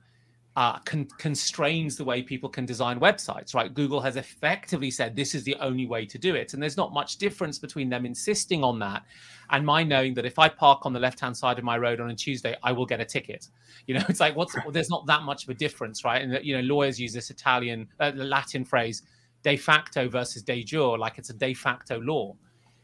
uh, 0.57 0.79
con- 0.81 1.09
constrains 1.19 1.97
the 1.97 2.05
way 2.05 2.23
people 2.23 2.49
can 2.49 2.65
design 2.65 3.01
websites, 3.01 3.55
right? 3.55 3.75
Google 3.75 4.01
has 4.01 4.17
effectively 4.17 4.91
said 4.91 5.17
this 5.17 5.35
is 5.35 5.43
the 5.43 5.57
only 5.57 5.87
way 5.87 6.07
to 6.07 6.17
do 6.17 6.37
it. 6.37 6.55
And 6.55 6.63
there's 6.63 6.77
not 6.77 6.93
much 6.93 7.17
difference 7.17 7.59
between 7.59 7.89
them 7.89 8.07
insisting 8.07 8.63
on 8.63 8.79
that 8.79 9.03
and 9.51 9.67
my 9.67 9.83
knowing 9.83 10.15
that 10.15 10.25
if 10.25 10.39
I 10.39 10.49
park 10.49 10.87
on 10.87 10.93
the 10.93 11.01
left 11.01 11.19
hand 11.19 11.37
side 11.37 11.59
of 11.59 11.65
my 11.65 11.77
road 11.77 12.01
on 12.01 12.09
a 12.11 12.15
Tuesday, 12.15 12.55
I 12.63 12.71
will 12.71 12.87
get 12.87 13.01
a 13.01 13.05
ticket. 13.05 13.49
You 13.87 13.95
know, 13.95 14.05
it's 14.09 14.21
like, 14.21 14.37
what's 14.37 14.55
well, 14.55 14.71
there's 14.71 14.91
not 14.91 15.07
that 15.07 15.23
much 15.23 15.43
of 15.43 15.49
a 15.49 15.55
difference, 15.55 16.05
right? 16.05 16.23
And, 16.23 16.33
that, 16.33 16.45
you 16.45 16.57
know, 16.57 16.63
lawyers 16.63 17.01
use 17.01 17.13
this 17.13 17.31
Italian, 17.31 17.89
uh, 17.99 18.13
Latin 18.15 18.65
phrase, 18.65 19.03
de 19.43 19.57
facto 19.57 20.09
versus 20.09 20.43
de 20.43 20.63
jure, 20.63 20.97
like 20.97 21.19
it's 21.19 21.31
a 21.31 21.35
de 21.35 21.53
facto 21.53 22.01
law. 22.01 22.35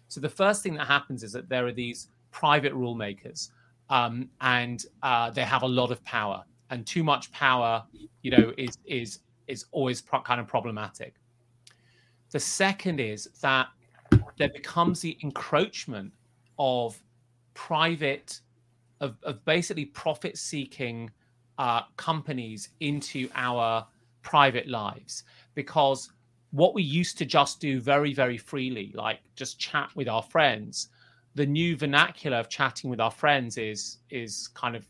So 0.09 0.21
the 0.21 0.29
first 0.29 0.65
thing 0.65 0.75
that 0.75 0.89
happens 0.89 1.23
is 1.23 1.33
that 1.33 1.49
there 1.49 1.67
are 1.67 1.73
these 1.73 2.09
private 2.33 2.75
rule 2.75 2.97
makers 2.97 3.53
um, 3.91 4.29
and 4.41 4.85
uh, 5.05 5.31
they 5.31 5.43
have 5.43 5.63
a 5.63 5.69
lot 5.69 5.93
of 5.93 6.03
power 6.05 6.45
and 6.71 6.87
too 6.87 7.05
much 7.05 7.31
power, 7.33 7.85
you 8.23 8.31
know, 8.31 8.53
is 8.57 8.79
is 8.85 9.21
is 9.47 9.67
always 9.73 10.01
pro- 10.01 10.23
kind 10.23 10.41
of 10.41 10.47
problematic. 10.47 11.15
The 12.31 12.41
second 12.41 13.01
is 13.01 13.29
that 13.43 13.69
there 14.39 14.49
becomes 14.49 15.01
the 15.01 15.19
encroachment 15.23 16.13
of 16.59 17.03
private, 17.55 18.41
of, 19.01 19.17
of 19.25 19.45
basically 19.45 19.87
profit 19.87 20.39
seeking 20.39 21.11
uh, 21.59 21.83
companies 21.97 22.71
into 22.81 23.29
our 23.35 23.87
private 24.23 24.69
lives 24.69 25.25
because 25.55 26.13
what 26.53 26.75
we 26.75 26.83
used 26.83 27.17
to 27.19 27.25
just 27.25 27.61
do 27.61 27.81
very 27.81 28.13
very 28.13 28.37
freely 28.37 28.93
like 28.95 29.21
just 29.35 29.59
chat 29.59 29.89
with 29.95 30.09
our 30.09 30.23
friends 30.23 30.89
the 31.37 31.47
new 31.47 31.77
vernacular 31.77 32.37
of 32.37 32.49
chatting 32.49 32.91
with 32.91 33.01
our 33.01 33.11
friends 33.11 33.57
is 33.57 33.99
is 34.11 34.49
kind 34.49 34.77
of 34.77 34.87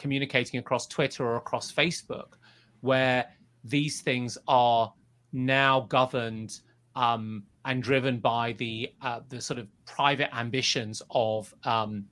communicating 0.00 0.58
across 0.58 0.86
Twitter 0.86 1.24
or 1.24 1.36
across 1.36 1.70
Facebook, 1.70 2.32
where 2.80 3.26
these 3.62 4.00
things 4.00 4.38
are 4.48 4.92
now 5.32 5.80
governed 5.80 6.60
um, 6.96 7.44
and 7.66 7.82
driven 7.82 8.18
by 8.18 8.52
the 8.54 8.92
uh, 9.02 9.20
the 9.28 9.40
sort 9.40 9.60
of 9.60 9.68
private 9.84 10.34
ambitions 10.34 11.02
of 11.10 11.54
um, 11.64 12.06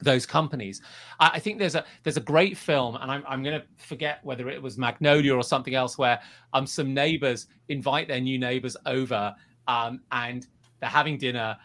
those 0.00 0.24
companies. 0.24 0.80
I, 1.18 1.32
I, 1.34 1.38
think 1.40 1.58
there's 1.58 1.74
a 1.74 1.84
there's 2.04 2.16
a 2.16 2.26
great 2.34 2.56
film, 2.56 2.96
and 2.96 3.10
I'm 3.10 3.24
I'm 3.26 3.42
going 3.42 3.60
to 3.60 3.66
forget 3.76 4.20
whether 4.22 4.48
it 4.48 4.62
was 4.62 4.78
Magnolia 4.78 5.34
or 5.34 5.42
something 5.42 5.74
else, 5.74 5.98
where 5.98 6.20
um 6.52 6.66
some 6.66 6.94
neighbors 6.94 7.48
invite 7.68 8.06
their 8.06 8.20
new 8.20 8.38
neighbors 8.38 8.76
over, 8.86 9.34
um, 9.66 10.00
and 10.12 10.46
they're 10.80 10.88
having 10.88 11.18
dinner, 11.18 11.56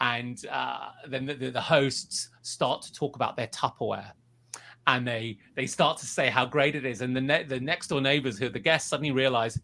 and 0.00 0.44
uh, 0.50 0.90
then 1.08 1.24
the, 1.24 1.34
the 1.34 1.60
hosts 1.60 2.28
start 2.42 2.82
to 2.82 2.92
talk 2.92 3.16
about 3.16 3.36
their 3.36 3.48
Tupperware 3.48 4.12
and 4.86 5.06
they 5.06 5.38
they 5.54 5.66
start 5.66 5.98
to 5.98 6.06
say 6.06 6.28
how 6.28 6.44
great 6.44 6.74
it 6.74 6.84
is, 6.84 7.00
and 7.00 7.16
the 7.16 7.20
ne- 7.20 7.44
the 7.44 7.60
next 7.60 7.88
door 7.88 8.00
neighbors 8.00 8.38
who 8.38 8.46
are 8.46 8.50
the 8.50 8.58
guests 8.58 8.88
suddenly 8.88 9.12
realize 9.12 9.58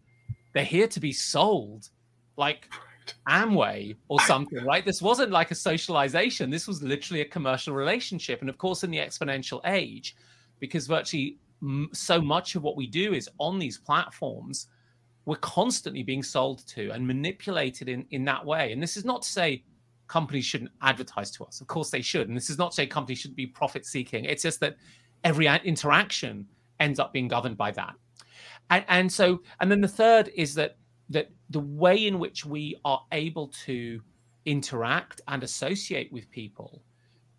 they're 0.53 0.63
here 0.63 0.87
to 0.87 0.99
be 0.99 1.13
sold, 1.13 1.89
like 2.37 2.69
Amway 3.27 3.95
or 4.07 4.19
something, 4.31 4.63
right? 4.63 4.85
This 4.85 5.01
wasn't 5.01 5.31
like 5.31 5.51
a 5.51 5.55
socialization. 5.55 6.49
This 6.49 6.67
was 6.67 6.81
literally 6.81 7.21
a 7.21 7.25
commercial 7.25 7.73
relationship, 7.73 8.41
and 8.41 8.49
of 8.49 8.57
course, 8.57 8.83
in 8.83 8.91
the 8.91 8.97
exponential 8.97 9.61
age, 9.65 10.15
because 10.59 10.87
virtually 10.87 11.37
so 11.93 12.19
much 12.19 12.55
of 12.55 12.63
what 12.63 12.75
we 12.75 12.87
do 12.87 13.13
is 13.13 13.29
on 13.37 13.59
these 13.59 13.77
platforms 13.77 14.67
we're 15.25 15.35
constantly 15.37 16.03
being 16.03 16.23
sold 16.23 16.65
to 16.67 16.89
and 16.91 17.05
manipulated 17.05 17.87
in 17.87 18.05
in 18.11 18.25
that 18.25 18.45
way. 18.45 18.71
And 18.71 18.81
this 18.81 18.97
is 18.97 19.05
not 19.05 19.21
to 19.21 19.29
say 19.29 19.63
companies 20.07 20.45
shouldn't 20.45 20.71
advertise 20.81 21.31
to 21.31 21.45
us. 21.45 21.61
Of 21.61 21.67
course 21.67 21.89
they 21.89 22.01
should. 22.01 22.27
And 22.27 22.35
this 22.35 22.49
is 22.49 22.57
not 22.57 22.71
to 22.71 22.75
say 22.75 22.87
companies 22.87 23.19
shouldn't 23.19 23.37
be 23.37 23.47
profit 23.47 23.85
seeking 23.85 24.25
it's 24.25 24.43
just 24.43 24.59
that 24.61 24.75
every 25.23 25.47
interaction 25.47 26.47
ends 26.79 26.99
up 26.99 27.13
being 27.13 27.27
governed 27.27 27.57
by 27.57 27.71
that. 27.71 27.93
And, 28.69 28.85
and 28.87 29.11
so, 29.11 29.41
and 29.59 29.69
then 29.69 29.81
the 29.81 29.87
third 29.87 30.31
is 30.35 30.53
that 30.55 30.77
that 31.09 31.29
the 31.49 31.59
way 31.59 32.07
in 32.07 32.19
which 32.19 32.45
we 32.45 32.75
are 32.85 33.03
able 33.11 33.47
to 33.65 34.01
interact 34.45 35.19
and 35.27 35.43
associate 35.43 36.11
with 36.11 36.29
people 36.31 36.81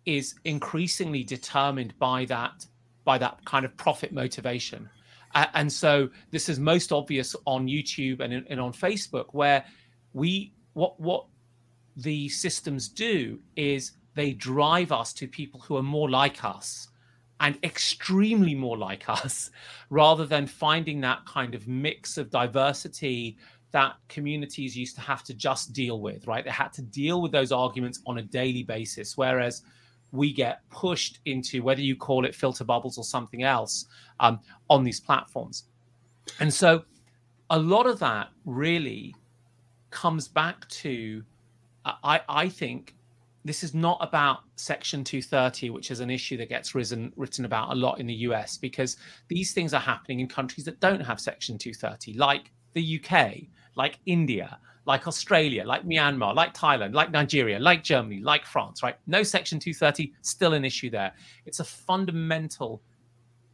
is 0.05 0.35
increasingly 0.45 1.23
determined 1.23 1.97
by 1.97 2.25
that 2.25 2.65
by 3.03 3.17
that 3.17 3.43
kind 3.45 3.65
of 3.65 3.75
profit 3.75 4.13
motivation. 4.13 4.89
Uh, 5.35 5.47
and 5.55 5.71
so 5.71 6.09
this 6.31 6.47
is 6.47 6.59
most 6.59 6.91
obvious 6.91 7.35
on 7.45 7.67
YouTube 7.67 8.19
and, 8.21 8.45
and 8.47 8.59
on 8.59 8.71
Facebook, 8.71 9.25
where 9.31 9.65
we 10.13 10.53
what 10.73 10.99
what 10.99 11.25
the 11.97 12.29
systems 12.29 12.87
do 12.87 13.39
is 13.55 13.93
they 14.15 14.33
drive 14.33 14.91
us 14.91 15.13
to 15.13 15.27
people 15.27 15.59
who 15.59 15.75
are 15.77 15.83
more 15.83 16.09
like 16.09 16.43
us 16.43 16.89
and 17.39 17.57
extremely 17.63 18.55
more 18.55 18.77
like 18.77 19.09
us 19.09 19.51
rather 19.89 20.25
than 20.25 20.47
finding 20.47 21.01
that 21.01 21.25
kind 21.25 21.55
of 21.55 21.67
mix 21.67 22.17
of 22.17 22.29
diversity 22.29 23.37
that 23.71 23.95
communities 24.07 24.77
used 24.77 24.95
to 24.95 25.01
have 25.01 25.23
to 25.23 25.33
just 25.33 25.73
deal 25.73 25.99
with, 25.99 26.27
right? 26.27 26.45
They 26.45 26.51
had 26.51 26.71
to 26.73 26.81
deal 26.83 27.21
with 27.21 27.31
those 27.31 27.51
arguments 27.51 28.01
on 28.05 28.19
a 28.19 28.21
daily 28.21 28.63
basis, 28.63 29.17
whereas 29.17 29.63
we 30.11 30.31
get 30.31 30.61
pushed 30.69 31.19
into 31.25 31.63
whether 31.63 31.81
you 31.81 31.95
call 31.95 32.23
it 32.23 32.35
filter 32.35 32.63
bubbles 32.63 32.99
or 32.99 33.03
something 33.03 33.41
else 33.41 33.87
um, 34.19 34.39
on 34.69 34.83
these 34.83 34.99
platforms. 34.99 35.63
And 36.39 36.53
so 36.53 36.83
a 37.49 37.57
lot 37.57 37.87
of 37.87 37.97
that 37.99 38.29
really 38.45 39.15
comes 39.89 40.27
back 40.27 40.67
to, 40.69 41.23
uh, 41.83 41.93
I, 42.03 42.21
I 42.29 42.49
think, 42.49 42.95
this 43.45 43.63
is 43.63 43.73
not 43.73 43.97
about 44.01 44.39
Section 44.55 45.03
230, 45.03 45.69
which 45.69 45.91
is 45.91 45.99
an 45.99 46.09
issue 46.09 46.37
that 46.37 46.49
gets 46.49 46.73
risen, 46.73 47.11
written 47.15 47.45
about 47.45 47.71
a 47.71 47.75
lot 47.75 47.99
in 47.99 48.07
the 48.07 48.13
US, 48.27 48.57
because 48.57 48.97
these 49.27 49.53
things 49.53 49.73
are 49.73 49.81
happening 49.81 50.19
in 50.21 50.27
countries 50.27 50.65
that 50.65 50.79
don't 50.79 51.01
have 51.01 51.19
Section 51.19 51.57
230, 51.57 52.13
like 52.13 52.51
the 52.73 52.99
UK, 52.99 53.43
like 53.75 53.99
India, 54.05 54.57
like 54.85 55.07
Australia, 55.07 55.63
like 55.65 55.85
Myanmar, 55.85 56.35
like 56.35 56.53
Thailand, 56.53 56.93
like 56.93 57.11
Nigeria, 57.11 57.59
like 57.59 57.83
Germany, 57.83 58.19
like 58.19 58.45
France, 58.45 58.83
right? 58.83 58.95
No 59.07 59.23
Section 59.23 59.59
230, 59.59 60.13
still 60.21 60.53
an 60.53 60.65
issue 60.65 60.89
there. 60.89 61.13
It's 61.45 61.59
a 61.59 61.65
fundamental 61.65 62.81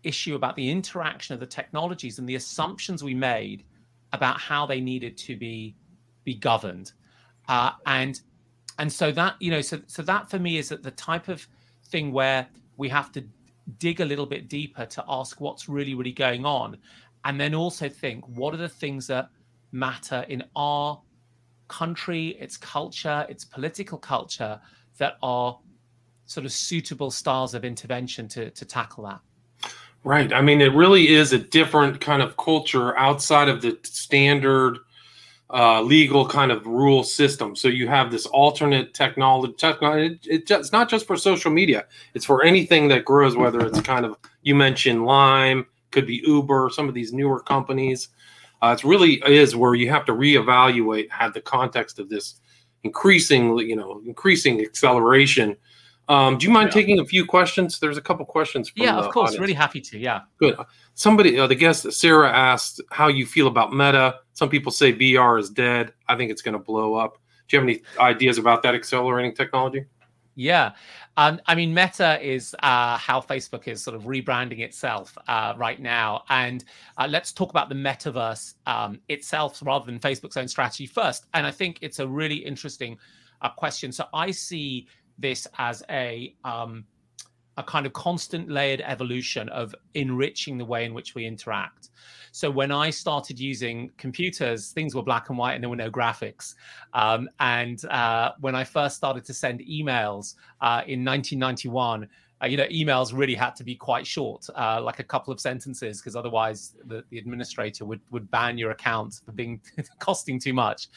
issue 0.03 0.35
about 0.35 0.55
the 0.55 0.69
interaction 0.69 1.33
of 1.33 1.39
the 1.39 1.45
technologies 1.45 2.19
and 2.19 2.27
the 2.27 2.35
assumptions 2.35 3.03
we 3.03 3.13
made 3.13 3.63
about 4.13 4.39
how 4.39 4.65
they 4.65 4.79
needed 4.79 5.17
to 5.17 5.35
be 5.35 5.75
be 6.23 6.35
governed. 6.35 6.93
Uh, 7.47 7.71
and 7.85 8.21
and 8.79 8.91
so 8.91 9.11
that 9.11 9.35
you 9.39 9.51
know 9.51 9.61
so 9.61 9.79
so 9.85 10.01
that 10.01 10.29
for 10.29 10.39
me 10.39 10.57
is 10.57 10.69
that 10.69 10.81
the 10.81 10.91
type 10.91 11.27
of 11.27 11.47
thing 11.85 12.11
where 12.11 12.47
we 12.77 12.89
have 12.89 13.11
to 13.11 13.23
dig 13.77 13.99
a 14.01 14.05
little 14.05 14.25
bit 14.25 14.47
deeper 14.49 14.85
to 14.85 15.03
ask 15.07 15.39
what's 15.39 15.69
really 15.69 15.93
really 15.93 16.13
going 16.13 16.45
on. 16.45 16.77
And 17.25 17.39
then 17.39 17.53
also 17.53 17.89
think 17.89 18.25
what 18.27 18.53
are 18.53 18.57
the 18.57 18.69
things 18.69 19.05
that 19.07 19.29
matter 19.71 20.25
in 20.29 20.43
our 20.55 20.99
country 21.67 22.29
its 22.39 22.57
culture 22.57 23.27
its 23.29 23.45
political 23.45 23.99
culture 23.99 24.59
that 24.97 25.17
are 25.21 25.59
sort 26.25 26.45
of 26.45 26.51
suitable 26.51 27.11
styles 27.11 27.53
of 27.53 27.63
intervention 27.63 28.27
to 28.29 28.49
to 28.51 28.65
tackle 28.65 29.03
that? 29.03 29.19
Right. 30.05 30.31
I 30.31 30.41
mean 30.41 30.61
it 30.61 30.73
really 30.73 31.09
is 31.09 31.33
a 31.33 31.37
different 31.37 31.99
kind 31.99 32.21
of 32.21 32.37
culture 32.37 32.97
outside 32.97 33.49
of 33.49 33.61
the 33.61 33.77
standard 33.83 34.79
uh, 35.51 35.81
legal 35.81 36.27
kind 36.27 36.51
of 36.51 36.65
rule 36.65 37.03
system. 37.03 37.55
So 37.55 37.67
you 37.67 37.87
have 37.87 38.11
this 38.11 38.25
alternate 38.27 38.93
technology. 38.93 39.53
technology 39.53 40.19
it, 40.23 40.27
it, 40.27 40.51
it's 40.51 40.71
not 40.71 40.89
just 40.89 41.07
for 41.07 41.17
social 41.17 41.51
media; 41.51 41.85
it's 42.13 42.25
for 42.25 42.43
anything 42.43 42.87
that 42.89 43.05
grows. 43.05 43.35
Whether 43.35 43.65
it's 43.65 43.81
kind 43.81 44.05
of 44.05 44.17
you 44.43 44.55
mentioned 44.55 45.05
Lime, 45.05 45.65
could 45.91 46.05
be 46.05 46.21
Uber, 46.25 46.69
some 46.71 46.87
of 46.87 46.93
these 46.93 47.13
newer 47.13 47.41
companies. 47.41 48.09
Uh, 48.61 48.75
it 48.77 48.83
really 48.83 49.21
is 49.25 49.55
where 49.55 49.73
you 49.73 49.89
have 49.89 50.05
to 50.05 50.11
reevaluate 50.11 51.09
had 51.09 51.33
the 51.33 51.39
context 51.39 51.97
of 51.97 52.09
this 52.09 52.41
increasing, 52.83 53.57
you 53.59 53.75
know, 53.75 54.01
increasing 54.05 54.59
acceleration 54.61 55.55
um, 56.09 56.39
do 56.39 56.47
you 56.47 56.51
mind 56.51 56.69
yeah. 56.69 56.73
taking 56.73 56.99
a 56.99 57.05
few 57.05 57.23
questions? 57.23 57.79
There's 57.79 57.97
a 57.97 58.01
couple 58.01 58.25
questions. 58.25 58.71
yeah, 58.75 58.97
of 58.97 59.13
course. 59.13 59.29
Audience. 59.29 59.41
Really 59.41 59.53
happy 59.53 59.79
to. 59.79 59.99
Yeah. 59.99 60.21
Good. 60.39 60.57
Somebody, 60.95 61.39
uh, 61.39 61.45
the 61.45 61.55
guest 61.55 61.89
Sarah 61.93 62.31
asked 62.35 62.81
how 62.89 63.07
you 63.07 63.27
feel 63.27 63.45
about 63.45 63.71
Meta. 63.71 64.15
Some 64.39 64.47
people 64.47 64.71
say 64.71 64.93
VR 64.93 65.37
is 65.37 65.49
dead. 65.49 65.91
I 66.07 66.15
think 66.15 66.31
it's 66.31 66.41
going 66.41 66.53
to 66.53 66.63
blow 66.63 66.93
up. 66.93 67.17
Do 67.49 67.57
you 67.57 67.59
have 67.59 67.67
any 67.67 67.81
ideas 67.99 68.37
about 68.37 68.63
that 68.63 68.73
accelerating 68.73 69.35
technology? 69.35 69.83
Yeah. 70.33 70.71
Um, 71.17 71.41
I 71.45 71.55
mean, 71.55 71.73
Meta 71.73 72.17
is 72.25 72.55
uh, 72.63 72.97
how 72.97 73.19
Facebook 73.19 73.67
is 73.67 73.83
sort 73.83 73.97
of 73.97 74.03
rebranding 74.03 74.59
itself 74.59 75.17
uh, 75.27 75.55
right 75.57 75.81
now. 75.81 76.23
And 76.29 76.63
uh, 76.97 77.07
let's 77.09 77.33
talk 77.33 77.49
about 77.49 77.67
the 77.67 77.75
metaverse 77.75 78.53
um, 78.65 79.01
itself 79.09 79.61
rather 79.61 79.85
than 79.85 79.99
Facebook's 79.99 80.37
own 80.37 80.47
strategy 80.47 80.85
first. 80.85 81.25
And 81.33 81.45
I 81.45 81.51
think 81.51 81.79
it's 81.81 81.99
a 81.99 82.07
really 82.07 82.37
interesting 82.37 82.97
uh, 83.41 83.49
question. 83.49 83.91
So 83.91 84.05
I 84.13 84.31
see 84.31 84.87
this 85.17 85.47
as 85.57 85.83
a 85.89 86.33
um, 86.45 86.85
a 87.59 87.63
kind 87.63 87.85
of 87.85 87.93
constant 87.93 88.49
layered 88.49 88.81
evolution 88.81 89.49
of 89.49 89.75
enriching 89.93 90.57
the 90.57 90.65
way 90.65 90.85
in 90.85 90.93
which 90.93 91.13
we 91.13 91.25
interact. 91.25 91.89
So 92.31 92.49
when 92.49 92.71
I 92.71 92.89
started 92.89 93.39
using 93.39 93.91
computers, 93.97 94.71
things 94.71 94.95
were 94.95 95.03
black 95.03 95.29
and 95.29 95.37
white 95.37 95.55
and 95.55 95.63
there 95.63 95.69
were 95.69 95.75
no 95.75 95.91
graphics. 95.91 96.55
Um, 96.93 97.29
and 97.39 97.83
uh, 97.85 98.31
when 98.39 98.55
I 98.55 98.63
first 98.63 98.95
started 98.95 99.25
to 99.25 99.33
send 99.33 99.59
emails 99.59 100.35
uh, 100.61 100.81
in 100.87 101.03
1991, 101.03 102.07
uh, 102.41 102.45
you 102.45 102.55
know, 102.55 102.67
emails 102.67 103.11
really 103.13 103.35
had 103.35 103.53
to 103.57 103.65
be 103.65 103.75
quite 103.75 104.07
short, 104.07 104.47
uh, 104.55 104.81
like 104.81 104.99
a 104.99 105.03
couple 105.03 105.33
of 105.33 105.41
sentences, 105.41 105.99
because 105.99 106.15
otherwise 106.15 106.75
the, 106.85 107.03
the 107.09 107.17
administrator 107.17 107.83
would 107.83 107.99
would 108.11 108.31
ban 108.31 108.57
your 108.57 108.71
account 108.71 109.19
for 109.25 109.33
being 109.33 109.59
costing 109.99 110.39
too 110.39 110.53
much. 110.53 110.87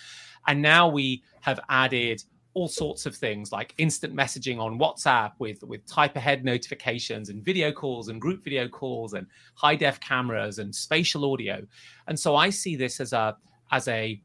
And 0.47 0.63
now 0.63 0.89
we 0.89 1.25
have 1.41 1.59
added 1.69 2.23
all 2.55 2.69
sorts 2.69 3.07
of 3.07 3.15
things 3.15 3.51
like 3.51 3.75
instant 3.79 4.15
messaging 4.15 4.59
on 4.59 4.79
WhatsApp 4.79 5.33
with 5.39 5.63
with 5.65 5.87
type 5.87 6.17
ahead 6.17 6.45
notifications 6.45 7.31
and 7.31 7.43
video 7.43 7.73
calls 7.73 8.09
and 8.09 8.21
group 8.21 8.45
video 8.45 8.69
calls 8.69 9.15
and 9.15 9.27
high 9.55 9.77
def 9.77 10.01
cameras 10.01 10.59
and 10.59 10.75
spatial 10.75 11.33
audio. 11.33 11.67
And 12.09 12.19
so 12.19 12.37
I 12.37 12.51
see 12.51 12.77
this 12.77 13.01
as 13.01 13.13
a 13.13 13.37
as 13.71 13.89
a 13.89 14.21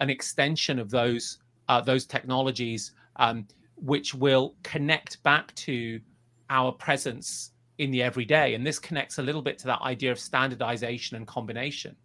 an 0.00 0.10
extension 0.10 0.78
of 0.78 0.90
those 0.90 1.38
uh, 1.68 1.80
those 1.80 2.04
technologies, 2.06 2.92
um, 3.16 3.46
which 3.76 4.14
will 4.14 4.54
connect 4.62 5.22
back 5.22 5.54
to 5.54 6.00
our 6.50 6.72
presence 6.72 7.52
in 7.78 7.90
the 7.90 8.02
everyday. 8.02 8.54
And 8.54 8.66
this 8.66 8.78
connects 8.78 9.18
a 9.18 9.22
little 9.22 9.42
bit 9.42 9.58
to 9.58 9.66
that 9.66 9.80
idea 9.80 10.12
of 10.12 10.18
standardization 10.18 11.16
and 11.16 11.26
combination. 11.26 11.96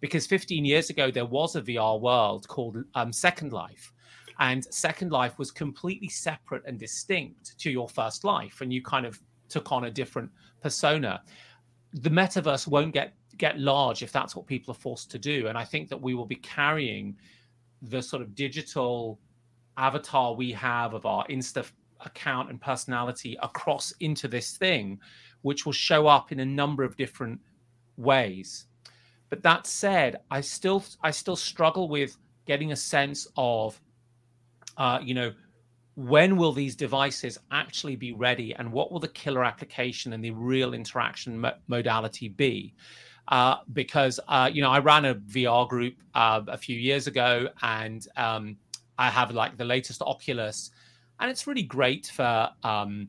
Because 0.00 0.26
15 0.26 0.64
years 0.64 0.88
ago, 0.88 1.10
there 1.10 1.26
was 1.26 1.56
a 1.56 1.62
VR 1.62 2.00
world 2.00 2.48
called 2.48 2.78
um, 2.94 3.12
Second 3.12 3.52
Life, 3.52 3.92
and 4.40 4.64
Second 4.72 5.12
Life 5.12 5.38
was 5.38 5.50
completely 5.50 6.08
separate 6.08 6.62
and 6.66 6.78
distinct 6.78 7.58
to 7.58 7.70
your 7.70 7.88
first 7.88 8.24
life, 8.24 8.62
and 8.62 8.72
you 8.72 8.82
kind 8.82 9.06
of 9.06 9.20
took 9.48 9.70
on 9.70 9.84
a 9.84 9.90
different 9.90 10.30
persona. 10.62 11.22
The 11.92 12.10
metaverse 12.10 12.66
won't 12.66 12.92
get 12.92 13.14
get 13.36 13.58
large 13.58 14.02
if 14.02 14.12
that's 14.12 14.36
what 14.36 14.46
people 14.46 14.72
are 14.72 14.78
forced 14.78 15.10
to 15.12 15.18
do, 15.18 15.46
and 15.46 15.56
I 15.56 15.64
think 15.64 15.88
that 15.90 16.00
we 16.00 16.14
will 16.14 16.26
be 16.26 16.36
carrying 16.36 17.16
the 17.82 18.02
sort 18.02 18.22
of 18.22 18.34
digital 18.34 19.18
avatar 19.76 20.34
we 20.34 20.52
have 20.52 20.94
of 20.94 21.06
our 21.06 21.26
Insta 21.28 21.64
account 22.00 22.50
and 22.50 22.60
personality 22.60 23.36
across 23.42 23.92
into 24.00 24.26
this 24.26 24.56
thing, 24.56 24.98
which 25.42 25.64
will 25.64 25.72
show 25.72 26.06
up 26.06 26.32
in 26.32 26.40
a 26.40 26.44
number 26.44 26.82
of 26.82 26.96
different 26.96 27.40
ways. 27.96 28.66
But 29.28 29.42
that 29.42 29.66
said, 29.66 30.20
I 30.30 30.40
still 30.40 30.82
I 31.02 31.10
still 31.10 31.36
struggle 31.36 31.88
with 31.88 32.16
getting 32.46 32.72
a 32.72 32.76
sense 32.76 33.28
of 33.36 33.80
uh, 34.80 34.98
you 35.02 35.12
know, 35.12 35.30
when 35.94 36.38
will 36.38 36.52
these 36.52 36.74
devices 36.74 37.38
actually 37.50 37.96
be 37.96 38.12
ready 38.12 38.54
and 38.54 38.72
what 38.72 38.90
will 38.90 38.98
the 38.98 39.08
killer 39.08 39.44
application 39.44 40.14
and 40.14 40.24
the 40.24 40.30
real 40.30 40.72
interaction 40.72 41.38
mo- 41.38 41.52
modality 41.68 42.30
be? 42.30 42.74
Uh, 43.28 43.56
because, 43.74 44.18
uh, 44.28 44.48
you 44.50 44.62
know, 44.62 44.70
I 44.70 44.78
ran 44.78 45.04
a 45.04 45.16
VR 45.16 45.68
group 45.68 45.96
uh, 46.14 46.40
a 46.48 46.56
few 46.56 46.78
years 46.78 47.06
ago 47.06 47.48
and 47.60 48.06
um, 48.16 48.56
I 48.98 49.10
have 49.10 49.32
like 49.32 49.58
the 49.58 49.66
latest 49.66 50.00
Oculus 50.00 50.70
and 51.20 51.30
it's 51.30 51.46
really 51.46 51.62
great 51.62 52.10
for. 52.12 52.48
Um, 52.64 53.08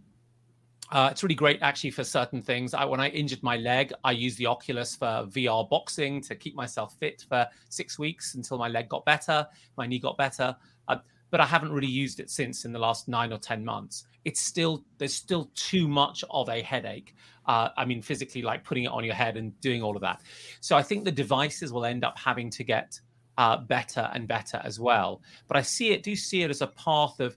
uh, 0.91 1.07
it's 1.09 1.23
really 1.23 1.35
great 1.35 1.57
actually 1.61 1.89
for 1.89 2.03
certain 2.03 2.41
things. 2.41 2.73
I, 2.73 2.83
when 2.83 2.99
I 2.99 3.07
injured 3.07 3.41
my 3.41 3.55
leg, 3.55 3.93
I 4.03 4.11
used 4.11 4.37
the 4.37 4.47
Oculus 4.47 4.93
for 4.93 5.25
VR 5.29 5.69
boxing 5.69 6.19
to 6.23 6.35
keep 6.35 6.53
myself 6.53 6.97
fit 6.99 7.25
for 7.29 7.47
six 7.69 7.97
weeks 7.97 8.35
until 8.35 8.57
my 8.57 8.67
leg 8.67 8.89
got 8.89 9.05
better, 9.05 9.47
my 9.77 9.87
knee 9.87 9.99
got 9.99 10.17
better. 10.17 10.53
Uh, 10.89 10.97
but 11.31 11.39
I 11.39 11.45
haven't 11.45 11.71
really 11.71 11.87
used 11.87 12.19
it 12.19 12.29
since 12.29 12.65
in 12.65 12.71
the 12.71 12.79
last 12.79 13.07
nine 13.07 13.33
or 13.33 13.37
10 13.37 13.65
months. 13.65 14.05
It's 14.25 14.41
still, 14.41 14.83
there's 14.97 15.15
still 15.15 15.49
too 15.55 15.87
much 15.87 16.23
of 16.29 16.49
a 16.49 16.61
headache. 16.61 17.15
Uh, 17.47 17.69
I 17.75 17.85
mean, 17.85 18.01
physically, 18.01 18.43
like 18.43 18.63
putting 18.63 18.83
it 18.83 18.91
on 18.91 19.03
your 19.03 19.15
head 19.15 19.37
and 19.37 19.59
doing 19.61 19.81
all 19.81 19.95
of 19.95 20.01
that. 20.01 20.21
So 20.59 20.77
I 20.77 20.83
think 20.83 21.05
the 21.05 21.11
devices 21.11 21.73
will 21.73 21.85
end 21.85 22.03
up 22.03 22.19
having 22.19 22.51
to 22.51 22.63
get 22.63 22.99
uh, 23.37 23.57
better 23.57 24.11
and 24.13 24.27
better 24.27 24.61
as 24.63 24.79
well. 24.79 25.21
But 25.47 25.57
I 25.57 25.61
see 25.61 25.91
it, 25.91 26.03
do 26.03 26.15
see 26.15 26.43
it 26.43 26.51
as 26.51 26.61
a 26.61 26.67
path 26.67 27.19
of 27.19 27.35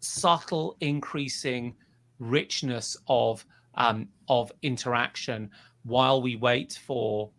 subtle 0.00 0.76
increasing 0.80 1.74
richness 2.18 2.96
of 3.06 3.46
um, 3.76 4.08
of 4.28 4.50
interaction 4.62 5.50
while 5.84 6.20
we 6.20 6.36
wait 6.36 6.78
for 6.84 7.30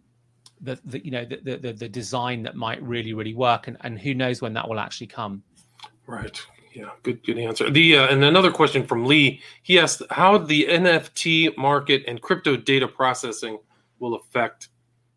the, 0.62 0.80
the 0.86 1.04
you 1.04 1.12
know 1.12 1.26
the, 1.26 1.58
the 1.58 1.74
the 1.74 1.90
design 1.90 2.44
that 2.44 2.56
might 2.56 2.82
really 2.82 3.14
really 3.14 3.34
work 3.34 3.68
and, 3.68 3.78
and 3.82 4.00
who 4.00 4.14
knows 4.14 4.42
when 4.42 4.54
that 4.54 4.68
will 4.68 4.80
actually 4.80 5.08
come 5.08 5.44
Right. 6.08 6.42
Yeah. 6.74 6.90
Good. 7.04 7.24
Good 7.24 7.38
answer. 7.38 7.70
The 7.70 7.98
uh, 7.98 8.08
and 8.08 8.24
another 8.24 8.52
question 8.52 8.86
from 8.86 9.06
Lee. 9.06 9.42
He 9.64 9.80
asked 9.80 10.02
how 10.10 10.38
the 10.38 10.68
NFT 10.70 11.58
market 11.58 12.04
and 12.08 12.22
crypto 12.22 12.56
data 12.56 12.88
processing 12.88 13.60
will 14.00 14.16
affect 14.16 14.70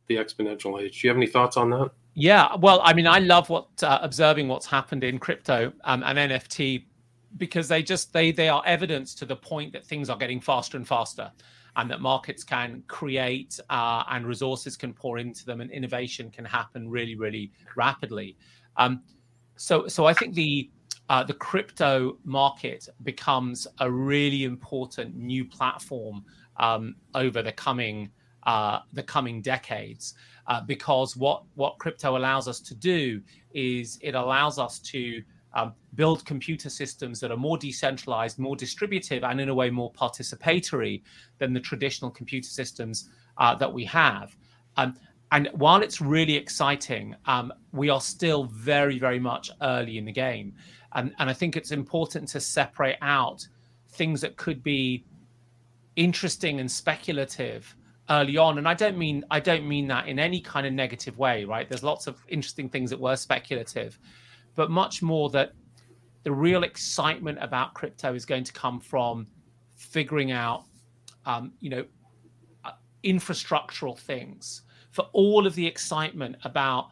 the 0.09 0.16
exponential 0.16 0.80
age. 0.82 1.01
Do 1.01 1.07
you 1.07 1.11
have 1.11 1.16
any 1.16 1.26
thoughts 1.26 1.57
on 1.57 1.70
that? 1.70 1.91
Yeah. 2.14 2.55
Well, 2.57 2.80
I 2.85 2.93
mean, 2.93 3.07
I 3.07 3.18
love 3.18 3.49
what 3.51 3.68
uh, 3.82 3.99
observing 4.03 4.49
what's 4.49 4.66
happened 4.66 5.05
in 5.05 5.18
crypto 5.18 5.72
um, 5.85 6.03
and 6.03 6.18
NFT 6.18 6.85
because 7.37 7.68
they 7.68 7.82
just 7.82 8.12
they 8.12 8.32
they 8.32 8.49
are 8.49 8.62
evidence 8.66 9.14
to 9.16 9.26
the 9.26 9.37
point 9.37 9.72
that 9.72 9.85
things 9.85 10.09
are 10.11 10.16
getting 10.16 10.41
faster 10.41 10.76
and 10.76 10.87
faster 10.87 11.30
and 11.76 11.91
that 11.91 12.01
markets 12.01 12.45
can 12.45 12.82
create 12.87 13.59
uh, 13.70 14.05
and 14.11 14.26
resources 14.26 14.76
can 14.76 14.93
pour 14.93 15.18
into 15.18 15.45
them 15.45 15.61
and 15.61 15.70
innovation 15.70 16.30
can 16.30 16.45
happen 16.45 16.89
really 16.89 17.16
really 17.16 17.51
rapidly 17.76 18.37
um, 18.76 19.03
so 19.57 19.87
so 19.89 20.05
i 20.05 20.14
think 20.14 20.35
the 20.35 20.70
uh, 21.09 21.22
the 21.22 21.34
crypto 21.34 22.18
market 22.24 22.88
becomes 23.02 23.66
a 23.80 23.90
really 23.90 24.44
important 24.44 25.14
new 25.14 25.44
platform 25.44 26.24
um, 26.57 26.96
over 27.14 27.42
the 27.42 27.52
coming 27.52 28.11
uh, 28.44 28.80
the 28.92 29.02
coming 29.02 29.40
decades. 29.40 30.14
Uh, 30.46 30.61
because 30.61 31.16
what 31.16 31.42
what 31.55 31.78
crypto 31.78 32.16
allows 32.16 32.46
us 32.46 32.61
to 32.61 32.74
do 32.74 33.20
is 33.52 33.98
it 34.02 34.14
allows 34.14 34.59
us 34.59 34.78
to 34.78 35.22
um, 35.55 35.72
build 35.94 36.24
computer 36.26 36.68
systems 36.68 37.20
that 37.20 37.30
are 37.30 37.36
more 37.36 37.57
decentralized, 37.57 38.38
more 38.38 38.57
distributive, 38.57 39.24
and 39.24 39.40
in 39.40 39.48
a 39.48 39.55
way 39.55 39.70
more 39.70 39.92
participatory 39.92 41.02
than 41.38 41.52
the 41.52 41.61
traditional 41.61 42.11
computer 42.11 42.48
systems 42.48 43.09
uh, 43.38 43.55
that 43.55 43.72
we 43.72 43.84
have. 43.84 44.36
Um, 44.76 44.94
and 45.32 45.48
while 45.55 45.82
it's 45.82 46.00
really 46.00 46.36
exciting, 46.36 47.16
um, 47.26 47.52
we 47.72 47.88
are 47.88 48.00
still 48.00 48.44
very, 48.44 48.98
very 48.98 49.18
much 49.18 49.50
early 49.62 49.98
in 49.98 50.05
the 50.05 50.12
game. 50.12 50.55
And, 50.95 51.14
and 51.18 51.28
I 51.28 51.32
think 51.32 51.57
it's 51.57 51.72
important 51.72 52.28
to 52.28 52.40
separate 52.40 52.97
out 53.03 53.47
things 53.90 54.20
that 54.20 54.36
could 54.36 54.62
be 54.62 55.05
interesting 55.97 56.61
and 56.61 56.70
speculative 56.70 57.74
early 58.11 58.36
on. 58.36 58.59
And 58.59 58.68
i 58.68 58.74
don't 58.74 58.99
mean 58.99 59.24
i 59.30 59.40
don't 59.40 59.66
mean 59.66 59.86
that 59.88 60.09
in 60.09 60.18
any 60.18 60.40
kind 60.40 60.66
of 60.66 60.72
negative 60.72 61.16
way 61.18 61.45
right? 61.45 61.68
There's 61.68 61.82
lots 61.82 62.07
of 62.07 62.18
interesting 62.28 62.68
things 62.68 62.90
that 62.90 63.01
were 63.01 63.16
speculative 63.16 63.99
but 64.55 64.70
much 64.70 65.03
more 65.03 65.30
that 65.30 65.53
the 66.24 66.32
real 66.32 66.64
excitement 66.64 67.38
about 67.40 67.74
crypto 67.74 68.14
is 68.14 68.24
going 68.24 68.45
to 68.45 68.53
come 68.53 68.80
from 68.80 69.26
figuring 69.76 70.32
out 70.32 70.64
um, 71.26 71.53
you 71.61 71.70
know 71.70 71.84
uh, 72.64 72.72
infrastructural 73.05 73.99
things. 73.99 74.62
For 74.90 75.07
all 75.12 75.47
of 75.47 75.55
the 75.55 75.66
excitement 75.66 76.36
about 76.45 76.90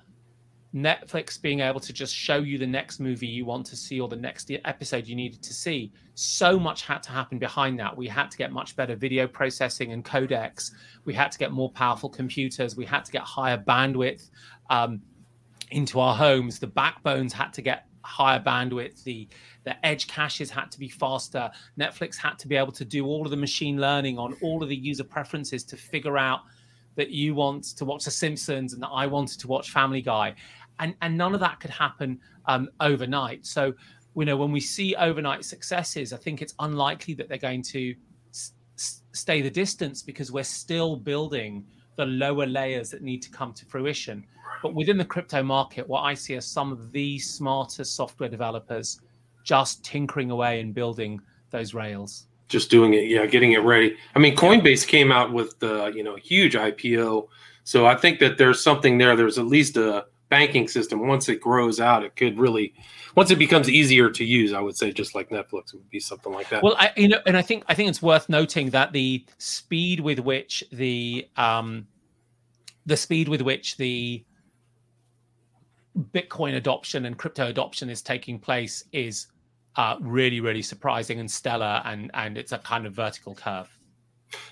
Netflix 0.74 1.40
being 1.40 1.60
able 1.60 1.80
to 1.80 1.92
just 1.92 2.14
show 2.14 2.36
you 2.36 2.56
the 2.56 2.66
next 2.66 2.98
movie 2.98 3.26
you 3.26 3.44
want 3.44 3.66
to 3.66 3.76
see 3.76 4.00
or 4.00 4.08
the 4.08 4.16
next 4.16 4.50
episode 4.64 5.06
you 5.06 5.14
needed 5.14 5.42
to 5.42 5.52
see. 5.52 5.92
So 6.14 6.58
much 6.58 6.82
had 6.82 7.02
to 7.04 7.10
happen 7.10 7.38
behind 7.38 7.78
that. 7.80 7.94
We 7.94 8.08
had 8.08 8.30
to 8.30 8.38
get 8.38 8.52
much 8.52 8.74
better 8.74 8.96
video 8.96 9.26
processing 9.26 9.92
and 9.92 10.04
codecs. 10.04 10.70
We 11.04 11.12
had 11.12 11.30
to 11.32 11.38
get 11.38 11.52
more 11.52 11.70
powerful 11.70 12.08
computers. 12.08 12.74
We 12.74 12.86
had 12.86 13.04
to 13.04 13.12
get 13.12 13.22
higher 13.22 13.58
bandwidth 13.58 14.30
um, 14.70 15.02
into 15.70 16.00
our 16.00 16.16
homes. 16.16 16.58
The 16.58 16.68
backbones 16.68 17.34
had 17.34 17.52
to 17.54 17.62
get 17.62 17.86
higher 18.02 18.40
bandwidth. 18.40 19.04
The 19.04 19.28
the 19.64 19.86
edge 19.86 20.08
caches 20.08 20.50
had 20.50 20.70
to 20.72 20.78
be 20.78 20.88
faster. 20.88 21.50
Netflix 21.78 22.16
had 22.16 22.38
to 22.40 22.48
be 22.48 22.56
able 22.56 22.72
to 22.72 22.84
do 22.84 23.06
all 23.06 23.24
of 23.24 23.30
the 23.30 23.36
machine 23.36 23.80
learning 23.80 24.18
on 24.18 24.34
all 24.42 24.62
of 24.62 24.68
the 24.68 24.76
user 24.76 25.04
preferences 25.04 25.64
to 25.64 25.76
figure 25.76 26.18
out 26.18 26.40
that 26.96 27.10
you 27.10 27.34
want 27.34 27.64
to 27.64 27.84
watch 27.84 28.04
The 28.04 28.10
Simpsons 28.10 28.74
and 28.74 28.82
that 28.82 28.88
I 28.88 29.06
wanted 29.06 29.40
to 29.40 29.48
watch 29.48 29.70
Family 29.70 30.02
Guy 30.02 30.34
and 30.78 30.94
and 31.02 31.16
none 31.16 31.34
of 31.34 31.40
that 31.40 31.60
could 31.60 31.70
happen 31.70 32.18
um, 32.46 32.68
overnight. 32.80 33.46
So 33.46 33.74
you 34.16 34.24
know 34.24 34.36
when 34.36 34.52
we 34.52 34.60
see 34.60 34.94
overnight 34.96 35.44
successes, 35.44 36.12
I 36.12 36.16
think 36.16 36.42
it's 36.42 36.54
unlikely 36.58 37.14
that 37.14 37.28
they're 37.28 37.38
going 37.38 37.62
to 37.62 37.94
s- 38.32 38.52
stay 39.12 39.42
the 39.42 39.50
distance 39.50 40.02
because 40.02 40.32
we're 40.32 40.44
still 40.44 40.96
building 40.96 41.64
the 41.96 42.06
lower 42.06 42.46
layers 42.46 42.90
that 42.90 43.02
need 43.02 43.22
to 43.22 43.30
come 43.30 43.52
to 43.54 43.66
fruition. 43.66 44.24
But 44.62 44.74
within 44.74 44.96
the 44.96 45.04
crypto 45.04 45.42
market, 45.42 45.88
what 45.88 46.02
I 46.02 46.14
see 46.14 46.36
are 46.36 46.40
some 46.40 46.72
of 46.72 46.92
the 46.92 47.18
smartest 47.18 47.96
software 47.96 48.28
developers 48.28 49.00
just 49.44 49.84
tinkering 49.84 50.30
away 50.30 50.60
and 50.60 50.72
building 50.72 51.20
those 51.50 51.74
rails. 51.74 52.26
Just 52.48 52.70
doing 52.70 52.94
it, 52.94 53.08
yeah, 53.08 53.26
getting 53.26 53.52
it 53.52 53.62
ready. 53.62 53.96
I 54.14 54.18
mean, 54.18 54.36
Coinbase 54.36 54.86
came 54.86 55.10
out 55.10 55.32
with 55.32 55.58
the 55.58 55.92
you 55.94 56.02
know 56.02 56.16
huge 56.16 56.54
IPO, 56.54 57.28
so 57.64 57.86
I 57.86 57.94
think 57.94 58.18
that 58.20 58.38
there's 58.38 58.62
something 58.62 58.98
there. 58.98 59.16
There's 59.16 59.38
at 59.38 59.46
least 59.46 59.76
a 59.76 60.06
banking 60.33 60.66
system 60.66 61.07
once 61.07 61.28
it 61.28 61.41
grows 61.41 61.78
out 61.78 62.03
it 62.03 62.16
could 62.16 62.39
really 62.39 62.72
once 63.14 63.30
it 63.30 63.39
becomes 63.39 63.68
easier 63.68 64.09
to 64.09 64.24
use 64.24 64.55
i 64.55 64.61
would 64.61 64.76
say 64.76 64.91
just 64.91 65.14
like 65.14 65.28
netflix 65.28 65.74
it 65.74 65.74
would 65.74 65.91
be 65.91 66.01
something 66.01 66.33
like 66.33 66.49
that 66.49 66.62
well 66.62 66.74
i 66.78 66.91
you 66.97 67.07
know 67.07 67.18
and 67.26 67.37
i 67.37 67.43
think 67.43 67.62
i 67.68 67.74
think 67.74 67.91
it's 67.91 68.01
worth 68.01 68.28
noting 68.30 68.70
that 68.70 68.93
the 68.93 69.22
speed 69.37 70.01
with 70.01 70.18
which 70.20 70.64
the 70.72 71.28
um 71.37 71.87
the 72.87 72.97
speed 72.97 73.28
with 73.28 73.43
which 73.43 73.76
the 73.76 74.24
bitcoin 76.14 76.55
adoption 76.57 77.05
and 77.05 77.18
crypto 77.18 77.47
adoption 77.47 77.91
is 77.91 78.01
taking 78.01 78.39
place 78.39 78.85
is 78.93 79.26
uh, 79.76 79.97
really, 80.01 80.41
really 80.41 80.62
surprising 80.62 81.18
and 81.20 81.30
stellar, 81.30 81.83
and 81.85 82.11
and 82.14 82.37
it's 82.37 82.53
a 82.53 82.59
kind 82.59 82.87
of 82.87 82.93
vertical 82.93 83.35
curve. 83.35 83.68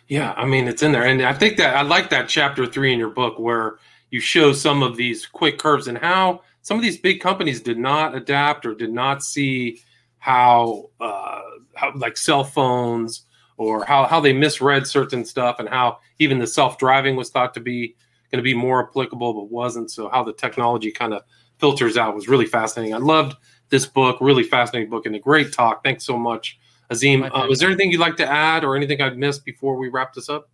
Yeah, 0.09 0.35
I 0.37 0.47
mean 0.47 0.69
it's 0.69 0.83
in 0.83 0.93
there, 0.93 1.05
and 1.05 1.23
I 1.23 1.35
think 1.35 1.57
that 1.59 1.77
I 1.77 1.83
like 1.83 2.11
that 2.11 2.29
chapter 2.29 2.67
three 2.67 2.93
in 2.93 2.99
your 2.99 3.11
book 3.11 3.39
where 3.39 3.79
you 4.11 4.21
show 4.21 4.53
some 4.53 4.83
of 4.83 4.97
these 4.97 5.27
quick 5.27 5.59
curves 5.59 5.89
and 5.89 5.99
how 5.99 6.43
some 6.63 6.77
of 6.77 6.83
these 6.83 6.99
big 6.99 7.21
companies 7.21 7.61
did 7.61 7.79
not 7.79 8.15
adapt 8.15 8.67
or 8.67 8.75
did 8.75 8.93
not 8.93 9.23
see 9.23 9.81
how, 10.19 10.91
uh, 11.01 11.41
how 11.75 11.93
like 11.97 12.17
cell 12.17 12.45
phones 12.45 13.23
or 13.57 13.85
how 13.85 14.07
how 14.07 14.21
they 14.21 14.33
misread 14.33 14.87
certain 14.87 15.23
stuff 15.23 15.59
and 15.59 15.69
how 15.69 15.99
even 16.19 16.39
the 16.39 16.47
self 16.47 16.79
driving 16.79 17.15
was 17.15 17.29
thought 17.29 17.53
to 17.53 17.61
be 17.61 17.95
going 18.31 18.39
to 18.39 18.43
be 18.43 18.55
more 18.55 18.89
applicable 18.89 19.35
but 19.35 19.51
wasn't. 19.51 19.91
So 19.91 20.09
how 20.09 20.25
the 20.25 20.33
technology 20.33 20.91
kind 20.91 21.13
of 21.13 21.23
filters 21.59 21.97
out 21.97 22.15
was 22.15 22.27
really 22.27 22.47
fascinating. 22.47 22.95
I 22.95 22.99
loved 22.99 23.37
this 23.69 23.87
book, 23.87 24.17
really 24.21 24.45
fascinating 24.45 24.89
book, 24.89 25.07
and 25.07 25.15
a 25.15 25.19
great 25.19 25.53
talk. 25.53 25.85
Thanks 25.85 26.05
so 26.05 26.17
much, 26.17 26.59
Azeem. 26.91 27.31
Uh, 27.35 27.49
is 27.51 27.59
there 27.59 27.69
anything 27.69 27.91
you'd 27.91 28.01
like 28.01 28.17
to 28.17 28.27
add 28.27 28.65
or 28.65 28.77
anything 28.77 29.03
I've 29.03 29.17
missed 29.17 29.45
before 29.45 29.77
we 29.77 29.89
wrap 29.89 30.15
this 30.15 30.29
up? 30.29 30.49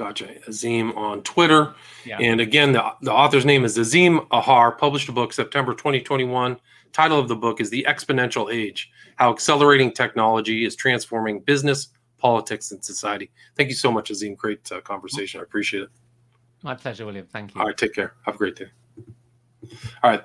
Gotcha. 0.00 0.28
Azeem 0.48 0.96
on 0.96 1.22
Twitter. 1.24 1.74
Yeah. 2.06 2.16
And 2.18 2.40
again, 2.40 2.72
the, 2.72 2.82
the 3.02 3.12
author's 3.12 3.44
name 3.44 3.66
is 3.66 3.76
Azeem 3.76 4.26
Azhar, 4.32 4.72
published 4.72 5.10
a 5.10 5.12
book 5.12 5.34
September 5.34 5.74
2021. 5.74 6.58
Title 6.94 7.18
of 7.18 7.28
the 7.28 7.36
book 7.36 7.60
is 7.60 7.68
The 7.68 7.84
Exponential 7.86 8.50
Age 8.50 8.90
How 9.16 9.30
Accelerating 9.30 9.92
Technology 9.92 10.64
is 10.64 10.74
Transforming 10.74 11.40
Business, 11.40 11.88
Politics, 12.16 12.70
and 12.70 12.82
Society. 12.82 13.30
Thank 13.58 13.68
you 13.68 13.74
so 13.74 13.92
much, 13.92 14.10
Azeem. 14.10 14.38
Great 14.38 14.72
uh, 14.72 14.80
conversation. 14.80 15.38
I 15.38 15.42
appreciate 15.42 15.82
it. 15.82 15.90
My 16.62 16.74
pleasure, 16.74 17.04
William. 17.04 17.26
Thank 17.26 17.54
you. 17.54 17.60
All 17.60 17.66
right. 17.66 17.76
Take 17.76 17.92
care. 17.92 18.14
Have 18.24 18.36
a 18.36 18.38
great 18.38 18.56
day. 18.56 18.68
All 20.02 20.10
right. 20.12 20.24